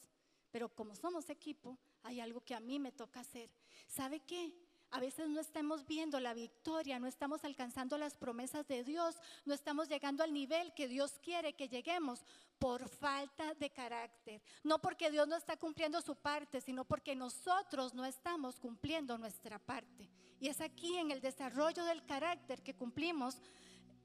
pero 0.51 0.69
como 0.69 0.95
somos 0.95 1.29
equipo, 1.29 1.79
hay 2.03 2.21
algo 2.21 2.41
que 2.41 2.55
a 2.55 2.61
mí 2.61 2.79
me 2.79 2.93
toca 2.93 3.21
hacer. 3.21 3.51
¿Sabe 3.95 4.19
qué? 4.21 4.53
A 4.91 4.99
veces 4.99 5.29
no 5.29 5.41
estamos 5.41 5.87
viendo 5.87 6.19
la 6.19 6.35
victoria, 6.35 6.99
no 6.99 7.07
estamos 7.07 7.45
alcanzando 7.45 7.97
las 7.97 8.17
promesas 8.17 8.67
de 8.67 8.83
Dios, 8.83 9.17
no 9.45 9.55
estamos 9.55 9.89
llegando 9.89 10.25
al 10.25 10.33
nivel 10.33 10.75
que 10.75 10.89
Dios 10.89 11.19
quiere 11.23 11.55
que 11.55 11.69
lleguemos 11.69 12.25
por 12.59 12.89
falta 12.89 13.55
de 13.55 13.71
carácter. 13.71 14.43
No 14.65 14.81
porque 14.81 15.13
Dios 15.13 15.29
no 15.29 15.37
está 15.37 15.57
cumpliendo 15.57 16.01
su 16.01 16.17
parte, 16.17 16.61
sino 16.61 16.85
porque 16.85 17.15
nosotros 17.15 17.95
no 17.95 18.05
estamos 18.05 18.59
cumpliendo 18.59 19.17
nuestra 19.17 19.61
parte. 19.61 20.11
Y 20.41 20.49
es 20.49 20.61
aquí 20.61 20.97
en 20.97 21.13
el 21.13 21.21
desarrollo 21.21 21.85
del 21.85 22.05
carácter 22.05 22.63
que 22.63 22.75
cumplimos 22.75 23.41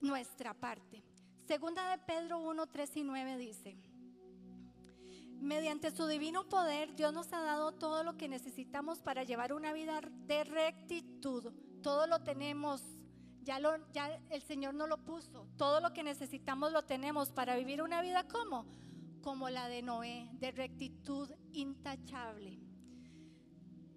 nuestra 0.02 0.54
parte. 0.54 1.04
Segunda 1.48 1.90
de 1.90 1.98
Pedro 2.04 2.40
1, 2.40 2.68
3 2.68 2.98
y 2.98 3.04
9 3.04 3.38
dice, 3.38 3.76
Mediante 5.40 5.92
su 5.92 6.06
divino 6.06 6.50
poder, 6.50 6.94
Dios 6.96 7.14
nos 7.14 7.32
ha 7.32 7.42
dado 7.42 7.72
todo 7.72 8.04
lo 8.04 8.18
que 8.18 8.28
necesitamos 8.28 9.00
para 9.00 9.24
llevar 9.24 9.54
una 9.54 9.72
vida 9.72 10.02
de 10.28 10.44
rectitud. 10.44 11.54
Todo 11.82 12.08
lo 12.08 12.20
tenemos, 12.24 12.84
ya, 13.44 13.60
lo, 13.60 13.72
el 14.30 14.42
Señor 14.42 14.74
nos 14.74 14.90
lo 14.90 14.98
puso. 14.98 15.48
Todo 15.58 15.80
lo 15.80 15.94
que 15.94 16.04
necesitamos 16.04 16.74
lo 16.74 16.84
tenemos 16.84 17.32
para 17.32 17.56
vivir 17.56 17.82
una 17.82 18.02
vida 18.02 18.28
como, 18.28 18.66
como 19.22 19.50
la 19.50 19.70
de 19.70 19.82
Noé, 19.82 20.30
de 20.34 20.52
rectitud 20.52 21.30
intachable. 21.54 22.60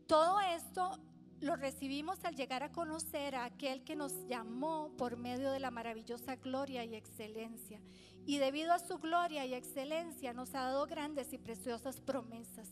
Todo 0.06 0.40
esto 0.40 1.00
lo 1.40 1.56
recibimos 1.56 2.24
al 2.24 2.36
llegar 2.36 2.62
a 2.62 2.70
conocer 2.70 3.34
a 3.34 3.46
aquel 3.46 3.82
que 3.82 3.96
nos 3.96 4.28
llamó 4.28 4.92
por 4.96 5.16
medio 5.16 5.50
de 5.50 5.58
la 5.58 5.72
maravillosa 5.72 6.36
gloria 6.36 6.84
y 6.84 6.94
excelencia 6.94 7.80
y 8.26 8.38
debido 8.38 8.72
a 8.72 8.78
su 8.78 8.98
gloria 8.98 9.44
y 9.46 9.54
excelencia 9.54 10.32
nos 10.32 10.54
ha 10.54 10.62
dado 10.62 10.86
grandes 10.86 11.32
y 11.32 11.38
preciosas 11.38 12.00
promesas. 12.00 12.68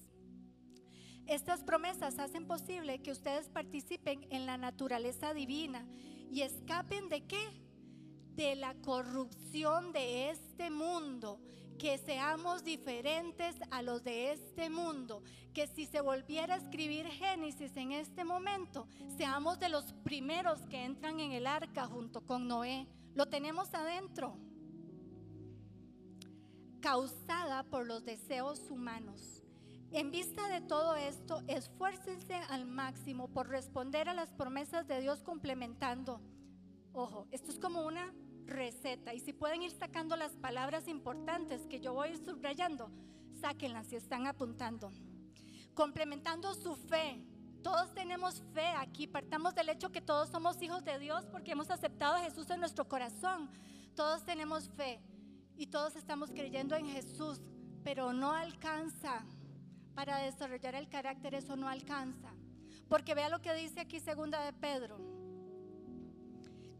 Estas 1.26 1.62
promesas 1.62 2.18
hacen 2.18 2.46
posible 2.46 3.02
que 3.02 3.12
ustedes 3.12 3.48
participen 3.48 4.26
en 4.30 4.46
la 4.46 4.56
naturaleza 4.56 5.32
divina 5.32 5.86
y 6.30 6.42
escapen 6.42 7.08
de 7.08 7.26
qué? 7.26 7.62
De 8.34 8.56
la 8.56 8.74
corrupción 8.74 9.92
de 9.92 10.30
este 10.30 10.70
mundo, 10.70 11.40
que 11.78 11.98
seamos 11.98 12.64
diferentes 12.64 13.56
a 13.70 13.82
los 13.82 14.02
de 14.02 14.32
este 14.32 14.70
mundo, 14.70 15.22
que 15.54 15.66
si 15.66 15.86
se 15.86 16.00
volviera 16.00 16.54
a 16.54 16.58
escribir 16.58 17.06
Génesis 17.06 17.76
en 17.76 17.92
este 17.92 18.24
momento, 18.24 18.86
seamos 19.16 19.58
de 19.58 19.68
los 19.68 19.92
primeros 20.04 20.60
que 20.66 20.84
entran 20.84 21.20
en 21.20 21.32
el 21.32 21.46
arca 21.46 21.86
junto 21.86 22.22
con 22.26 22.48
Noé. 22.48 22.86
Lo 23.14 23.26
tenemos 23.26 23.72
adentro 23.74 24.36
causada 26.80 27.62
por 27.64 27.86
los 27.86 28.04
deseos 28.04 28.70
humanos. 28.70 29.42
En 29.92 30.10
vista 30.10 30.48
de 30.48 30.60
todo 30.60 30.94
esto, 30.94 31.42
esfuércense 31.48 32.34
al 32.48 32.64
máximo 32.64 33.28
por 33.28 33.48
responder 33.48 34.08
a 34.08 34.14
las 34.14 34.30
promesas 34.32 34.86
de 34.86 35.00
Dios 35.00 35.22
complementando. 35.22 36.20
Ojo, 36.92 37.26
esto 37.32 37.50
es 37.50 37.58
como 37.58 37.84
una 37.84 38.12
receta 38.46 39.14
y 39.14 39.20
si 39.20 39.32
pueden 39.32 39.62
ir 39.62 39.72
sacando 39.72 40.16
las 40.16 40.32
palabras 40.36 40.88
importantes 40.88 41.66
que 41.66 41.80
yo 41.80 41.92
voy 41.92 42.16
subrayando, 42.16 42.90
sáquenlas 43.40 43.88
si 43.88 43.96
están 43.96 44.26
apuntando. 44.26 44.92
Complementando 45.74 46.54
su 46.54 46.74
fe. 46.76 47.24
Todos 47.62 47.92
tenemos 47.92 48.42
fe 48.54 48.68
aquí, 48.78 49.06
partamos 49.06 49.54
del 49.54 49.68
hecho 49.68 49.92
que 49.92 50.00
todos 50.00 50.30
somos 50.30 50.62
hijos 50.62 50.84
de 50.84 50.98
Dios 50.98 51.26
porque 51.26 51.52
hemos 51.52 51.70
aceptado 51.70 52.14
a 52.14 52.20
Jesús 52.20 52.48
en 52.50 52.60
nuestro 52.60 52.88
corazón. 52.88 53.50
Todos 53.94 54.24
tenemos 54.24 54.70
fe 54.70 55.00
y 55.60 55.66
todos 55.66 55.94
estamos 55.94 56.30
creyendo 56.30 56.74
en 56.74 56.86
Jesús, 56.86 57.38
pero 57.84 58.14
no 58.14 58.32
alcanza. 58.32 59.26
Para 59.94 60.16
desarrollar 60.16 60.74
el 60.74 60.88
carácter 60.88 61.34
eso 61.34 61.54
no 61.54 61.68
alcanza. 61.68 62.32
Porque 62.88 63.12
vea 63.12 63.28
lo 63.28 63.42
que 63.42 63.52
dice 63.52 63.78
aquí 63.78 64.00
segunda 64.00 64.42
de 64.42 64.54
Pedro. 64.54 64.96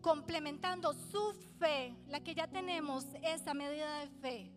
Complementando 0.01 0.95
su 0.95 1.35
fe, 1.59 1.95
la 2.07 2.21
que 2.21 2.35
ya 2.35 2.47
tenemos, 2.47 3.05
esa 3.23 3.53
medida 3.53 3.99
de 3.99 4.09
fe, 4.09 4.51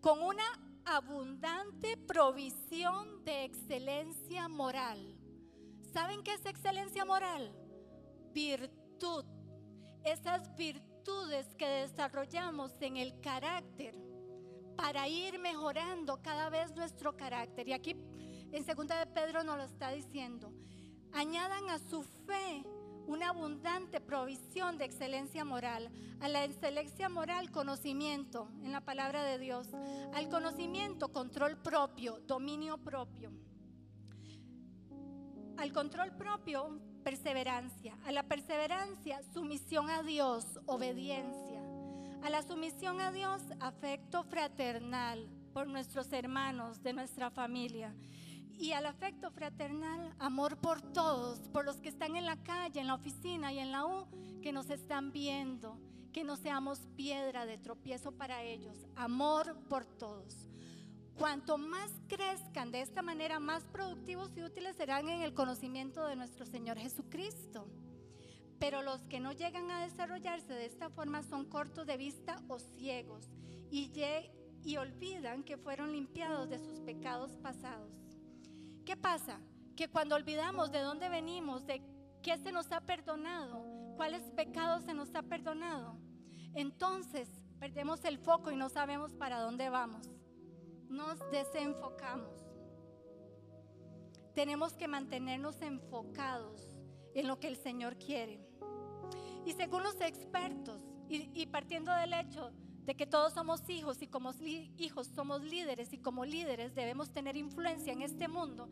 con 0.00 0.20
una 0.20 0.42
abundante 0.84 1.96
provisión 1.96 3.24
de 3.24 3.44
excelencia 3.44 4.48
moral. 4.48 5.16
¿Saben 5.92 6.24
qué 6.24 6.34
es 6.34 6.44
excelencia 6.44 7.04
moral? 7.04 7.54
Virtud. 8.32 9.24
Esas 10.02 10.52
virtudes 10.56 10.93
que 11.56 11.66
desarrollamos 11.66 12.72
en 12.80 12.96
el 12.96 13.20
carácter 13.20 13.94
para 14.76 15.06
ir 15.08 15.38
mejorando 15.38 16.20
cada 16.22 16.48
vez 16.48 16.74
nuestro 16.74 17.16
carácter. 17.16 17.68
Y 17.68 17.72
aquí 17.72 17.96
en 18.52 18.64
segunda 18.64 18.98
de 18.98 19.06
Pedro 19.06 19.44
nos 19.44 19.56
lo 19.56 19.64
está 19.64 19.90
diciendo. 19.90 20.52
Añadan 21.12 21.68
a 21.70 21.78
su 21.78 22.02
fe 22.02 22.64
una 23.06 23.28
abundante 23.28 24.00
provisión 24.00 24.78
de 24.78 24.86
excelencia 24.86 25.44
moral. 25.44 25.90
A 26.20 26.28
la 26.28 26.44
excelencia 26.44 27.08
moral, 27.08 27.50
conocimiento 27.50 28.48
en 28.62 28.72
la 28.72 28.80
palabra 28.80 29.22
de 29.24 29.38
Dios. 29.38 29.68
Al 30.14 30.28
conocimiento, 30.28 31.12
control 31.12 31.58
propio, 31.58 32.20
dominio 32.26 32.78
propio. 32.78 33.30
Al 35.56 35.72
control 35.72 36.16
propio, 36.16 36.80
perseverancia. 37.04 37.96
A 38.04 38.10
la 38.10 38.24
perseverancia, 38.24 39.22
sumisión 39.32 39.90
a 39.90 40.02
Dios, 40.02 40.58
obediencia. 40.66 41.62
A 42.22 42.30
la 42.30 42.42
sumisión 42.42 43.00
a 43.00 43.12
Dios, 43.12 43.42
afecto 43.60 44.24
fraternal 44.24 45.28
por 45.52 45.68
nuestros 45.68 46.12
hermanos 46.12 46.82
de 46.82 46.94
nuestra 46.94 47.30
familia 47.30 47.94
y 48.58 48.72
al 48.72 48.86
afecto 48.86 49.30
fraternal, 49.30 50.14
amor 50.18 50.56
por 50.56 50.80
todos, 50.80 51.38
por 51.52 51.64
los 51.64 51.76
que 51.76 51.88
están 51.88 52.16
en 52.16 52.24
la 52.24 52.42
calle, 52.42 52.80
en 52.80 52.86
la 52.86 52.94
oficina 52.94 53.52
y 53.52 53.58
en 53.58 53.72
la 53.72 53.84
U, 53.84 54.06
que 54.40 54.52
nos 54.52 54.70
están 54.70 55.12
viendo, 55.12 55.78
que 56.12 56.24
no 56.24 56.36
seamos 56.36 56.80
piedra 56.96 57.46
de 57.46 57.58
tropiezo 57.58 58.12
para 58.12 58.42
ellos, 58.42 58.86
amor 58.96 59.58
por 59.68 59.84
todos. 59.84 60.43
Cuanto 61.18 61.58
más 61.58 61.92
crezcan 62.08 62.72
de 62.72 62.80
esta 62.80 63.00
manera, 63.00 63.38
más 63.38 63.64
productivos 63.64 64.36
y 64.36 64.42
útiles 64.42 64.76
serán 64.76 65.08
en 65.08 65.22
el 65.22 65.32
conocimiento 65.32 66.04
de 66.06 66.16
nuestro 66.16 66.44
Señor 66.44 66.76
Jesucristo. 66.76 67.68
Pero 68.58 68.82
los 68.82 69.00
que 69.02 69.20
no 69.20 69.32
llegan 69.32 69.70
a 69.70 69.84
desarrollarse 69.84 70.52
de 70.52 70.66
esta 70.66 70.90
forma 70.90 71.22
son 71.22 71.44
cortos 71.44 71.86
de 71.86 71.96
vista 71.96 72.42
o 72.48 72.58
ciegos 72.58 73.28
y, 73.70 73.92
y 74.64 74.76
olvidan 74.76 75.44
que 75.44 75.56
fueron 75.56 75.92
limpiados 75.92 76.48
de 76.50 76.58
sus 76.58 76.80
pecados 76.80 77.36
pasados. 77.36 77.92
¿Qué 78.84 78.96
pasa? 78.96 79.38
Que 79.76 79.88
cuando 79.88 80.16
olvidamos 80.16 80.72
de 80.72 80.80
dónde 80.80 81.08
venimos, 81.08 81.64
de 81.64 81.80
qué 82.22 82.36
se 82.38 82.50
nos 82.50 82.72
ha 82.72 82.80
perdonado, 82.80 83.64
cuáles 83.96 84.22
pecados 84.32 84.84
se 84.84 84.94
nos 84.94 85.14
ha 85.14 85.22
perdonado, 85.22 85.96
entonces 86.54 87.28
perdemos 87.60 88.04
el 88.04 88.18
foco 88.18 88.50
y 88.50 88.56
no 88.56 88.68
sabemos 88.68 89.14
para 89.14 89.40
dónde 89.40 89.68
vamos. 89.68 90.23
Nos 90.94 91.18
desenfocamos. 91.32 92.46
Tenemos 94.32 94.74
que 94.74 94.86
mantenernos 94.86 95.60
enfocados 95.60 96.78
en 97.14 97.26
lo 97.26 97.40
que 97.40 97.48
el 97.48 97.56
Señor 97.56 97.98
quiere. 97.98 98.40
Y 99.44 99.54
según 99.54 99.82
los 99.82 100.00
expertos, 100.00 100.80
y, 101.08 101.46
partiendo 101.46 101.92
del 101.92 102.12
hecho 102.12 102.52
de 102.84 102.94
que 102.94 103.06
todos 103.06 103.32
somos 103.32 103.68
hijos 103.68 104.02
y 104.02 104.06
como 104.06 104.32
hijos 104.78 105.08
somos 105.08 105.42
líderes 105.42 105.92
y 105.92 105.98
como 105.98 106.24
líderes 106.24 106.76
debemos 106.76 107.10
tener 107.12 107.36
influencia 107.36 107.92
en 107.92 108.02
este 108.02 108.28
mundo, 108.28 108.68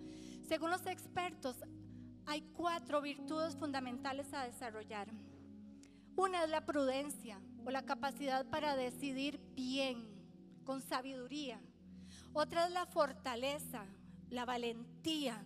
según 0.47 0.71
los 0.71 0.87
expertos 0.87 1.57
hay 2.27 2.43
cuatro 2.55 3.03
virtudes 3.03 3.57
fundamentales 3.57 4.33
a 4.33 4.45
desarrollar. 4.45 5.09
Una 6.15 6.45
es 6.45 6.51
la 6.51 6.65
prudencia 6.65 7.41
o 7.65 7.71
la 7.73 7.83
capacidad 7.83 8.49
para 8.49 8.77
decidir 8.77 9.41
bien, 9.57 10.07
con 10.65 10.81
sabiduría. 10.81 11.61
Otra 12.35 12.67
es 12.67 12.73
la 12.73 12.87
fortaleza, 12.87 13.85
la 14.31 14.47
valentía, 14.47 15.45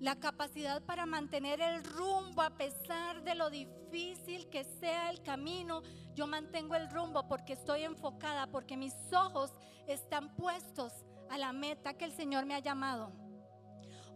la 0.00 0.18
capacidad 0.18 0.82
para 0.82 1.04
mantener 1.04 1.60
el 1.60 1.84
rumbo 1.84 2.40
a 2.40 2.56
pesar 2.56 3.22
de 3.24 3.34
lo 3.34 3.50
difícil 3.50 4.48
que 4.48 4.64
sea 4.64 5.10
el 5.10 5.22
camino. 5.22 5.82
Yo 6.14 6.26
mantengo 6.26 6.76
el 6.76 6.90
rumbo 6.90 7.28
porque 7.28 7.52
estoy 7.52 7.82
enfocada, 7.82 8.46
porque 8.46 8.76
mis 8.76 8.94
ojos 9.12 9.52
están 9.86 10.34
puestos 10.34 10.92
a 11.28 11.36
la 11.36 11.52
meta 11.52 11.94
que 11.94 12.06
el 12.06 12.12
Señor 12.12 12.46
me 12.46 12.54
ha 12.54 12.60
llamado. 12.60 13.12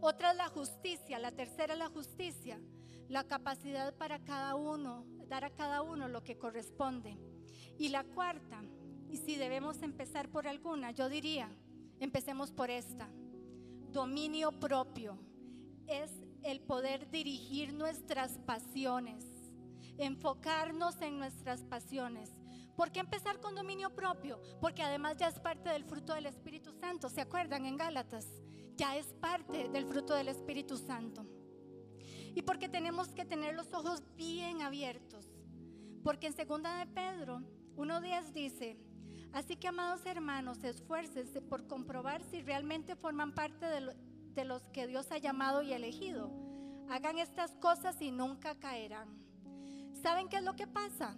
Otra 0.01 0.31
es 0.31 0.37
la 0.37 0.47
justicia, 0.47 1.19
la 1.19 1.31
tercera 1.31 1.73
es 1.73 1.79
la 1.79 1.89
justicia, 1.89 2.59
la 3.07 3.23
capacidad 3.25 3.93
para 3.95 4.19
cada 4.19 4.55
uno, 4.55 5.05
dar 5.27 5.43
a 5.43 5.51
cada 5.51 5.83
uno 5.83 6.07
lo 6.07 6.23
que 6.23 6.37
corresponde. 6.37 7.17
Y 7.77 7.89
la 7.89 8.03
cuarta, 8.03 8.63
y 9.09 9.17
si 9.17 9.35
debemos 9.35 9.81
empezar 9.83 10.29
por 10.29 10.47
alguna, 10.47 10.91
yo 10.91 11.09
diría, 11.09 11.49
empecemos 11.99 12.51
por 12.51 12.69
esta, 12.69 13.09
dominio 13.91 14.51
propio 14.51 15.17
es 15.87 16.11
el 16.43 16.61
poder 16.61 17.09
dirigir 17.09 17.73
nuestras 17.73 18.37
pasiones, 18.39 19.25
enfocarnos 19.97 21.01
en 21.01 21.19
nuestras 21.19 21.63
pasiones. 21.63 22.29
¿Por 22.75 22.91
qué 22.91 23.01
empezar 23.01 23.41
con 23.41 23.55
dominio 23.55 23.89
propio? 23.89 24.39
Porque 24.61 24.81
además 24.81 25.17
ya 25.17 25.27
es 25.27 25.39
parte 25.39 25.69
del 25.69 25.83
fruto 25.83 26.13
del 26.13 26.27
Espíritu 26.27 26.71
Santo. 26.71 27.09
¿Se 27.09 27.19
acuerdan 27.19 27.65
en 27.65 27.75
Gálatas? 27.75 28.25
Ya 28.77 28.95
es 28.95 29.07
parte 29.07 29.67
del 29.67 29.85
fruto 29.85 30.13
del 30.13 30.29
Espíritu 30.29 30.77
Santo. 30.77 31.25
Y 32.33 32.41
porque 32.41 32.69
tenemos 32.69 33.09
que 33.09 33.25
tener 33.25 33.55
los 33.55 33.73
ojos 33.73 34.01
bien 34.15 34.61
abiertos. 34.61 35.27
Porque 36.03 36.27
en 36.27 36.33
segunda 36.33 36.77
de 36.77 36.85
Pedro 36.85 37.41
1.10 37.75 38.31
dice, 38.31 38.77
así 39.33 39.55
que 39.55 39.67
amados 39.67 40.05
hermanos, 40.05 40.63
esfuércense 40.63 41.41
por 41.41 41.67
comprobar 41.67 42.23
si 42.23 42.41
realmente 42.41 42.95
forman 42.95 43.33
parte 43.33 43.65
de, 43.65 43.95
de 44.33 44.45
los 44.45 44.63
que 44.69 44.87
Dios 44.87 45.11
ha 45.11 45.17
llamado 45.17 45.61
y 45.61 45.73
elegido. 45.73 46.31
Hagan 46.89 47.19
estas 47.19 47.51
cosas 47.55 48.01
y 48.01 48.11
nunca 48.11 48.55
caerán. 48.55 49.07
¿Saben 50.01 50.29
qué 50.29 50.37
es 50.37 50.43
lo 50.43 50.55
que 50.55 50.67
pasa? 50.67 51.15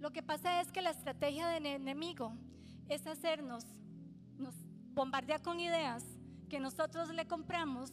Lo 0.00 0.10
que 0.12 0.22
pasa 0.22 0.60
es 0.60 0.72
que 0.72 0.82
la 0.82 0.90
estrategia 0.90 1.46
del 1.48 1.66
enemigo 1.66 2.32
es 2.88 3.06
hacernos, 3.06 3.64
nos 4.38 4.54
bombardea 4.94 5.38
con 5.38 5.60
ideas 5.60 6.04
que 6.48 6.58
nosotros 6.58 7.10
le 7.10 7.26
compramos 7.26 7.92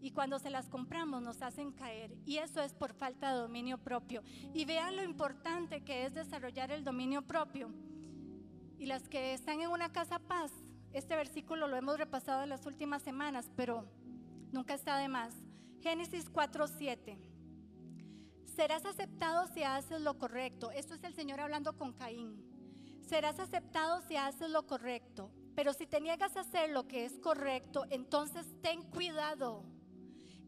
y 0.00 0.10
cuando 0.10 0.38
se 0.40 0.50
las 0.50 0.68
compramos 0.68 1.22
nos 1.22 1.40
hacen 1.42 1.70
caer. 1.70 2.16
Y 2.26 2.38
eso 2.38 2.60
es 2.60 2.74
por 2.74 2.92
falta 2.92 3.32
de 3.32 3.40
dominio 3.40 3.78
propio. 3.78 4.22
Y 4.52 4.64
vean 4.64 4.96
lo 4.96 5.04
importante 5.04 5.82
que 5.84 6.04
es 6.04 6.12
desarrollar 6.12 6.72
el 6.72 6.82
dominio 6.82 7.22
propio. 7.22 7.70
Y 8.78 8.86
las 8.86 9.08
que 9.08 9.34
están 9.34 9.60
en 9.60 9.70
una 9.70 9.92
casa 9.92 10.18
paz, 10.18 10.50
este 10.92 11.16
versículo 11.16 11.68
lo 11.68 11.76
hemos 11.76 11.98
repasado 11.98 12.42
en 12.42 12.48
las 12.48 12.66
últimas 12.66 13.02
semanas, 13.02 13.50
pero 13.56 13.86
nunca 14.52 14.74
está 14.74 14.98
de 14.98 15.08
más. 15.08 15.34
Génesis 15.80 16.30
4:7. 16.30 17.18
Serás 18.44 18.84
aceptado 18.84 19.46
si 19.48 19.62
haces 19.62 20.00
lo 20.00 20.18
correcto. 20.18 20.70
Esto 20.70 20.94
es 20.94 21.02
el 21.04 21.14
Señor 21.14 21.40
hablando 21.40 21.76
con 21.76 21.92
Caín. 21.92 22.44
Serás 23.00 23.38
aceptado 23.38 24.02
si 24.02 24.16
haces 24.16 24.50
lo 24.50 24.66
correcto. 24.66 25.30
Pero 25.54 25.72
si 25.72 25.86
te 25.86 26.00
niegas 26.00 26.36
a 26.36 26.40
hacer 26.40 26.70
lo 26.70 26.86
que 26.86 27.04
es 27.04 27.18
correcto, 27.18 27.84
entonces 27.90 28.46
ten 28.62 28.82
cuidado. 28.82 29.64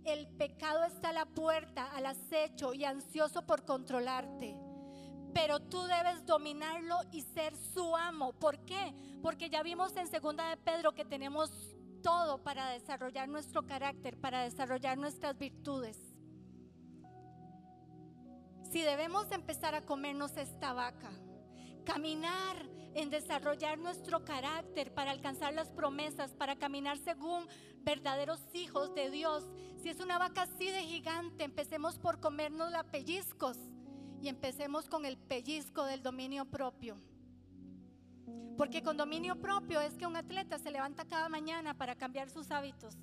El 0.05 0.29
pecado 0.29 0.85
está 0.85 1.11
a 1.11 1.13
la 1.15 1.27
puerta, 1.27 1.91
al 1.95 2.07
acecho 2.07 2.75
y 2.75 2.85
ansioso 2.85 3.47
por 3.47 3.65
controlarte 3.65 4.64
pero 5.35 5.61
tú 5.61 5.83
debes 5.83 6.25
dominarlo 6.25 6.97
y 7.11 7.23
ser 7.23 7.55
su 7.57 7.95
amo. 7.97 8.33
¿Por 8.33 8.61
qué? 8.61 8.95
Porque 9.21 9.51
ya 9.51 9.63
vimos 9.63 9.95
en 9.97 10.07
segunda 10.07 10.49
de 10.49 10.57
Pedro 10.57 10.95
que 10.95 11.05
tenemos 11.05 11.51
todo 12.03 12.43
para 12.43 12.71
desarrollar 12.71 13.29
nuestro 13.29 13.67
carácter, 13.67 14.17
para 14.19 14.43
desarrollar 14.43 14.97
nuestras 14.97 15.37
virtudes. 15.37 15.99
Si 18.71 18.81
debemos 18.83 19.31
empezar 19.33 19.75
a 19.75 19.83
comernos 19.83 20.37
esta 20.37 20.73
vaca, 20.73 21.11
caminar 21.85 22.57
en 22.95 23.11
desarrollar 23.11 23.79
nuestro 23.79 24.25
carácter 24.25 24.95
para 24.95 25.11
alcanzar 25.11 25.53
las 25.53 25.71
promesas, 25.71 26.33
para 26.33 26.57
caminar 26.57 26.97
según 26.99 27.49
verdaderos 27.81 28.41
hijos 28.53 28.95
de 28.95 29.11
Dios. 29.11 29.45
Si 29.83 29.89
es 29.89 29.99
una 29.99 30.19
vaca 30.19 30.43
así 30.43 30.71
de 30.71 30.83
gigante, 30.83 31.43
empecemos 31.45 31.99
por 31.99 32.21
comernos 32.21 32.71
la 32.71 32.85
pellizcos 32.85 33.59
y 34.25 34.29
empecemos 34.31 34.89
con 34.89 35.05
el 35.05 35.19
pellizco 35.19 35.85
del 35.85 36.03
dominio 36.03 36.47
propio. 36.47 36.97
Porque 38.57 38.83
con 38.83 38.97
dominio 38.97 39.37
propio 39.37 39.83
es 39.83 39.99
que 39.99 40.07
un 40.07 40.17
atleta 40.17 40.59
se 40.59 40.71
levanta 40.71 41.05
cada 41.05 41.29
mañana 41.29 41.75
para 41.75 41.95
cambiar 41.95 42.31
sus 42.31 42.51
hábitos. 42.51 42.97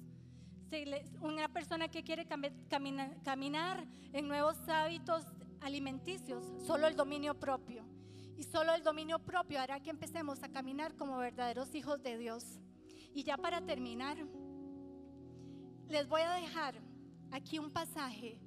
Una 1.21 1.47
persona 1.47 1.89
que 1.89 2.03
quiere 2.03 2.25
caminar 2.25 3.85
en 4.13 4.27
nuevos 4.27 4.57
hábitos 4.67 5.23
alimenticios, 5.59 6.43
solo 6.65 6.87
el 6.87 6.95
dominio 6.95 7.39
propio. 7.39 7.85
Y 8.35 8.41
solo 8.41 8.73
el 8.73 8.81
dominio 8.81 9.19
propio 9.19 9.59
hará 9.61 9.79
que 9.79 9.91
empecemos 9.91 10.41
a 10.41 10.49
caminar 10.49 10.95
como 10.95 11.19
verdaderos 11.19 11.75
hijos 11.75 12.01
de 12.01 12.17
Dios. 12.17 12.59
Y 13.13 13.23
ya 13.23 13.37
para 13.37 13.61
terminar, 13.61 14.17
les 15.87 16.07
voy 16.07 16.21
a 16.21 16.31
dejar 16.31 16.81
aquí 17.29 17.59
un 17.59 17.69
pasaje 17.69 18.39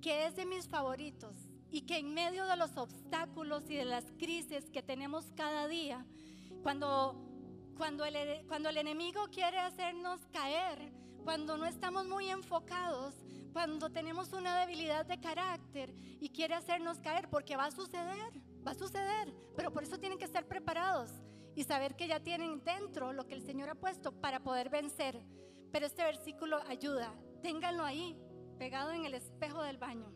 que 0.00 0.26
es 0.26 0.34
de 0.34 0.46
mis 0.46 0.66
favoritos 0.66 1.45
y 1.70 1.82
que 1.82 1.98
en 1.98 2.14
medio 2.14 2.46
de 2.46 2.56
los 2.56 2.76
obstáculos 2.76 3.68
y 3.68 3.76
de 3.76 3.84
las 3.84 4.04
crisis 4.18 4.70
que 4.70 4.82
tenemos 4.82 5.32
cada 5.36 5.68
día, 5.68 6.04
cuando 6.62 7.22
cuando 7.76 8.04
el, 8.04 8.46
cuando 8.48 8.70
el 8.70 8.78
enemigo 8.78 9.28
quiere 9.30 9.58
hacernos 9.58 10.20
caer, 10.32 10.92
cuando 11.24 11.56
no 11.56 11.66
estamos 11.66 12.06
muy 12.06 12.30
enfocados, 12.30 13.14
cuando 13.52 13.90
tenemos 13.90 14.32
una 14.32 14.60
debilidad 14.60 15.04
de 15.06 15.20
carácter 15.20 15.92
y 16.20 16.30
quiere 16.30 16.54
hacernos 16.54 16.98
caer, 16.98 17.28
porque 17.28 17.56
va 17.56 17.66
a 17.66 17.70
suceder, 17.70 18.32
va 18.66 18.72
a 18.72 18.74
suceder, 18.74 19.32
pero 19.56 19.72
por 19.72 19.82
eso 19.82 19.98
tienen 19.98 20.18
que 20.18 20.24
estar 20.24 20.46
preparados 20.46 21.10
y 21.54 21.64
saber 21.64 21.96
que 21.96 22.08
ya 22.08 22.20
tienen 22.20 22.62
dentro 22.64 23.12
lo 23.12 23.26
que 23.26 23.34
el 23.34 23.42
Señor 23.42 23.68
ha 23.70 23.74
puesto 23.74 24.12
para 24.12 24.40
poder 24.40 24.68
vencer. 24.68 25.22
Pero 25.72 25.86
este 25.86 26.02
versículo 26.02 26.58
ayuda, 26.68 27.14
ténganlo 27.42 27.84
ahí, 27.84 28.16
pegado 28.58 28.92
en 28.92 29.04
el 29.04 29.14
espejo 29.14 29.62
del 29.62 29.78
baño. 29.78 30.12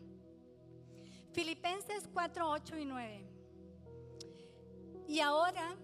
Filipenses 1.33 2.09
4, 2.13 2.49
8 2.49 2.77
y 2.77 2.85
9. 2.85 3.27
Y 5.07 5.19
ahora, 5.19 5.75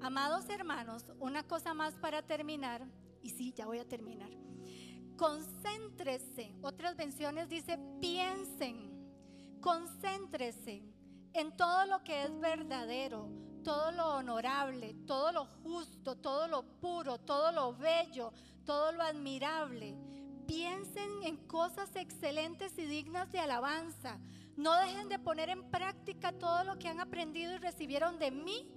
amados 0.00 0.48
hermanos, 0.48 1.04
una 1.18 1.46
cosa 1.46 1.74
más 1.74 1.94
para 1.94 2.22
terminar, 2.22 2.86
y 3.22 3.30
sí, 3.30 3.52
ya 3.52 3.66
voy 3.66 3.78
a 3.78 3.88
terminar. 3.88 4.30
Concéntrese, 5.16 6.54
otras 6.62 6.96
versiones 6.96 7.48
dice 7.48 7.78
piensen, 8.00 8.90
concéntrese 9.60 10.82
en 11.32 11.56
todo 11.56 11.86
lo 11.86 12.02
que 12.02 12.24
es 12.24 12.40
verdadero, 12.40 13.28
todo 13.64 13.92
lo 13.92 14.16
honorable, 14.16 14.94
todo 15.06 15.32
lo 15.32 15.46
justo, 15.46 16.16
todo 16.16 16.46
lo 16.48 16.62
puro, 16.80 17.18
todo 17.18 17.50
lo 17.50 17.74
bello, 17.74 18.32
todo 18.64 18.92
lo 18.92 19.02
admirable. 19.02 19.96
Piensen 20.46 21.22
en 21.22 21.36
cosas 21.48 21.94
excelentes 21.96 22.78
y 22.78 22.84
dignas 22.84 23.32
de 23.32 23.38
alabanza. 23.38 24.18
No 24.56 24.78
dejen 24.78 25.08
de 25.08 25.18
poner 25.18 25.48
en 25.48 25.64
práctica 25.70 26.32
todo 26.32 26.64
lo 26.64 26.78
que 26.78 26.88
han 26.88 27.00
aprendido 27.00 27.54
y 27.54 27.58
recibieron 27.58 28.18
de 28.18 28.30
mí, 28.30 28.70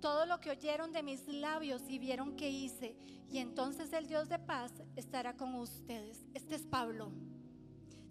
todo 0.00 0.26
lo 0.26 0.40
que 0.40 0.50
oyeron 0.50 0.92
de 0.92 1.02
mis 1.02 1.26
labios 1.28 1.82
y 1.88 1.98
vieron 1.98 2.36
que 2.36 2.50
hice. 2.50 2.96
Y 3.30 3.38
entonces 3.38 3.92
el 3.92 4.06
Dios 4.06 4.28
de 4.28 4.38
paz 4.38 4.72
estará 4.96 5.36
con 5.36 5.54
ustedes. 5.54 6.26
Este 6.34 6.56
es 6.56 6.66
Pablo. 6.66 7.12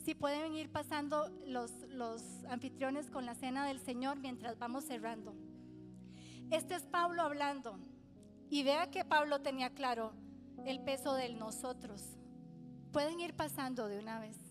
Si 0.04 0.16
pueden 0.16 0.56
ir 0.56 0.70
pasando 0.70 1.30
los, 1.46 1.72
los 1.90 2.44
anfitriones 2.50 3.10
con 3.10 3.26
la 3.26 3.36
cena 3.36 3.66
del 3.66 3.80
Señor 3.80 4.18
mientras 4.20 4.58
vamos 4.58 4.86
cerrando. 4.86 5.34
Este 6.52 6.76
es 6.76 6.84
Pablo 6.84 7.22
hablando. 7.22 7.80
Y 8.50 8.64
vea 8.64 8.92
que 8.92 9.06
Pablo 9.06 9.42
tenía 9.42 9.70
claro 9.70 10.14
el 10.66 10.82
peso 10.82 11.14
del 11.14 11.40
nosotros. 11.40 12.18
Pueden 12.92 13.20
ir 13.20 13.34
pasando 13.34 13.88
de 13.88 14.00
una 14.00 14.20
vez. 14.20 14.43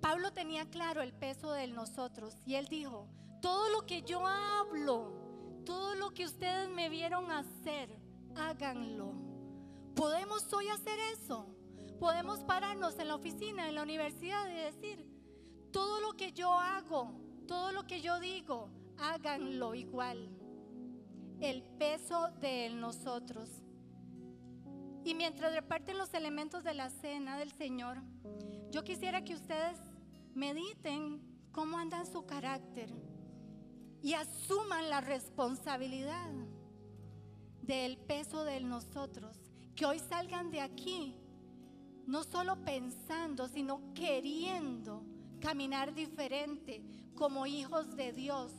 Pablo 0.00 0.32
tenía 0.32 0.68
claro 0.70 1.02
el 1.02 1.12
peso 1.12 1.52
del 1.52 1.74
nosotros 1.74 2.36
y 2.46 2.54
él 2.54 2.66
dijo, 2.66 3.08
todo 3.42 3.68
lo 3.70 3.86
que 3.86 4.02
yo 4.02 4.26
hablo, 4.26 5.12
todo 5.64 5.94
lo 5.94 6.10
que 6.12 6.24
ustedes 6.24 6.68
me 6.68 6.88
vieron 6.88 7.30
hacer, 7.30 7.90
háganlo. 8.36 9.12
¿Podemos 9.94 10.50
hoy 10.52 10.68
hacer 10.68 10.98
eso? 11.12 11.46
Podemos 11.98 12.40
pararnos 12.40 12.98
en 12.98 13.08
la 13.08 13.14
oficina, 13.14 13.68
en 13.68 13.74
la 13.74 13.82
universidad 13.82 14.48
y 14.48 14.54
decir, 14.54 15.06
todo 15.70 16.00
lo 16.00 16.14
que 16.14 16.32
yo 16.32 16.52
hago, 16.52 17.12
todo 17.46 17.72
lo 17.72 17.86
que 17.86 18.00
yo 18.00 18.18
digo, 18.20 18.70
háganlo 18.98 19.74
igual. 19.74 20.30
El 21.40 21.62
peso 21.62 22.28
de 22.40 22.70
nosotros. 22.70 23.50
Y 25.04 25.14
mientras 25.14 25.54
reparten 25.54 25.98
los 25.98 26.12
elementos 26.14 26.64
de 26.64 26.74
la 26.74 26.90
cena 26.90 27.38
del 27.38 27.52
Señor, 27.52 27.98
yo 28.70 28.84
quisiera 28.84 29.24
que 29.24 29.34
ustedes 29.34 29.78
mediten 30.34 31.20
cómo 31.52 31.78
anda 31.78 32.04
su 32.04 32.24
carácter 32.26 32.90
y 34.02 34.14
asuman 34.14 34.88
la 34.88 35.00
responsabilidad 35.00 36.30
del 37.62 37.98
peso 37.98 38.44
de 38.44 38.60
nosotros. 38.60 39.36
Que 39.74 39.86
hoy 39.86 39.98
salgan 39.98 40.50
de 40.50 40.60
aquí 40.60 41.16
no 42.06 42.24
solo 42.24 42.56
pensando, 42.64 43.46
sino 43.48 43.92
queriendo 43.94 45.04
caminar 45.40 45.94
diferente 45.94 46.82
como 47.14 47.46
hijos 47.46 47.94
de 47.94 48.12
Dios. 48.12 48.52